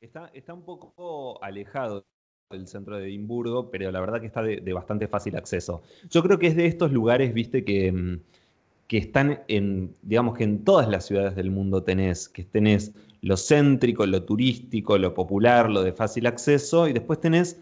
está, 0.00 0.26
está 0.34 0.52
un 0.52 0.64
poco 0.64 1.42
alejado 1.42 2.04
del 2.52 2.66
centro 2.66 2.96
de 2.96 3.06
Edimburgo, 3.06 3.70
pero 3.70 3.90
la 3.90 4.00
verdad 4.00 4.20
que 4.20 4.26
está 4.26 4.42
de, 4.42 4.72
bastante 4.72 5.08
fácil 5.08 5.36
acceso. 5.36 5.82
Yo 6.10 6.22
creo 6.22 6.38
que 6.38 6.48
es 6.48 6.56
de 6.56 6.66
estos 6.66 6.92
lugares, 6.92 7.34
viste, 7.34 7.64
que, 7.64 7.90
mm, 7.92 8.20
que 8.86 8.98
están 8.98 9.40
en, 9.48 9.94
digamos 10.02 10.36
que 10.36 10.44
en 10.44 10.64
todas 10.64 10.88
las 10.88 11.06
ciudades 11.06 11.34
del 11.34 11.50
mundo 11.50 11.82
tenés, 11.82 12.28
que 12.28 12.44
tenés 12.44 12.92
lo 13.22 13.36
céntrico, 13.36 14.04
lo 14.04 14.24
turístico, 14.24 14.98
lo 14.98 15.14
popular, 15.14 15.70
lo 15.70 15.82
de 15.82 15.92
fácil 15.92 16.26
acceso, 16.26 16.88
y 16.88 16.92
después 16.92 17.20
tenés, 17.20 17.60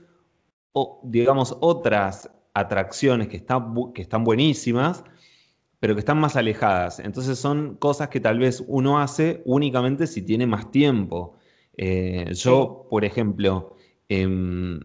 digamos, 1.03 1.57
otras 1.61 2.31
atracciones 2.55 3.29
que 3.29 3.37
están, 3.37 3.93
que 3.93 4.03
están 4.03 4.25
buenísimas, 4.25 5.05
pero 5.81 5.95
que 5.95 6.01
están 6.01 6.19
más 6.19 6.37
alejadas. 6.37 7.01
Entonces 7.01 7.39
son 7.39 7.77
cosas 7.77 8.09
que 8.09 8.21
tal 8.21 8.39
vez 8.39 8.63
uno 8.67 9.01
hace 9.01 9.43
únicamente 9.45 10.07
si 10.07 10.23
tiene 10.23 10.47
más 10.47 10.71
tiempo. 10.71 11.35
Eh, 11.77 12.33
yo, 12.35 12.87
por 12.91 13.05
ejemplo, 13.05 13.77
Em, 14.11 14.81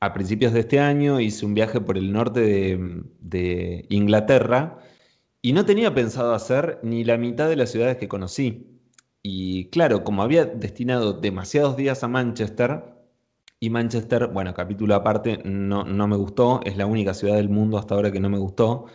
a 0.00 0.12
principios 0.12 0.52
de 0.52 0.60
este 0.60 0.80
año 0.80 1.20
hice 1.20 1.46
un 1.46 1.54
viaje 1.54 1.80
por 1.80 1.96
el 1.96 2.12
norte 2.12 2.76
de, 3.20 3.86
Inglaterra 3.88 4.80
y 5.42 5.52
no 5.52 5.64
tenía 5.64 5.94
pensado 5.94 6.34
hacer 6.34 6.80
ni 6.82 7.04
la 7.04 7.16
mitad 7.18 7.48
de 7.48 7.56
las 7.56 7.70
ciudades 7.70 7.98
que 7.98 8.08
conocí. 8.08 8.80
Y 9.22 9.66
claro, 9.70 10.04
como 10.04 10.22
había 10.22 10.44
destinado 10.44 11.12
demasiados 11.14 11.76
días 11.76 12.02
a 12.04 12.08
Manchester, 12.08 12.84
y 13.60 13.70
Manchester, 13.70 14.28
bueno, 14.28 14.54
capítulo 14.54 14.94
aparte, 14.94 15.40
no, 15.44 15.84
no 15.84 16.08
me 16.08 16.16
gustó, 16.16 16.60
es 16.64 16.76
la 16.76 16.86
única 16.86 17.14
ciudad 17.14 17.36
del 17.36 17.48
mundo 17.48 17.78
hasta 17.78 17.94
ahora 17.94 18.12
que 18.12 18.20
no 18.20 18.30
me 18.30 18.38
gustó. 18.38 18.86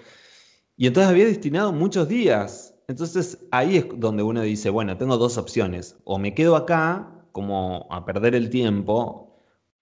Y 0.78 0.88
entonces 0.88 1.10
había 1.10 1.26
destinado 1.26 1.74
muchos 1.74 2.08
días. 2.10 2.76
Entonces 2.88 3.46
ahí 3.52 3.78
es 3.78 3.86
donde 3.98 4.24
uno 4.24 4.42
dice, 4.42 4.70
bueno, 4.70 4.98
tengo 4.98 5.18
dos 5.18 5.38
opciones. 5.38 5.98
O 6.06 6.20
me 6.20 6.34
quedo 6.34 6.56
acá, 6.56 7.28
como 7.32 7.88
a 7.92 8.06
perder 8.06 8.36
el 8.36 8.50
tiempo, 8.50 9.23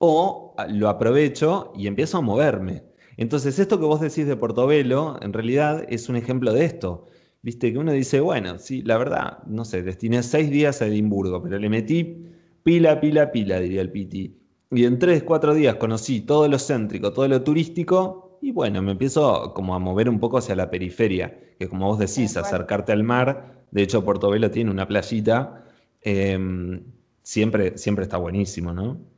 o 0.04 0.56
lo 0.70 0.90
aprovecho 0.90 1.72
y 1.76 1.86
empiezo 1.86 2.18
a 2.18 2.22
moverme. 2.22 2.84
Entonces, 3.18 3.60
esto 3.60 3.80
que 3.80 3.86
vos 3.86 4.02
decís 4.02 4.26
de 4.26 4.36
Portobelo, 4.36 5.20
en 5.22 5.32
realidad 5.32 5.86
es 5.90 6.10
un 6.10 6.16
ejemplo 6.16 6.54
de 6.54 6.66
esto. 6.66 7.08
Viste 7.44 7.72
que 7.72 7.78
uno 7.78 7.92
dice, 7.92 8.20
bueno, 8.20 8.58
sí, 8.58 8.82
la 8.82 8.98
verdad, 8.98 9.44
no 9.46 9.64
sé, 9.64 9.84
destiné 9.84 10.24
seis 10.24 10.50
días 10.50 10.82
a 10.82 10.88
Edimburgo, 10.88 11.44
pero 11.44 11.60
le 11.60 11.70
metí 11.70 12.26
pila, 12.64 13.00
pila, 13.00 13.32
pila, 13.32 13.60
diría 13.60 13.82
el 13.82 13.92
Piti. 13.92 14.36
Y 14.72 14.86
en 14.86 14.98
tres, 14.98 15.22
cuatro 15.22 15.54
días 15.54 15.76
conocí 15.76 16.22
todo 16.22 16.48
lo 16.48 16.58
céntrico, 16.58 17.14
todo 17.14 17.28
lo 17.28 17.44
turístico, 17.44 18.40
y 18.42 18.52
bueno, 18.52 18.82
me 18.82 18.94
empiezo 18.94 19.54
como 19.54 19.76
a 19.76 19.80
mover 19.80 20.10
un 20.10 20.20
poco 20.20 20.40
hacia 20.40 20.56
la 20.56 20.72
periferia, 20.72 21.40
que 21.60 21.70
como 21.70 21.88
vos 21.88 22.00
decís, 22.00 22.38
acercarte 22.38 22.92
al 22.92 23.04
mar. 23.04 23.66
De 23.70 23.84
hecho, 23.84 24.04
Portobelo 24.04 24.50
tiene 24.50 24.72
una 24.72 24.88
playita. 24.88 25.64
Em, 26.02 26.84
siempre, 27.22 27.78
siempre 27.78 28.04
está 28.04 28.18
buenísimo, 28.18 28.74
¿no? 28.74 29.11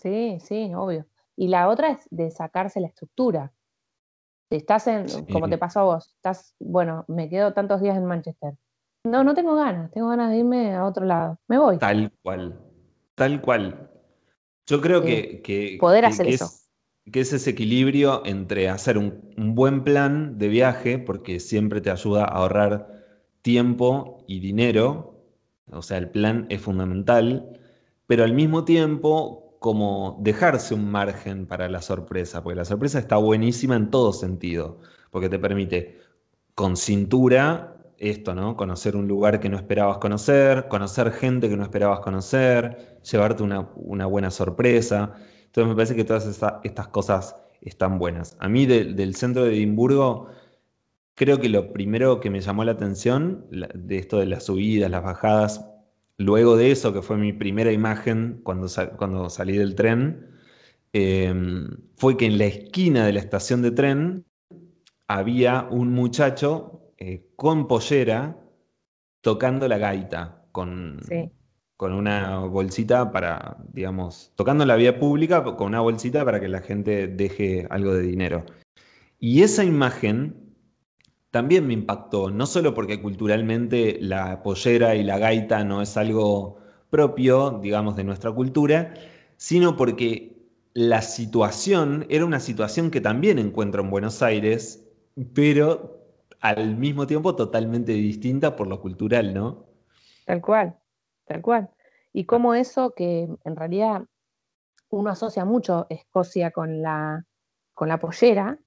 Sí, 0.00 0.38
sí, 0.40 0.72
obvio. 0.74 1.06
Y 1.36 1.48
la 1.48 1.68
otra 1.68 1.90
es 1.90 2.06
de 2.10 2.30
sacarse 2.30 2.80
la 2.80 2.88
estructura. 2.88 3.52
Estás 4.50 4.86
en, 4.86 5.06
como 5.26 5.48
te 5.48 5.58
pasó 5.58 5.80
a 5.80 5.84
vos, 5.84 6.12
estás, 6.16 6.54
bueno, 6.58 7.04
me 7.06 7.28
quedo 7.28 7.52
tantos 7.52 7.80
días 7.80 7.96
en 7.96 8.04
Manchester. 8.04 8.54
No, 9.04 9.22
no 9.22 9.34
tengo 9.34 9.54
ganas, 9.54 9.90
tengo 9.92 10.08
ganas 10.08 10.30
de 10.30 10.38
irme 10.38 10.74
a 10.74 10.84
otro 10.84 11.04
lado. 11.04 11.38
Me 11.46 11.58
voy. 11.58 11.78
Tal 11.78 12.12
cual, 12.22 12.60
tal 13.14 13.40
cual. 13.40 13.90
Yo 14.66 14.80
creo 14.80 15.02
que, 15.02 15.40
que, 15.42 15.78
poder 15.80 16.04
hacer 16.04 16.26
eso. 16.26 16.46
Es, 16.46 16.70
que 17.12 17.20
es 17.20 17.32
ese 17.32 17.50
equilibrio 17.50 18.22
entre 18.24 18.68
hacer 18.68 18.98
un, 18.98 19.32
un 19.36 19.54
buen 19.54 19.84
plan 19.84 20.38
de 20.38 20.48
viaje, 20.48 20.98
porque 20.98 21.40
siempre 21.40 21.80
te 21.80 21.90
ayuda 21.90 22.24
a 22.24 22.28
ahorrar 22.28 23.04
tiempo 23.42 24.24
y 24.26 24.40
dinero, 24.40 25.24
o 25.70 25.82
sea, 25.82 25.98
el 25.98 26.10
plan 26.10 26.46
es 26.50 26.60
fundamental, 26.60 27.60
pero 28.06 28.24
al 28.24 28.34
mismo 28.34 28.64
tiempo 28.64 29.49
como 29.60 30.18
dejarse 30.22 30.74
un 30.74 30.90
margen 30.90 31.46
para 31.46 31.68
la 31.68 31.82
sorpresa, 31.82 32.42
porque 32.42 32.56
la 32.56 32.64
sorpresa 32.64 32.98
está 32.98 33.16
buenísima 33.18 33.76
en 33.76 33.90
todo 33.90 34.12
sentido, 34.14 34.80
porque 35.10 35.28
te 35.28 35.38
permite 35.38 36.00
con 36.54 36.76
cintura 36.76 37.76
esto, 37.98 38.34
¿no? 38.34 38.56
Conocer 38.56 38.96
un 38.96 39.06
lugar 39.06 39.38
que 39.40 39.50
no 39.50 39.58
esperabas 39.58 39.98
conocer, 39.98 40.66
conocer 40.68 41.12
gente 41.12 41.50
que 41.50 41.56
no 41.58 41.62
esperabas 41.62 42.00
conocer, 42.00 42.98
llevarte 43.10 43.42
una, 43.42 44.06
buena 44.06 44.30
sorpresa. 44.30 45.14
Entonces 45.44 45.68
me 45.68 45.74
parece 45.74 45.94
que 45.94 46.04
todas 46.04 46.26
estas 46.26 46.88
cosas 46.88 47.36
están 47.60 47.98
buenas. 47.98 48.36
A 48.40 48.48
mí 48.48 48.64
del 48.66 49.14
centro 49.14 49.44
de 49.44 49.54
Edimburgo, 49.54 50.28
creo 51.14 51.38
que 51.38 51.50
lo 51.50 51.72
primero 51.74 52.20
que 52.20 52.30
me 52.30 52.40
llamó 52.40 52.64
la 52.64 52.72
atención 52.72 53.46
de 53.50 53.98
esto 53.98 54.18
de 54.18 54.26
las 54.26 54.44
subidas, 54.44 54.90
las 54.90 55.02
bajadas, 55.02 55.66
Luego 56.20 56.58
de 56.58 56.70
eso, 56.70 56.92
que 56.92 57.00
fue 57.00 57.16
mi 57.16 57.32
primera 57.32 57.72
imagen 57.72 58.42
cuando, 58.42 58.66
cuando 58.98 59.30
salí 59.30 59.56
del 59.56 59.74
tren, 59.74 60.36
em, 60.92 61.66
fue 61.96 62.18
que 62.18 62.26
en 62.26 62.36
la 62.36 62.44
esquina 62.44 63.06
de 63.06 63.14
la 63.14 63.20
estación 63.20 63.62
de 63.62 63.70
tren 63.70 64.26
había 65.08 65.66
un 65.70 65.94
muchacho 65.94 66.92
eh, 66.98 67.26
con 67.36 67.66
pollera 67.66 68.38
tocando 69.22 69.66
la 69.66 69.78
gaita, 69.78 70.44
con, 70.52 71.00
con 71.78 71.94
una 71.94 72.40
bolsita 72.40 73.12
para, 73.12 73.56
digamos, 73.72 74.30
tocando 74.34 74.66
la 74.66 74.76
vía 74.76 74.98
pública 74.98 75.42
con 75.42 75.68
una 75.68 75.80
bolsita 75.80 76.22
para 76.26 76.38
que 76.38 76.48
la 76.48 76.60
gente 76.60 77.08
deje 77.08 77.66
algo 77.70 77.94
de 77.94 78.02
dinero. 78.02 78.44
Y 79.18 79.40
esa 79.40 79.64
imagen 79.64 80.49
también 81.30 81.66
me 81.66 81.74
impactó, 81.74 82.30
no 82.30 82.46
solo 82.46 82.74
porque 82.74 83.00
culturalmente 83.00 83.98
la 84.00 84.42
pollera 84.42 84.94
y 84.94 85.04
la 85.04 85.18
gaita 85.18 85.62
no 85.64 85.80
es 85.82 85.96
algo 85.96 86.58
propio, 86.90 87.60
digamos, 87.62 87.96
de 87.96 88.04
nuestra 88.04 88.32
cultura, 88.32 88.94
sino 89.36 89.76
porque 89.76 90.36
la 90.74 91.02
situación 91.02 92.06
era 92.08 92.24
una 92.24 92.40
situación 92.40 92.90
que 92.90 93.00
también 93.00 93.38
encuentro 93.38 93.82
en 93.82 93.90
Buenos 93.90 94.22
Aires, 94.22 94.88
pero 95.34 96.00
al 96.40 96.76
mismo 96.76 97.06
tiempo 97.06 97.36
totalmente 97.36 97.92
distinta 97.92 98.56
por 98.56 98.66
lo 98.66 98.80
cultural, 98.80 99.32
¿no? 99.34 99.66
Tal 100.26 100.40
cual, 100.40 100.78
tal 101.26 101.42
cual. 101.42 101.70
Y 102.12 102.24
como 102.24 102.54
eso 102.54 102.92
que 102.94 103.28
en 103.44 103.56
realidad 103.56 104.02
uno 104.88 105.10
asocia 105.10 105.44
mucho 105.44 105.86
Escocia 105.90 106.50
con 106.50 106.82
la, 106.82 107.24
con 107.74 107.88
la 107.88 107.98
pollera, 107.98 108.58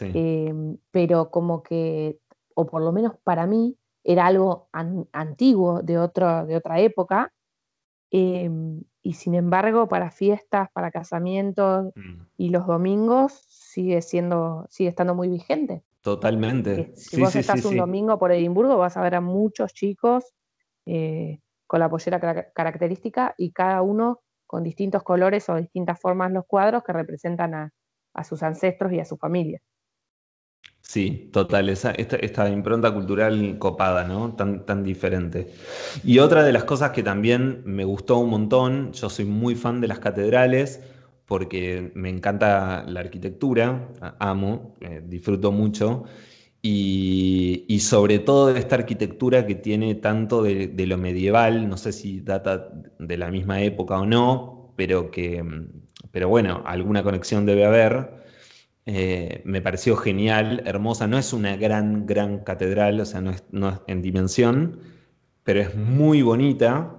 Em, 0.00 0.78
pero 0.90 1.30
como 1.30 1.62
que, 1.62 2.18
o 2.54 2.66
por 2.66 2.82
lo 2.82 2.92
menos 2.92 3.14
para 3.22 3.46
mí, 3.46 3.76
era 4.04 4.26
algo 4.26 4.68
antiguo 5.12 5.82
de, 5.82 5.98
otro, 5.98 6.46
de 6.46 6.56
otra 6.56 6.80
época, 6.80 7.32
em, 8.10 8.82
y 9.02 9.14
sin 9.14 9.34
embargo 9.34 9.88
para 9.88 10.10
fiestas, 10.10 10.70
para 10.72 10.90
casamientos 10.90 11.92
mm. 11.94 12.22
y 12.36 12.50
los 12.50 12.66
domingos 12.66 13.44
sigue 13.48 14.00
siendo, 14.02 14.66
sigue 14.70 14.88
estando 14.88 15.14
muy 15.14 15.28
vigente. 15.28 15.82
Totalmente. 16.02 16.92
Si 16.96 17.20
vos 17.20 17.34
estás 17.36 17.64
un 17.64 17.76
domingo 17.76 18.18
por 18.18 18.32
Edimburgo, 18.32 18.76
vas 18.76 18.96
a 18.96 19.02
ver 19.02 19.14
a 19.14 19.20
muchos 19.20 19.72
chicos 19.72 20.34
eh, 20.84 21.40
con 21.66 21.78
la 21.80 21.88
pollera 21.88 22.50
característica 22.52 23.34
y 23.38 23.52
cada 23.52 23.82
uno 23.82 24.20
con 24.46 24.64
distintos 24.64 25.04
colores 25.04 25.48
o 25.48 25.56
distintas 25.56 26.00
formas 26.00 26.32
los 26.32 26.44
cuadros 26.44 26.82
que 26.82 26.92
representan 26.92 27.54
a, 27.54 27.72
a 28.14 28.24
sus 28.24 28.42
ancestros 28.42 28.92
y 28.92 29.00
a 29.00 29.04
su 29.04 29.16
familia. 29.16 29.62
Sí, 30.82 31.30
total, 31.32 31.68
esa, 31.68 31.92
esta, 31.92 32.50
impronta 32.50 32.92
cultural 32.92 33.56
copada, 33.58 34.04
¿no? 34.04 34.34
Tan, 34.34 34.66
tan 34.66 34.82
diferente. 34.84 35.54
Y 36.04 36.18
otra 36.18 36.42
de 36.42 36.52
las 36.52 36.64
cosas 36.64 36.90
que 36.90 37.02
también 37.02 37.62
me 37.64 37.84
gustó 37.84 38.18
un 38.18 38.30
montón, 38.30 38.92
yo 38.92 39.08
soy 39.08 39.24
muy 39.24 39.54
fan 39.54 39.80
de 39.80 39.88
las 39.88 40.00
catedrales 40.00 40.80
porque 41.24 41.92
me 41.94 42.10
encanta 42.10 42.84
la 42.86 43.00
arquitectura, 43.00 43.88
amo, 44.18 44.74
eh, 44.80 45.02
disfruto 45.06 45.50
mucho, 45.52 46.04
y, 46.60 47.78
sobre 47.80 48.18
todo 48.18 48.52
de 48.52 48.60
esta 48.60 48.76
arquitectura 48.76 49.46
que 49.46 49.54
tiene 49.54 49.94
tanto 49.94 50.42
de, 50.42 50.68
de, 50.68 50.86
lo 50.86 50.98
medieval, 50.98 51.68
no 51.68 51.76
sé 51.76 51.92
si 51.92 52.20
data 52.20 52.68
de 52.98 53.16
la 53.16 53.30
misma 53.30 53.62
época 53.62 53.98
o 53.98 54.06
no, 54.06 54.74
pero 54.76 55.10
que, 55.10 55.42
pero 56.10 56.28
bueno, 56.28 56.62
alguna 56.66 57.02
conexión 57.02 57.46
debe 57.46 57.64
haber 57.64 58.21
eh, 58.86 59.42
me 59.44 59.62
pareció 59.62 59.96
genial, 59.96 60.62
hermosa. 60.66 61.06
No 61.06 61.18
es 61.18 61.32
una 61.32 61.56
gran, 61.56 62.06
gran 62.06 62.40
catedral, 62.40 63.00
o 63.00 63.04
sea, 63.04 63.20
no 63.20 63.30
es, 63.30 63.44
en 63.86 64.02
dimensión, 64.02 64.80
pero 65.44 65.60
es 65.60 65.74
muy 65.76 66.22
bonita. 66.22 66.98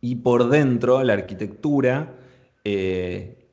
Y 0.00 0.16
por 0.16 0.48
dentro, 0.50 1.02
la 1.04 1.14
arquitectura 1.14 2.16
eh, 2.64 3.48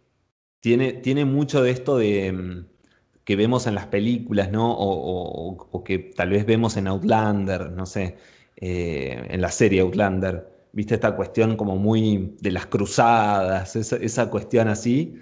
tiene, 0.62 0.93
tiene 0.93 1.26
mucho 1.26 1.62
de 1.64 1.72
esto 1.72 1.97
de, 1.97 2.32
mm, 2.32 2.66
que 3.24 3.36
vemos 3.36 3.68
en 3.68 3.76
las 3.76 3.88
películas, 3.88 4.51
¿no? 4.51 4.76
O, 4.78 5.84
que 5.84 5.99
tal 5.99 6.30
vez 6.32 6.45
vemos 6.45 6.78
en 6.78 6.88
Outlander, 6.88 7.72
no 7.72 7.86
sé, 7.86 8.18
eh, 8.57 9.28
en 9.30 9.41
la 9.41 9.49
serie 9.51 9.82
Outlander. 9.82 10.47
viste 10.74 10.95
esta 10.95 11.16
cuestión 11.16 11.55
como 11.57 11.78
muy 11.78 12.36
de 12.41 12.51
las 12.51 12.68
cruzadas, 12.68 13.76
esa, 13.76 14.30
cuestión 14.30 14.68
así, 14.68 15.16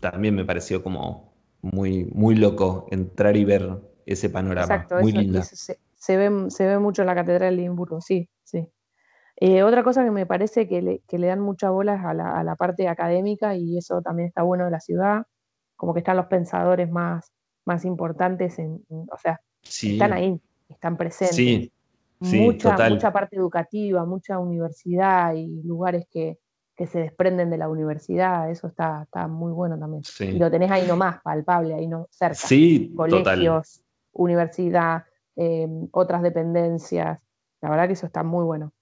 también 0.00 0.34
me 0.34 0.44
pareció 0.44 0.82
como 0.82 1.31
muy, 1.62 2.04
muy 2.12 2.34
loco 2.34 2.86
entrar 2.90 3.36
y 3.36 3.44
ver 3.44 3.80
ese 4.04 4.28
panorama. 4.28 4.74
Exacto, 4.74 4.96
muy 5.00 5.12
linda. 5.12 5.42
Se, 5.42 6.16
ve, 6.16 6.50
se 6.50 6.66
ve 6.66 6.78
mucho 6.78 7.02
en 7.02 7.06
la 7.06 7.14
Catedral 7.14 7.56
de 7.56 7.62
Edimburgo, 7.62 8.00
sí, 8.00 8.28
sí. 8.42 8.68
Eh, 9.36 9.62
otra 9.62 9.82
cosa 9.82 10.04
que 10.04 10.10
me 10.10 10.26
parece 10.26 10.68
que 10.68 10.82
le, 10.82 11.00
que 11.08 11.18
le 11.18 11.28
dan 11.28 11.40
muchas 11.40 11.70
bolas 11.70 12.04
a 12.04 12.12
la, 12.12 12.38
a 12.38 12.44
la, 12.44 12.54
parte 12.56 12.86
académica 12.86 13.56
y 13.56 13.78
eso 13.78 14.02
también 14.02 14.28
está 14.28 14.42
bueno 14.42 14.64
de 14.66 14.70
la 14.70 14.80
ciudad, 14.80 15.24
como 15.76 15.94
que 15.94 16.00
están 16.00 16.16
los 16.16 16.26
pensadores 16.26 16.90
más, 16.90 17.32
más 17.64 17.84
importantes, 17.84 18.58
en, 18.58 18.84
o 18.88 19.18
sea, 19.18 19.40
están 19.62 20.12
ahí, 20.12 20.40
están 20.68 20.96
presentes. 20.96 21.36
Sí, 21.36 21.72
mucha, 22.20 22.76
mucha 22.88 23.12
parte 23.12 23.36
educativa, 23.36 24.04
mucha 24.04 24.38
universidad 24.38 25.34
y 25.34 25.62
lugares 25.62 26.06
que, 26.10 26.38
se 26.78 26.98
desprenden 26.98 27.50
de 27.50 27.58
la 27.58 27.68
universidad, 27.68 28.50
eso 28.50 28.66
está, 28.66 29.02
está 29.04 29.28
muy 29.28 29.52
bueno 29.52 29.78
también. 29.78 30.02
Y 30.20 30.38
lo 30.38 30.50
tenés 30.50 30.70
ahí 30.70 30.86
nomás, 30.86 31.20
palpable, 31.22 31.74
ahí 31.74 31.86
no, 31.86 32.08
cerca. 32.10 32.34
Sí, 32.34 32.92
Colegios, 32.96 33.82
universidad, 34.12 35.04
eh, 35.36 35.68
otras 35.92 36.22
dependencias. 36.22 37.18
La 37.60 37.70
verdad 37.70 37.86
que 37.86 37.92
eso 37.92 38.06
está 38.06 38.22
muy 38.22 38.44
bueno. 38.44 38.72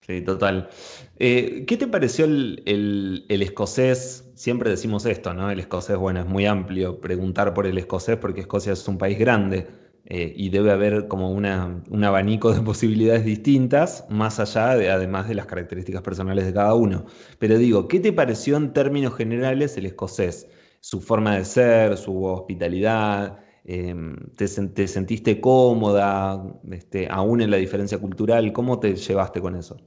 Sí, 0.00 0.20
total. 0.20 0.68
Eh, 1.16 1.64
¿Qué 1.66 1.76
te 1.76 1.86
pareció 1.86 2.26
el, 2.26 3.24
escocés? 3.28 4.30
Siempre 4.34 4.68
decimos 4.68 5.06
esto, 5.06 5.32
¿no? 5.32 5.50
El 5.50 5.60
escocés, 5.60 5.96
bueno, 5.96 6.20
es 6.20 6.26
muy 6.26 6.44
amplio 6.44 7.00
preguntar 7.00 7.54
por 7.54 7.66
el 7.66 7.78
escocés 7.78 8.16
porque 8.18 8.42
Escocia 8.42 8.72
es 8.72 8.86
un 8.86 8.98
país 8.98 9.18
grande 9.18 9.66
eh, 10.06 10.34
y 10.36 10.50
debe 10.50 10.70
haber 10.70 11.08
como 11.08 11.30
una, 11.30 11.82
un 11.88 12.04
abanico 12.04 12.52
de 12.52 12.60
posibilidades 12.62 13.24
distintas, 13.24 14.04
más 14.10 14.38
allá 14.38 14.76
de, 14.76 14.90
además 14.90 15.28
de 15.28 15.34
las 15.34 15.46
características 15.46 16.02
personales 16.02 16.44
de 16.44 16.52
cada 16.52 16.74
uno. 16.74 17.06
Pero 17.38 17.56
digo, 17.56 17.88
¿qué 17.88 18.00
te 18.00 18.12
pareció 18.12 18.56
en 18.58 18.72
términos 18.74 19.14
generales 19.14 19.76
el 19.78 19.86
escocés? 19.86 20.46
Su 20.80 21.00
forma 21.00 21.36
de 21.36 21.46
ser, 21.46 21.96
su 21.96 22.22
hospitalidad, 22.24 23.38
em, 23.64 24.14
te, 24.36 24.46
sentiste 24.46 25.40
cómoda, 25.40 26.44
este, 26.70 27.08
aún 27.10 27.40
en 27.40 27.50
la 27.50 27.56
diferencia 27.56 27.96
cultural? 27.98 28.52
¿Cómo 28.52 28.78
te 28.80 28.94
llevaste 28.94 29.40
con 29.40 29.56
eso? 29.56 29.78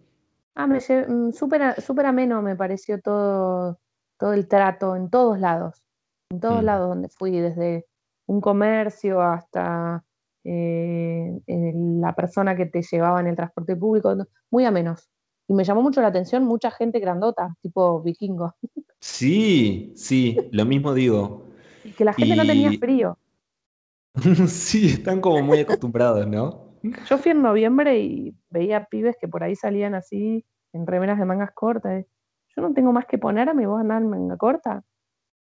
Ah, 0.55 0.65
me 0.65 0.80
mm, 0.80 1.32
súper 1.32 2.05
ameno 2.07 2.41
me 2.41 2.55
pareció 2.55 2.99
todo, 2.99 3.80
todo 4.18 4.34
el 4.34 4.47
trato 4.47 4.95
en 4.95 5.11
todos 5.11 5.39
lados, 5.39 5.84
en 6.32 6.39
todos 6.39 6.63
mm. 6.63 6.65
lados 6.65 6.89
donde 6.89 7.09
fui, 7.09 7.39
desde 7.39 7.86
un 8.26 8.41
comercio 8.41 9.22
hasta 9.22 10.03
eh, 10.50 11.41
la 11.45 12.16
persona 12.16 12.56
que 12.56 12.68
te 12.68 12.82
llevaba 12.82 13.20
en 13.20 13.28
el 13.28 13.36
transporte 13.36 13.76
público, 13.76 14.16
muy 14.50 14.64
amenos. 14.64 15.10
Y 15.45 15.54
me 15.54 15.66
llamó 15.66 15.82
mucho 15.82 16.02
la 16.02 16.08
atención 16.08 16.45
mucha 16.45 16.72
gente 16.72 17.00
grandota, 17.00 17.56
tipo 17.62 18.02
vikingo. 18.02 18.56
Sí, 19.00 19.91
sí, 19.95 20.38
lo 20.52 20.66
mismo 20.66 20.93
digo. 20.93 21.45
Y 21.84 21.91
que 21.91 22.06
la 22.06 22.14
gente 22.14 22.36
no 22.36 22.45
tenía 22.45 22.72
frío. 22.80 23.18
sí, 24.48 24.88
están 24.88 25.22
como 25.22 25.41
muy 25.41 25.60
acostumbrados, 25.60 26.26
¿no? 26.28 26.78
Yo 26.82 27.18
fui 27.18 27.32
en 27.32 27.41
noviembre 27.41 28.00
y 28.00 28.36
veía 28.50 28.86
pibes 28.86 29.16
que 29.20 29.28
por 29.28 29.43
ahí 29.43 29.56
salían 29.56 29.95
así, 29.95 30.45
en 30.72 30.88
remeras 30.88 31.20
de 31.20 31.26
mangas 31.26 31.52
cortas. 31.54 32.06
Yo 32.56 32.62
no 32.62 32.74
tengo 32.74 32.93
más 32.93 33.06
que 33.06 33.18
ponerme, 33.18 33.68
vos 33.68 33.82
andar 33.82 34.02
en 34.02 34.10
manga 34.10 34.38
corta. 34.38 34.84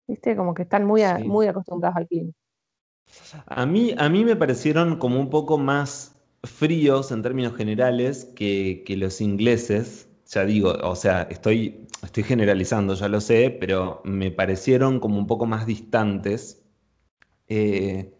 ¿Viste? 0.08 0.36
Como 0.36 0.54
que 0.54 0.64
están 0.64 0.86
muy, 0.86 1.04
muy 1.26 1.48
acostumbrados 1.48 1.98
al 1.98 2.08
clima. 2.08 2.32
A 3.46 3.66
mí, 3.66 3.94
a 3.98 4.10
mí 4.10 4.26
me 4.26 4.36
parecieron 4.36 4.98
como 4.98 5.20
un 5.20 5.30
poco 5.30 5.58
más 5.58 6.16
fríos 6.44 7.12
en 7.12 7.22
términos 7.22 7.56
generales 7.56 8.26
que, 8.36 8.84
los 8.98 9.22
ingleses. 9.22 10.08
Ya 10.28 10.46
digo, 10.46 10.72
o 10.84 10.96
sea, 10.96 11.24
estoy, 11.24 11.88
estoy 12.04 12.24
generalizando, 12.24 12.94
ya 12.94 13.08
lo 13.08 13.20
sé, 13.22 13.50
pero 13.60 14.02
me 14.06 14.32
parecieron 14.32 15.00
como 15.00 15.18
un 15.18 15.28
poco 15.28 15.46
más 15.46 15.66
distantes. 15.66 16.64
Eh, 17.48 18.14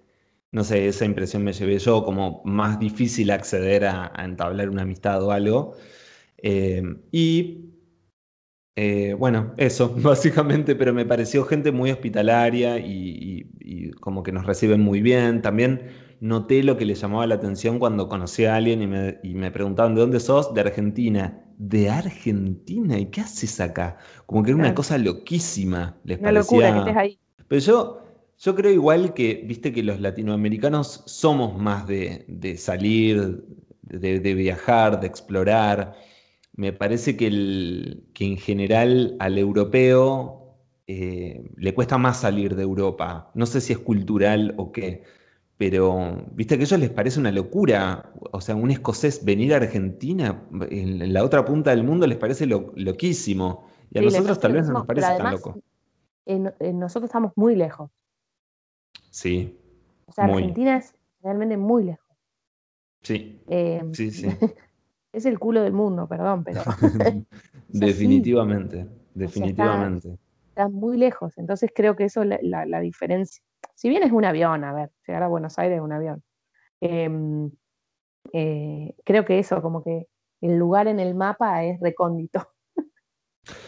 no 0.52 0.64
sé, 0.64 0.88
esa 0.88 1.06
impresión 1.06 1.44
me 1.44 1.54
llevé 1.54 1.78
yo, 1.80 2.04
como 2.04 2.42
más 2.46 2.80
difícil 2.80 3.32
acceder 3.32 3.86
a, 3.86 4.12
entablar 4.18 4.70
una 4.70 4.84
amistad 4.84 5.24
o 5.24 5.32
algo. 5.32 5.76
Eh, 6.38 6.82
y 7.12 7.70
eh, 8.76 9.16
bueno, 9.18 9.54
eso, 9.58 9.94
básicamente, 9.98 10.76
pero 10.76 10.94
me 10.94 11.06
pareció 11.06 11.46
gente 11.46 11.72
muy 11.72 11.92
hospitalaria 11.92 12.80
y, 12.80 13.46
como 14.00 14.24
que 14.24 14.32
nos 14.32 14.46
reciben 14.46 14.82
muy 14.82 15.02
bien. 15.02 15.42
También 15.42 15.90
noté 16.20 16.64
lo 16.64 16.78
que 16.78 16.86
le 16.86 16.96
llamaba 16.96 17.28
la 17.28 17.36
atención 17.36 17.80
cuando 17.80 18.08
conocí 18.08 18.46
a 18.46 18.56
alguien 18.56 18.82
y 19.24 19.34
me, 19.36 19.52
preguntaban, 19.52 19.96
¿de 19.96 20.02
dónde 20.02 20.20
sos? 20.20 20.54
De 20.54 20.62
Argentina. 20.62 21.44
¿De 21.58 21.90
Argentina? 21.90 22.98
¿Y 22.98 23.08
qué 23.08 23.22
haces 23.22 23.60
acá? 23.60 23.98
Como 24.26 24.44
que 24.44 24.52
era 24.52 24.60
una 24.60 24.74
cosa 24.74 24.98
loquísima, 24.98 25.98
les 26.04 26.20
una 26.20 26.32
locura 26.32 26.72
que 26.74 26.80
estés 26.80 26.98
ahí. 26.98 27.20
Pero 27.48 27.62
yo 27.62 28.00
yo 28.40 28.56
creo 28.56 28.72
igual 28.72 29.14
que, 29.14 29.44
viste 29.46 29.74
que 29.74 29.84
los 29.84 30.00
latinoamericanos 30.00 31.04
somos 31.06 31.58
más 31.60 31.86
de, 31.88 32.56
salir, 32.58 33.44
de, 33.82 34.34
viajar, 34.34 35.02
de 35.02 35.08
explorar. 35.08 35.94
Me 36.60 36.74
parece 36.74 37.16
que, 37.16 37.28
en 37.28 38.38
general 38.38 39.16
al 39.20 39.38
europeo 39.38 40.58
eh, 40.88 41.50
le 41.56 41.74
cuesta 41.74 41.98
más 41.98 42.20
salir 42.20 42.54
de 42.58 42.64
Europa. 42.64 43.32
No 43.34 43.46
sé 43.46 43.62
si 43.62 43.72
es 43.72 43.80
cultural 43.80 44.56
o 44.58 44.74
qué, 44.74 45.04
pero 45.56 46.26
viste 46.34 46.58
que 46.58 46.64
a 46.64 46.66
ellos 46.66 46.80
les 46.82 46.90
parece 46.90 47.18
una 47.18 47.32
locura. 47.32 48.12
O 48.34 48.42
sea, 48.42 48.56
un 48.56 48.72
escocés 48.72 49.24
venir 49.24 49.54
a 49.54 49.58
Argentina, 49.58 50.44
en, 50.70 51.14
la 51.14 51.24
otra 51.24 51.46
punta 51.46 51.70
del 51.70 51.86
mundo, 51.86 52.06
les 52.06 52.18
parece 52.18 52.46
loquísimo. 52.46 53.70
Y 53.92 54.00
a 54.00 54.02
nosotros 54.02 54.38
tal 54.42 54.52
vez 54.52 54.68
no 54.68 54.74
nos 54.74 54.86
parece 54.86 55.16
tan 55.16 55.32
loco. 55.32 55.62
nosotros 56.26 57.08
estamos 57.08 57.32
muy 57.38 57.56
lejos. 57.56 57.90
Sí. 59.12 59.58
O 60.08 60.12
sea, 60.12 60.26
Argentina 60.26 60.76
es 60.76 60.94
realmente 61.24 61.56
muy 61.56 61.86
lejos. 61.86 62.18
Sí. 63.02 63.42
Em, 63.48 63.94
sí, 63.94 64.12
sí. 64.12 64.28
es 65.14 65.26
el 65.26 65.40
culo 65.40 65.62
del 65.64 65.74
mundo, 65.74 66.08
perdón, 66.08 66.44
pero. 66.44 66.62
definitivamente, 67.68 68.88
definitivamente. 69.14 70.18
está, 70.50 70.68
muy 70.68 70.98
lejos, 70.98 71.38
entonces 71.38 71.72
creo 71.74 71.96
que 71.96 72.06
eso 72.06 72.24
es 72.24 72.40
la, 72.42 72.80
diferencia. 72.80 73.44
Si 73.76 73.90
bien 73.90 74.04
es 74.04 74.12
un 74.12 74.26
avión, 74.26 74.64
a 74.64 74.74
ver, 74.74 74.92
llegar 75.08 75.24
a 75.24 75.28
Buenos 75.28 75.58
Aires 75.60 75.78
es 75.78 75.84
un 75.84 75.94
avión. 75.94 76.24
Em, 76.82 77.52
eh, 78.34 78.94
creo 79.04 79.26
que 79.26 79.40
eso, 79.40 79.62
como 79.62 79.84
que 79.84 80.08
el 80.42 80.58
lugar 80.58 80.88
en 80.88 81.00
el 81.00 81.16
mapa 81.16 81.64
es 81.64 81.80
recóndito. 81.80 82.48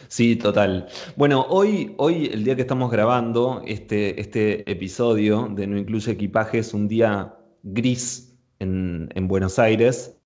Sí, 0.09 0.35
total. 0.35 0.87
Bueno, 1.15 1.45
hoy, 1.49 1.95
hoy, 1.97 2.29
el 2.31 2.43
día 2.43 2.55
que 2.55 2.61
estamos 2.61 2.91
grabando 2.91 3.63
este, 3.65 4.19
este 4.19 4.69
episodio 4.69 5.47
de 5.49 5.65
No 5.65 5.77
Incluye 5.77 6.11
Equipaje, 6.11 6.59
es 6.59 6.73
un 6.73 6.87
día 6.87 7.33
gris 7.63 8.37
en, 8.59 9.27
Buenos 9.27 9.57
Aires. 9.57 10.20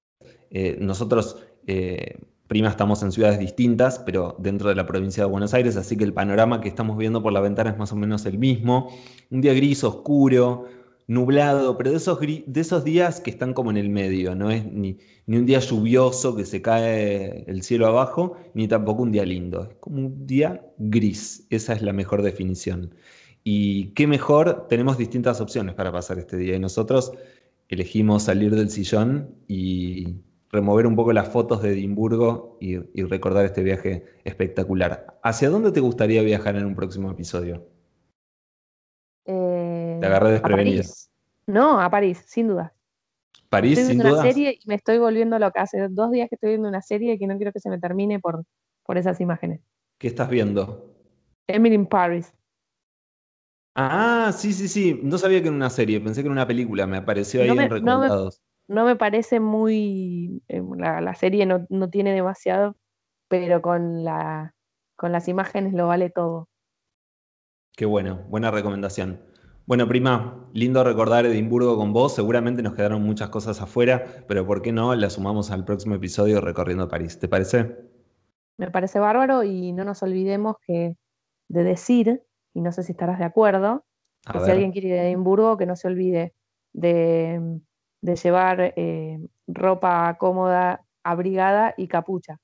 Eh, 0.52 0.78
nosotros, 0.80 1.38
eh, 1.68 2.18
prima, 2.48 2.70
estamos 2.70 3.04
en 3.04 3.12
ciudades 3.12 3.40
distintas, 3.40 4.00
pero 4.00 4.36
dentro 4.40 4.70
de 4.70 4.76
la 4.76 4.86
provincia 4.86 5.24
de 5.24 5.30
Buenos 5.30 5.54
Aires, 5.54 5.76
así 5.78 5.98
que 5.98 6.04
el 6.04 6.14
panorama 6.14 6.62
que 6.62 6.70
estamos 6.70 6.98
viendo 6.98 7.22
por 7.22 7.34
la 7.34 7.42
ventana 7.42 7.72
es 7.72 7.78
más 7.78 7.92
o 7.92 7.96
menos 7.96 8.26
el 8.26 8.38
mismo. 8.38 8.90
Un 9.32 9.42
día 9.42 9.54
gris, 9.54 9.84
oscuro, 9.84 10.66
nublado, 11.08 11.78
pero 11.78 11.92
de 11.92 11.98
esos, 11.98 12.20
de 12.20 12.62
esos 12.62 12.84
días 12.84 13.22
que 13.22 13.30
están 13.30 13.54
como 13.54 13.72
en 13.72 13.78
el 13.78 13.90
medio, 13.90 14.36
no 14.36 14.50
es 14.50 14.66
ni, 14.66 14.98
ni, 15.28 15.38
un 15.38 15.46
día 15.46 15.60
lluvioso 15.60 16.36
que 16.36 16.46
se 16.46 16.62
cae 16.62 17.44
el 17.48 17.62
cielo 17.64 17.88
abajo, 17.88 18.38
ni 18.54 18.68
tampoco 18.68 19.04
un 19.04 19.12
día 19.12 19.26
lindo, 19.26 19.64
es 19.70 19.76
como 19.80 19.98
un 19.98 20.26
día 20.26 20.66
gris, 20.78 21.46
esa 21.50 21.74
es 21.74 21.82
la 21.82 21.94
mejor 21.94 22.22
definición. 22.24 22.94
Y 23.44 23.94
qué 23.94 24.08
mejor, 24.08 24.66
tenemos 24.68 24.98
distintas 24.98 25.40
opciones 25.40 25.76
para 25.76 25.92
pasar 25.92 26.18
este 26.18 26.38
día 26.38 26.56
y 26.56 26.60
nosotros 26.60 27.12
elegimos 27.70 28.24
salir 28.24 28.56
del 28.56 28.70
sillón 28.72 29.36
y 29.48 30.16
remover 30.56 30.88
un 30.88 30.96
poco 30.96 31.14
las 31.14 31.30
fotos 31.30 31.62
de 31.62 31.72
Edimburgo 31.72 32.58
y, 32.60 32.78
y 33.00 33.04
recordar 33.04 33.46
este 33.46 33.64
viaje 33.64 34.06
espectacular. 34.24 35.20
¿Hacia 35.24 35.50
dónde 35.50 35.72
te 35.72 35.80
gustaría 35.80 36.22
viajar 36.24 36.56
en 36.56 36.66
un 36.66 36.76
próximo 36.76 37.12
episodio? 37.12 37.68
Eh, 39.26 39.98
Te 40.00 40.06
agarré 40.06 40.32
desprevenido. 40.32 40.84
No, 41.48 41.80
a 41.80 41.90
París, 41.90 42.24
sin 42.26 42.48
duda. 42.48 42.74
París, 43.50 43.78
estoy 43.78 43.96
sin 43.96 44.06
una 44.06 44.22
serie 44.22 44.58
y 44.60 44.68
me 44.68 44.76
estoy 44.76 44.98
volviendo 44.98 45.38
loca. 45.38 45.62
Hace 45.62 45.88
dos 45.90 46.12
días 46.12 46.30
que 46.30 46.36
estoy 46.36 46.50
viendo 46.52 46.68
una 46.68 46.82
serie 46.82 47.14
y 47.14 47.20
que 47.20 47.28
no 47.28 47.38
quiero 47.38 47.52
que 47.52 47.60
se 47.60 47.70
me 47.70 47.80
termine 47.80 48.20
por, 48.20 48.44
por 48.84 48.98
esas 48.98 49.22
imágenes. 49.22 49.62
¿Qué 49.98 50.08
estás 50.08 50.30
viendo? 50.30 50.94
Emily 51.48 51.76
in 51.76 51.86
Paris. 51.86 52.34
Ah, 53.76 54.32
sí, 54.36 54.54
sí, 54.54 54.68
sí. 54.68 55.00
No 55.04 55.18
sabía 55.18 55.42
que 55.42 55.48
era 55.48 55.56
una 55.56 55.70
serie, 55.70 56.00
pensé 56.00 56.22
que 56.22 56.28
era 56.28 56.34
una 56.34 56.48
película, 56.48 56.88
me 56.88 56.98
apareció 56.98 57.42
ahí 57.42 57.50
en 57.50 57.70
recomendados. 57.70 58.42
No 58.42 58.42
me, 58.42 58.55
parece 58.98 59.40
muy. 59.40 60.44
Eh, 60.48 60.62
la, 60.78 61.16
serie 61.16 61.46
no, 61.46 61.66
no, 61.70 61.90
tiene 61.90 62.14
demasiado, 62.14 62.76
pero 63.28 63.62
con, 63.62 64.04
la, 64.04 64.54
con 64.96 65.12
las 65.12 65.28
imágenes 65.28 65.74
lo 65.74 65.88
vale 65.88 66.10
todo. 66.10 66.48
Qué 67.76 67.86
bueno, 67.86 68.24
buena 68.30 68.52
recomendación. 68.52 69.22
Bueno, 69.68 69.88
prima, 69.88 70.48
lindo 70.54 70.84
recordar 70.84 71.26
Edimburgo 71.26 71.76
con 71.76 71.92
vos. 71.92 72.14
Seguramente 72.14 72.62
nos 72.62 72.76
quedaron 72.76 73.02
muchas 73.02 73.30
cosas 73.30 73.62
afuera, 73.62 74.24
pero 74.28 74.46
¿por 74.46 74.62
qué 74.62 74.72
no 74.72 74.94
las 74.96 75.14
sumamos 75.14 75.50
al 75.50 75.66
próximo 75.66 75.96
episodio 75.96 76.40
recorriendo 76.40 76.88
París? 76.88 77.20
¿Te 77.20 77.28
parece? 77.28 77.76
Me 78.58 78.70
parece 78.70 79.00
bárbaro 79.00 79.44
y 79.44 79.74
no 79.74 79.84
nos 79.84 80.04
olvidemos 80.04 80.58
que 80.66 80.96
de 81.50 81.64
decir, 81.64 82.24
y 82.54 82.62
no 82.62 82.72
sé 82.72 82.84
si 82.84 82.92
estarás 82.92 83.20
de 83.20 83.26
acuerdo, 83.26 83.86
que 84.32 84.40
si 84.40 84.52
alguien 84.52 84.72
quiere 84.72 84.88
ir 84.90 84.94
a 84.96 85.08
Edimburgo, 85.08 85.58
que 85.58 85.66
no 85.66 85.76
se 85.76 85.88
olvide 85.88 86.34
de, 86.74 87.60
llevar 88.14 88.74
eh, 88.76 89.20
ropa 89.48 90.16
cómoda, 90.20 90.86
abrigada 91.04 91.74
y 91.78 91.88
capucha. 91.88 92.40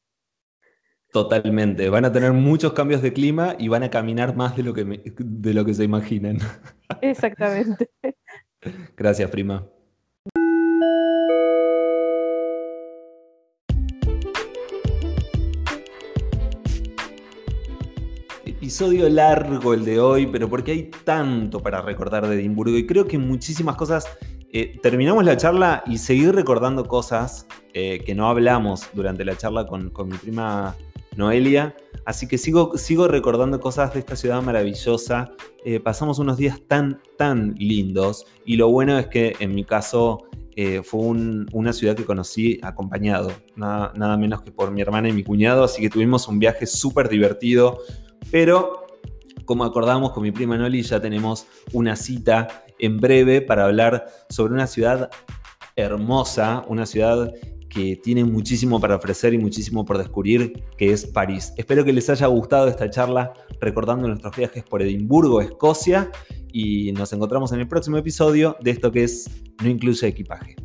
Totalmente. 1.11 1.89
Van 1.89 2.05
a 2.05 2.11
tener 2.11 2.31
muchos 2.31 2.73
cambios 2.73 3.01
de 3.01 3.11
clima 3.11 3.55
y 3.59 3.67
van 3.67 3.83
a 3.83 3.89
caminar 3.89 4.35
más 4.35 4.55
de 4.55 4.63
lo 4.63 4.73
que, 4.73 4.83
de 4.83 5.53
lo 5.53 5.65
que 5.65 5.73
se 5.73 5.83
imaginan. 5.83 6.37
Exactamente. 7.01 7.89
Gracias, 8.95 9.29
prima. 9.29 9.67
Episodio 18.45 19.09
largo 19.09 19.73
el 19.73 19.83
de 19.83 19.99
hoy, 19.99 20.27
pero 20.27 20.49
porque 20.49 20.71
hay 20.71 20.91
tanto 21.03 21.61
para 21.61 21.81
recordar 21.81 22.25
de 22.25 22.35
Edimburgo 22.35 22.77
y 22.77 22.87
creo 22.87 23.05
que 23.05 23.17
muchísimas 23.17 23.75
cosas. 23.75 24.07
Eh, 24.53 24.79
terminamos 24.81 25.23
la 25.23 25.37
charla 25.37 25.81
y 25.87 25.97
seguir 25.97 26.35
recordando 26.35 26.85
cosas 26.85 27.47
eh, 27.73 28.03
que 28.05 28.13
no 28.13 28.27
hablamos 28.27 28.89
durante 28.93 29.23
la 29.23 29.37
charla 29.37 29.65
con, 29.65 29.93
mi 30.09 30.17
prima 30.17 30.75
Noelia. 31.15 31.73
Así 32.05 32.27
que 32.27 32.37
sigo, 32.37 32.77
sigo 32.77 33.07
recordando 33.07 33.61
cosas 33.61 33.93
de 33.93 33.99
esta 33.99 34.17
ciudad 34.17 34.41
maravillosa. 34.41 35.31
Eh, 35.63 35.79
pasamos 35.79 36.19
unos 36.19 36.35
días 36.35 36.59
tan, 36.67 37.01
tan 37.17 37.55
lindos. 37.57 38.25
Y 38.45 38.57
lo 38.57 38.67
bueno 38.67 38.99
es 38.99 39.07
que 39.07 39.37
en 39.39 39.55
mi 39.55 39.63
caso 39.63 40.25
fue 40.83 40.99
una 41.53 41.73
ciudad 41.73 41.95
que 41.95 42.05
conocí 42.05 42.59
acompañado, 42.61 43.31
nada, 43.55 43.93
nada, 43.95 44.15
menos 44.15 44.43
que 44.43 44.51
por 44.51 44.69
mi 44.69 44.81
hermana 44.81 45.09
y 45.09 45.13
mi 45.13 45.23
cuñado. 45.23 45.63
Así 45.63 45.81
que 45.81 45.89
tuvimos 45.89 46.27
un 46.27 46.37
viaje 46.37 46.67
súper 46.67 47.09
divertido. 47.09 47.79
Pero, 48.29 48.85
como 49.45 49.63
acordamos 49.63 50.11
con 50.11 50.21
mi 50.21 50.31
prima 50.31 50.57
Noli, 50.57 50.83
ya 50.83 50.99
tenemos 50.99 51.47
una 51.73 51.95
cita 51.95 52.65
en 52.81 52.97
breve 52.97 53.41
para 53.41 53.65
hablar 53.65 54.07
sobre 54.29 54.53
una 54.53 54.67
ciudad 54.67 55.09
hermosa, 55.75 56.65
una 56.67 56.85
ciudad 56.85 57.33
que 57.69 57.95
tiene 57.95 58.25
muchísimo 58.25 58.81
para 58.81 58.97
ofrecer 58.97 59.33
y 59.33 59.37
muchísimo 59.37 59.85
por 59.85 59.97
descubrir, 59.97 60.65
que 60.77 60.91
es 60.91 61.05
París. 61.05 61.53
Espero 61.55 61.85
que 61.85 61.93
les 61.93 62.09
haya 62.09 62.27
gustado 62.27 62.67
esta 62.67 62.89
charla 62.89 63.31
recordando 63.61 64.07
nuestros 64.07 64.35
viajes 64.35 64.63
por 64.63 64.81
Edimburgo, 64.81 65.41
Escocia, 65.41 66.11
y 66.51 66.91
nos 66.91 67.13
encontramos 67.13 67.53
en 67.53 67.61
el 67.61 67.67
próximo 67.67 67.97
episodio 67.97 68.57
de 68.59 68.71
esto 68.71 68.91
que 68.91 69.05
es 69.05 69.29
No 69.63 69.69
incluye 69.69 70.05
equipaje. 70.07 70.55